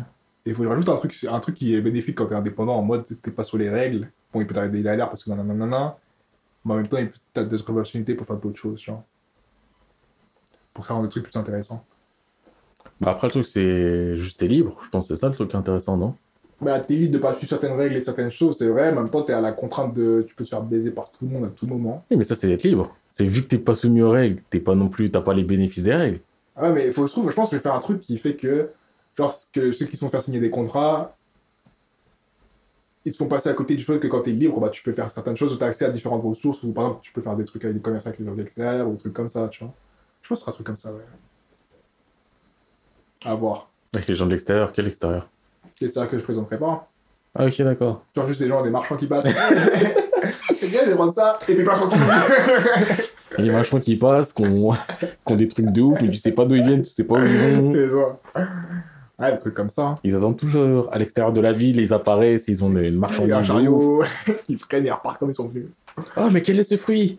[0.48, 2.82] Et il faut rajouter un truc, un truc qui est bénéfique quand t'es indépendant, en
[2.82, 4.10] mode t'es pas sur les règles.
[4.32, 5.98] Bon, il peut t'arriver des galères parce que nanana.
[6.64, 9.04] Mais en même temps, tu as d'autres opportunités pour faire d'autres choses, genre.
[10.72, 11.84] Pour faire des trucs plus intéressants.
[12.98, 14.80] Bah après, le truc, c'est juste t'es libre.
[14.82, 16.14] Je pense que c'est ça le truc intéressant, non?
[16.62, 18.90] Bah, t'es libre de pas suivre certaines règles et certaines choses, c'est vrai.
[18.92, 20.24] Mais en même temps, t'es à la contrainte de.
[20.26, 22.06] Tu peux te faire baiser par tout le monde à tout moment.
[22.10, 22.96] Oui, mais ça, c'est être libre.
[23.10, 25.44] C'est vu que t'es pas soumis aux règles, t'es pas non plus, t'as pas les
[25.44, 26.20] bénéfices des règles.
[26.56, 28.16] Ah ouais, mais faut, je, trouve, je pense que je vais faire un truc qui
[28.16, 28.70] fait que,
[29.18, 31.16] genre, que ceux qui se font faire signer des contrats,
[33.04, 34.92] ils te font passer à côté du fait que quand t'es libre, bah, tu peux
[34.92, 37.36] faire certaines choses, tu as accès à différentes ressources, ou par exemple, tu peux faire
[37.36, 39.64] des trucs avec des commerces avec les gens extérieurs, ou des trucs comme ça, tu
[39.64, 39.74] vois.
[40.22, 41.04] Je pense que ce sera un truc comme ça, ouais.
[43.24, 43.70] À voir.
[43.94, 45.28] Avec les gens de l'extérieur, quel extérieur?
[45.78, 46.88] C'est ça que je présenterai pas.
[47.34, 48.04] Ah, ok, d'accord.
[48.14, 49.24] Genre juste des gens, des marchands qui passent.
[50.52, 51.70] c'est bien, je prendre ça, et puis de
[53.38, 54.72] Il y a des marchands qui passent, qui ont...
[54.72, 57.06] qui ont des trucs de ouf, mais tu sais pas d'où ils viennent, tu sais
[57.06, 57.72] pas où ils vont.
[57.72, 58.18] C'est ça.
[59.18, 59.96] Ouais, des trucs comme ça.
[60.04, 63.34] Ils attendent toujours à l'extérieur de la ville, ils apparaissent, ils ont une marchandise.
[63.34, 64.02] un chariot,
[64.48, 65.66] ils prennent et repartent comme ils sont venus.
[66.16, 67.18] Oh, mais quel est ce fruit?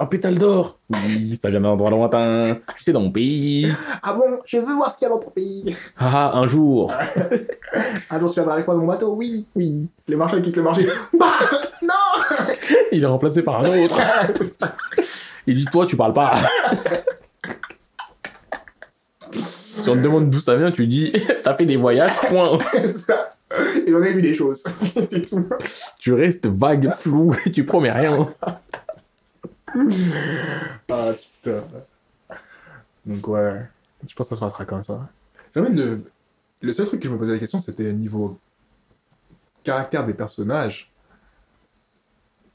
[0.00, 2.58] Un pétale d'or Oui, ça vient d'un endroit lointain.
[2.78, 3.66] Sais, dans mon pays.
[4.02, 5.74] Ah bon, je veux voir ce qu'il y a dans ton pays.
[5.98, 6.92] Ah, un jour.
[8.10, 9.46] Un jour, tu viendras avec moi dans mon bateau, oui.
[9.54, 9.86] Oui.
[10.06, 10.86] Les marchands quittent le marché.
[11.18, 11.26] Bah
[11.82, 11.88] Non
[12.92, 13.98] Il est remplacé par un autre.
[15.46, 16.36] Il dit, toi, tu parles pas.
[19.88, 21.12] Si on te demande d'où ça vient, tu dis,
[21.44, 22.58] t'as fait des voyages, point.
[23.86, 24.62] Et j'en ai vu des choses.
[24.94, 25.48] c'est tout.
[25.98, 28.28] Tu restes vague, flou, et tu promets rien.
[30.90, 31.62] Ah putain.
[33.06, 33.62] Donc ouais,
[34.06, 35.08] je pense que ça se passera comme ça.
[35.54, 36.02] Jamais le...
[36.60, 38.38] le seul truc que je me posais la question, c'était niveau
[39.64, 40.92] caractère des personnages.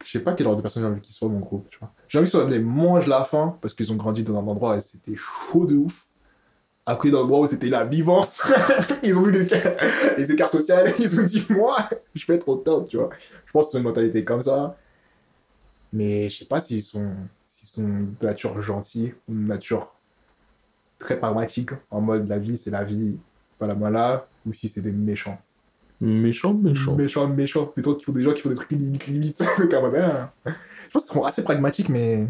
[0.05, 1.79] Je sais pas quel genre de personnage j'ai envie qu'ils soient dans mon groupe, tu
[1.79, 1.91] vois.
[2.07, 4.77] J'ai envie qu'ils soient les mange la faim parce qu'ils ont grandi dans un endroit
[4.77, 6.07] et c'était chaud de ouf.
[6.85, 8.43] Après, dans l'endroit où c'était la vivance,
[9.03, 9.47] ils ont vu les,
[10.17, 11.77] les écarts sociaux, ils ont dit, moi,
[12.13, 13.09] je vais être au top, tu vois.
[13.45, 14.75] Je pense qu'ils ont une mentalité comme ça.
[15.93, 17.11] Mais je sais pas s'ils sont,
[17.47, 19.95] s'ils sont de nature gentille ou de nature
[20.99, 23.19] très pragmatique, en mode la vie c'est la vie,
[23.59, 25.39] pas la mala, ou si c'est des méchants.
[26.01, 26.95] Méchant, méchant.
[26.95, 27.65] Méchants, méchants.
[27.65, 29.41] Plutôt qu'il faut des gens qui font des trucs limite, limite.
[29.61, 30.31] Hein.
[30.45, 32.27] Je pense qu'ils seront assez pragmatiques, mais.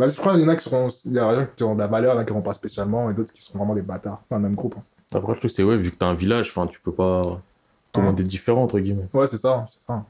[0.00, 0.88] Vas-y, je crois qu'il y en a qui seront.
[1.04, 2.30] Il y a des gens qui auront de la valeur, il y en a qui
[2.32, 4.74] n'auront pas spécialement, et d'autres qui seront vraiment des bâtards dans le même groupe.
[4.78, 4.82] hein.
[5.12, 7.22] Après, le truc, c'est, ouais, vu que t'as un village, enfin, tu peux pas.
[7.92, 9.08] Tout le monde est différent, entre guillemets.
[9.12, 10.04] Ouais, c'est ça, c'est ça.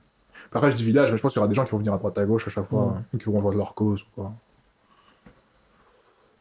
[0.52, 1.92] Après, je dis village, mais je pense qu'il y aura des gens qui vont venir
[1.94, 2.92] à droite à gauche à chaque fois, Ouais.
[3.14, 4.32] hein, qui vont voir leur cause ou quoi.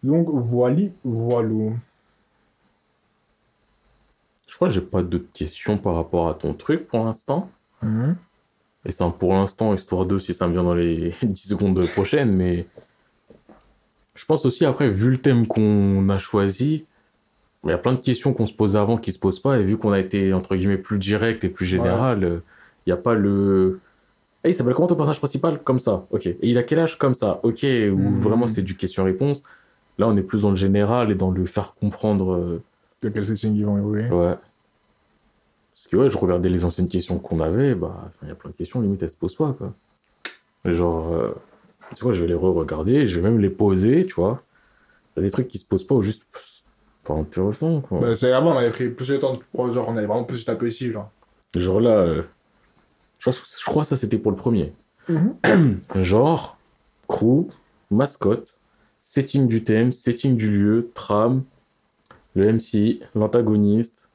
[0.04, 1.50] Donc, voilà, voilà.
[4.48, 7.50] Je crois que j'ai pas d'autres questions par rapport à ton truc pour l'instant.
[7.82, 8.16] Mhm.
[8.86, 11.86] Et c'est un pour l'instant, histoire 2 si ça me vient dans les 10 secondes
[11.90, 12.66] prochaines, mais
[14.15, 16.86] je pense aussi après, vu le thème qu'on a choisi,
[17.65, 19.64] il y a plein de questions qu'on se posait avant qui se posent pas, et
[19.64, 22.40] vu qu'on a été entre guillemets plus direct et plus général, euh,
[22.86, 23.80] il n'y a pas le.
[24.44, 25.61] Eh, il s'appelle comment ton personnage principal?
[25.64, 26.26] Comme ça, ok.
[26.27, 26.98] Et il a quel âge?
[26.98, 27.64] Comme ça, ok.
[27.64, 28.19] Ou Mhm.
[28.22, 29.44] vraiment c'était du question-réponse.
[29.98, 32.34] Là, on est plus dans le général et dans le faire comprendre.
[32.34, 32.61] euh,
[33.02, 34.10] De quel setting ils vont évoluer.
[34.10, 34.36] Ouais.
[35.73, 38.49] Parce que ouais, je regardais les anciennes questions qu'on avait, bah, il y a plein
[38.52, 39.73] de questions, limite, elles se posent pas, quoi.
[40.65, 41.31] Genre, euh,
[41.95, 44.44] tu vois, je vais les re-regarder, je vais même les poser, tu vois.
[45.16, 46.24] Il y a des trucs qui se posent pas ou juste
[47.03, 47.99] pas intéressant, quoi.
[47.99, 50.68] Bah, c'est avant, on avait pris plus de temps, genre, on avait vraiment plus tapé
[50.68, 51.10] ici, genre.
[51.56, 52.22] Genre là, euh,
[53.20, 54.74] je, je crois que ça c'était pour le premier.
[55.95, 56.60] Genre,
[57.07, 57.48] crew,
[57.90, 58.60] mascotte,
[59.02, 61.44] setting du thème, setting du lieu, trame,
[62.36, 64.11] le MC, l'antagoniste,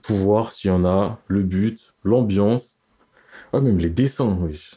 [0.00, 2.78] pouvoir s'il y en a, le but, l'ambiance.
[3.52, 4.70] Ah, même les dessins, oui.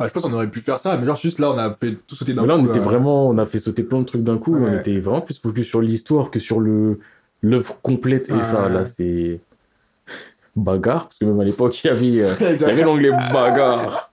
[0.00, 1.92] Bah, je pense qu'on aurait pu faire ça, mais genre, juste là, on a fait
[2.06, 4.00] tout sauter d'un Mais là, on coup, était euh, vraiment, on a fait sauter plein
[4.00, 6.98] de trucs d'un coup, on était vraiment plus focus sur l'histoire que sur le
[7.42, 8.28] l'œuvre complète.
[8.30, 9.40] Et ça, là, c'est
[10.56, 14.10] bagarre, parce que même à l'époque, il y avait, euh, il y avait l'onglet bagarre.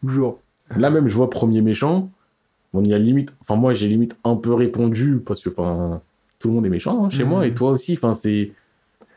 [0.00, 0.40] toujours.
[0.76, 2.10] Là même, je vois premier méchant.
[2.72, 3.32] On y a limite.
[3.40, 6.00] Enfin, moi, j'ai limite un peu répondu parce que, enfin,
[6.38, 7.28] tout le monde est méchant hein, chez Mhm.
[7.28, 7.94] moi et toi aussi.
[7.94, 8.52] Enfin, c'est.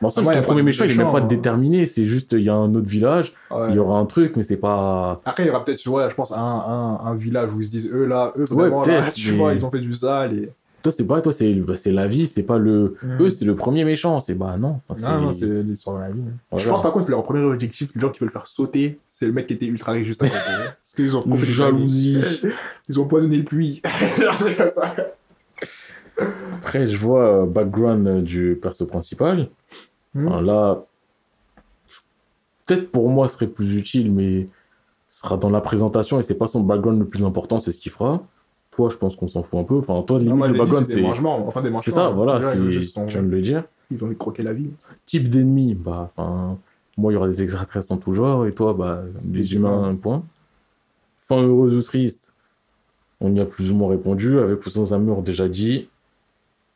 [0.04, 1.26] Bon, ça, moi, y ton premier de méchant, il est même méchant, pas hein.
[1.26, 1.86] déterminé.
[1.86, 3.68] C'est juste, il y a un autre village, Ouais.
[3.70, 5.20] il y aura un truc, mais c'est pas.
[5.24, 7.64] Après, il y aura peut-être, tu vois, je pense, un, un, un village où ils
[7.64, 9.92] se disent, eux là, eux Ouais, vraiment, là, tu mais- vois, ils ont fait du
[9.94, 10.48] sale et.
[10.82, 11.22] Toi, c'est pas.
[11.22, 12.96] Toi, c'est bah, c'est la vie, c'est pas le.
[13.18, 14.20] Eux, c'est le premier méchant.
[14.20, 14.80] C'est bah non.
[14.90, 16.20] Enfin, Non, non, c'est l'histoire de la vie.
[16.20, 16.68] Je Voilà.
[16.72, 19.32] pense par contre que leur premier objectif, les gens qui veulent faire sauter, c'est le
[19.32, 20.32] mec qui était ultra riche juste côté.
[20.36, 22.18] Parce qu'ils ont les jalousie.
[22.90, 23.80] Ils ont poisonné le puits.
[26.58, 29.48] Après, je vois euh, background euh, du perso principal.
[30.16, 30.84] Enfin, là,
[32.66, 34.48] peut-être pour moi, ce serait plus utile, mais
[35.10, 37.80] ce sera dans la présentation et c'est pas son background le plus important, c'est ce
[37.80, 38.22] qu'il fera.
[38.70, 39.76] Toi, je pense qu'on s'en fout un peu.
[39.76, 41.00] Enfin, toi, limite, Non, le background, c'est c'est.
[41.02, 41.46] mangements.
[41.46, 41.82] Enfin, des mangements.
[41.82, 42.58] C'est ça, voilà, c'est.
[42.58, 43.64] Tu viens de le dire.
[43.90, 44.72] ils ont envie de croquer la vie.
[45.06, 46.58] Type d'ennemi, bah, enfin,
[46.96, 49.78] moi, il y aura des extraterrestres en tout genre, et toi, bah, des, Des humains,
[49.78, 49.88] humains.
[49.90, 50.22] un point.
[51.20, 52.32] Fin heureuse ou triste
[53.20, 55.88] On y a plus ou moins répondu, avec ou sans amour déjà dit.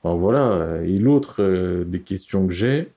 [0.02, 0.81] Enfin, voilà.
[0.85, 2.93] Et l'autre euh, des questions que j'ai,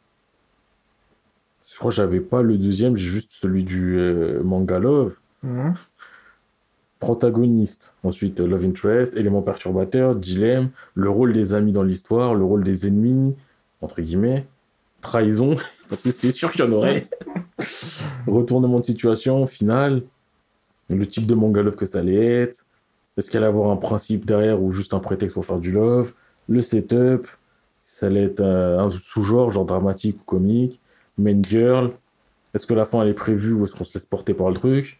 [1.71, 5.19] je crois que j'avais pas le deuxième, j'ai juste celui du euh, manga Love.
[5.43, 5.73] Mhm.
[6.99, 12.43] Protagoniste, ensuite euh, Love Interest, élément perturbateur, dilemme, le rôle des amis dans l'histoire, le
[12.43, 13.35] rôle des ennemis,
[13.81, 14.45] entre guillemets,
[15.01, 15.55] trahison,
[15.89, 17.07] parce que c'était sûr qu'il y en aurait,
[18.27, 20.03] retournement de situation, finale,
[20.89, 22.65] le type de manga love que ça allait être,
[23.17, 26.13] est-ce qu'il allait avoir un principe derrière ou juste un prétexte pour faire du love,
[26.49, 27.27] le setup,
[27.81, 30.80] ça allait être euh, un sous-genre, genre dramatique ou comique,
[31.17, 31.91] main girl,
[32.53, 34.55] est-ce que la fin elle est prévue ou est-ce qu'on se laisse porter par le
[34.55, 34.99] truc?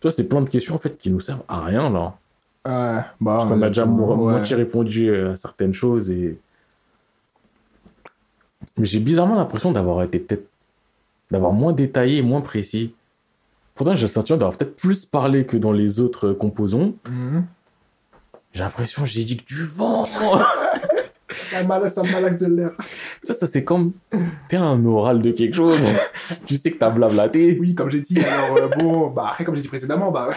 [0.00, 2.16] Toi, c'est plein de questions en fait qui nous servent à rien là.
[2.66, 4.32] Ouais, bah, Parce qu'on a déjà mo- ouais.
[4.32, 6.38] moitié répondu à certaines choses et.
[8.76, 10.46] Mais j'ai bizarrement l'impression d'avoir été peut-être.
[11.30, 12.94] d'avoir moins détaillé et moins précis.
[13.74, 16.92] Pourtant, j'ai le sentiment d'avoir peut-être plus parlé que dans les autres composants.
[17.08, 17.44] Mhm.
[18.52, 20.04] J'ai l'impression j'ai dit que du vent
[21.50, 22.70] Ça malaxe, ça malaxe de l'air.
[23.22, 23.92] Ça, ça c'est comme.
[24.48, 25.80] T'es un oral de quelque chose.
[26.46, 27.56] tu sais que t'as blablaté.
[27.60, 30.28] Oui, comme j'ai dit, alors euh, bon, bah après, comme j'ai dit précédemment, bah.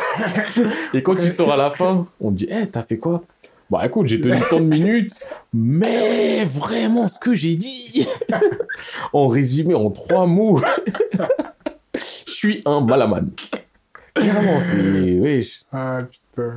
[0.94, 3.24] Et quand tu sors à la fin, on te dit, Eh, t'as fait quoi?
[3.70, 5.14] Bah écoute, j'ai tenu tant de minutes,
[5.54, 8.06] mais vraiment ce que j'ai dit,
[9.14, 10.60] en résumé en trois mots,
[11.96, 13.30] je suis un malaman.
[14.14, 15.20] Clairement, c'est.
[15.20, 15.64] Wesh.
[15.72, 16.56] Ah putain.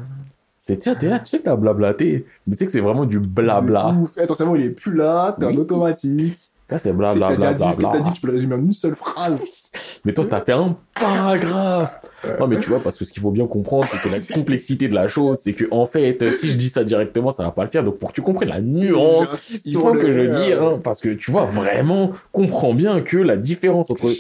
[0.67, 3.05] C'est, tu t'es là, tu sais que t'as blablaté, mais tu sais que c'est vraiment
[3.05, 3.89] du blabla.
[4.01, 4.13] Ouf.
[4.19, 5.59] Eh, ton cerveau, il est plus là, t'es en Oui.
[5.59, 6.39] automatique.
[6.71, 7.37] Ça, c'est T'as blablabla.
[7.37, 9.71] déjà dit ce que t'as dit, tu peux le résumer en une seule phrase.
[10.07, 12.01] Mais toi, t'as fait un paragraphe.
[12.41, 14.89] Non, mais tu vois, parce que ce qu'il faut bien comprendre, c'est que la complexité
[14.89, 17.65] de la chose, c'est que, en fait, si je dis ça directement, ça va pas
[17.65, 17.83] le faire.
[17.85, 21.11] Donc, pour que tu comprennes la nuance, il faut que je dise, hein, parce que
[21.11, 24.07] tu vois, vraiment, comprends bien que la différence entre.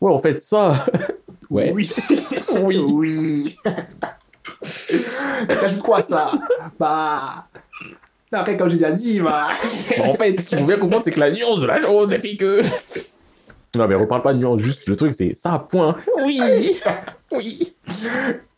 [0.00, 0.84] Ouais, en fait, ça.
[1.48, 1.72] ouais.
[1.72, 1.90] Oui.
[2.62, 2.76] Oui.
[2.86, 3.56] oui.
[5.48, 6.30] T'ajoutes quoi à ça?
[6.78, 7.46] Bah.
[8.32, 9.46] Après, comme j'ai déjà dit, bah.
[10.04, 12.36] En fait, ce qu'il faut bien comprendre, c'est que la nuance de la chose, fait
[12.36, 12.62] que.
[13.74, 15.96] Non, mais reparle pas de nuance, juste le truc, c'est ça, point.
[16.24, 16.80] Oui.
[17.30, 17.76] Oui.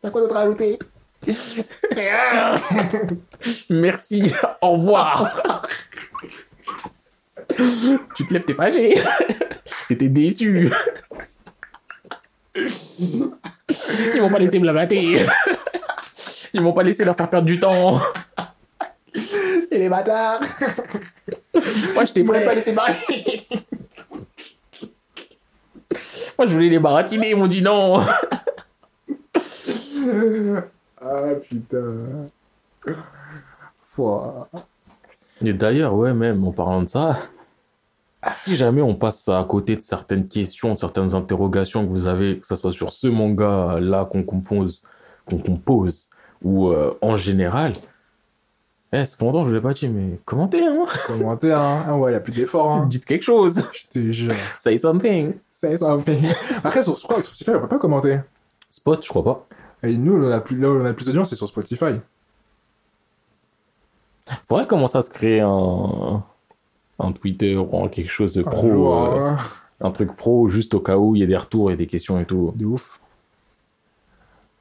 [0.01, 0.79] T'as quoi d'autre à ajouter?
[3.71, 4.33] Merci.
[4.63, 5.63] Au revoir.
[8.15, 8.95] tu te lèves, t'es fâché.
[9.89, 10.71] T'étais déçu.
[14.15, 15.21] Ils m'ont pas laissé blablater.
[16.55, 18.01] Ils m'ont pas laissé leur faire perdre du temps.
[19.69, 20.41] C'est les bâtards.
[21.95, 22.45] Moi, voulaient prêt.
[22.45, 22.95] pas laisser parler?
[26.39, 27.31] Moi, je voulais les baratiner.
[27.31, 28.01] Ils m'ont dit non.
[31.01, 32.31] ah putain.
[33.93, 34.49] Foi.
[35.45, 37.19] Et d'ailleurs, ouais, même en parlant de ça,
[38.35, 42.39] si jamais on passe à côté de certaines questions, de certaines interrogations que vous avez,
[42.39, 44.83] que ce soit sur ce manga-là qu'on compose,
[45.27, 46.11] qu'on compose,
[46.43, 47.75] ou euh, en général,
[48.93, 51.85] eh, cependant, je l'ai pas dit, mais commentez, hein Commentaire, hein.
[51.87, 52.87] Ah ouais, y a plus d'efforts, hein.
[52.89, 54.35] Dites quelque chose Je te jure.
[54.59, 56.19] Say something me fait.
[56.65, 58.21] Après, sur, je crois, sur Spotify, on peut pas commenter.
[58.71, 59.47] Spot, je crois pas.
[59.83, 62.01] Et nous, on a plus, là où on a plus d'audience, c'est sur Spotify.
[64.49, 66.23] Faudrait commencer à se créer un,
[66.99, 69.35] un Twitter ou un quelque chose de Un pro, euh,
[69.81, 72.19] un truc pro, juste au cas où il y a des retours et des questions
[72.21, 72.53] et tout.
[72.57, 73.01] De ouf.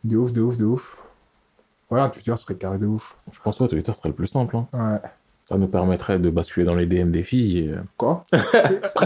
[0.04, 1.04] De ouf, de ouf, de ouf.
[1.90, 3.18] Ouais, un Twitter serait carré de ouf.
[3.32, 4.56] Je pense que Twitter serait le plus simple.
[4.58, 4.68] hein.
[4.74, 5.10] Ouais.
[5.46, 7.60] Ça nous permettrait de basculer dans les DM des filles.
[7.60, 8.26] et, euh, Quoi?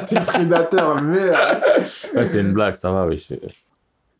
[0.07, 1.61] T'es prédateur, merde
[2.15, 3.27] Ouais, c'est une blague, ça va, oui.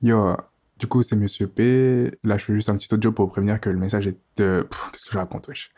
[0.04, 0.36] Yo,
[0.78, 2.12] du coup, c'est Monsieur P.
[2.24, 4.20] Là, je fais juste un petit audio pour prévenir que le message est...
[4.40, 5.72] euh, Qu'est-ce que je raconte, wesh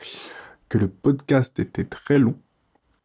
[0.67, 2.35] Que le podcast était très long.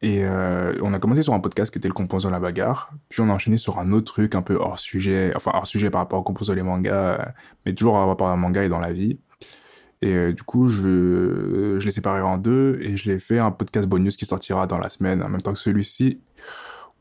[0.00, 2.90] Et euh, on a commencé sur un podcast qui était le composant la bagarre.
[3.08, 5.32] Puis on a enchaîné sur un autre truc un peu hors sujet.
[5.34, 6.92] Enfin, hors sujet par rapport au composant les mangas.
[7.20, 7.24] euh,
[7.66, 9.18] Mais toujours par rapport à un manga et dans la vie.
[10.00, 12.78] Et euh, du coup, je, je l'ai séparé en deux.
[12.80, 15.52] Et je l'ai fait un podcast bonus qui sortira dans la semaine en même temps
[15.52, 16.20] que celui-ci.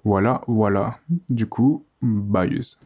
[0.03, 0.97] Voilà, voilà.
[1.29, 2.79] Du coup, bailleuse.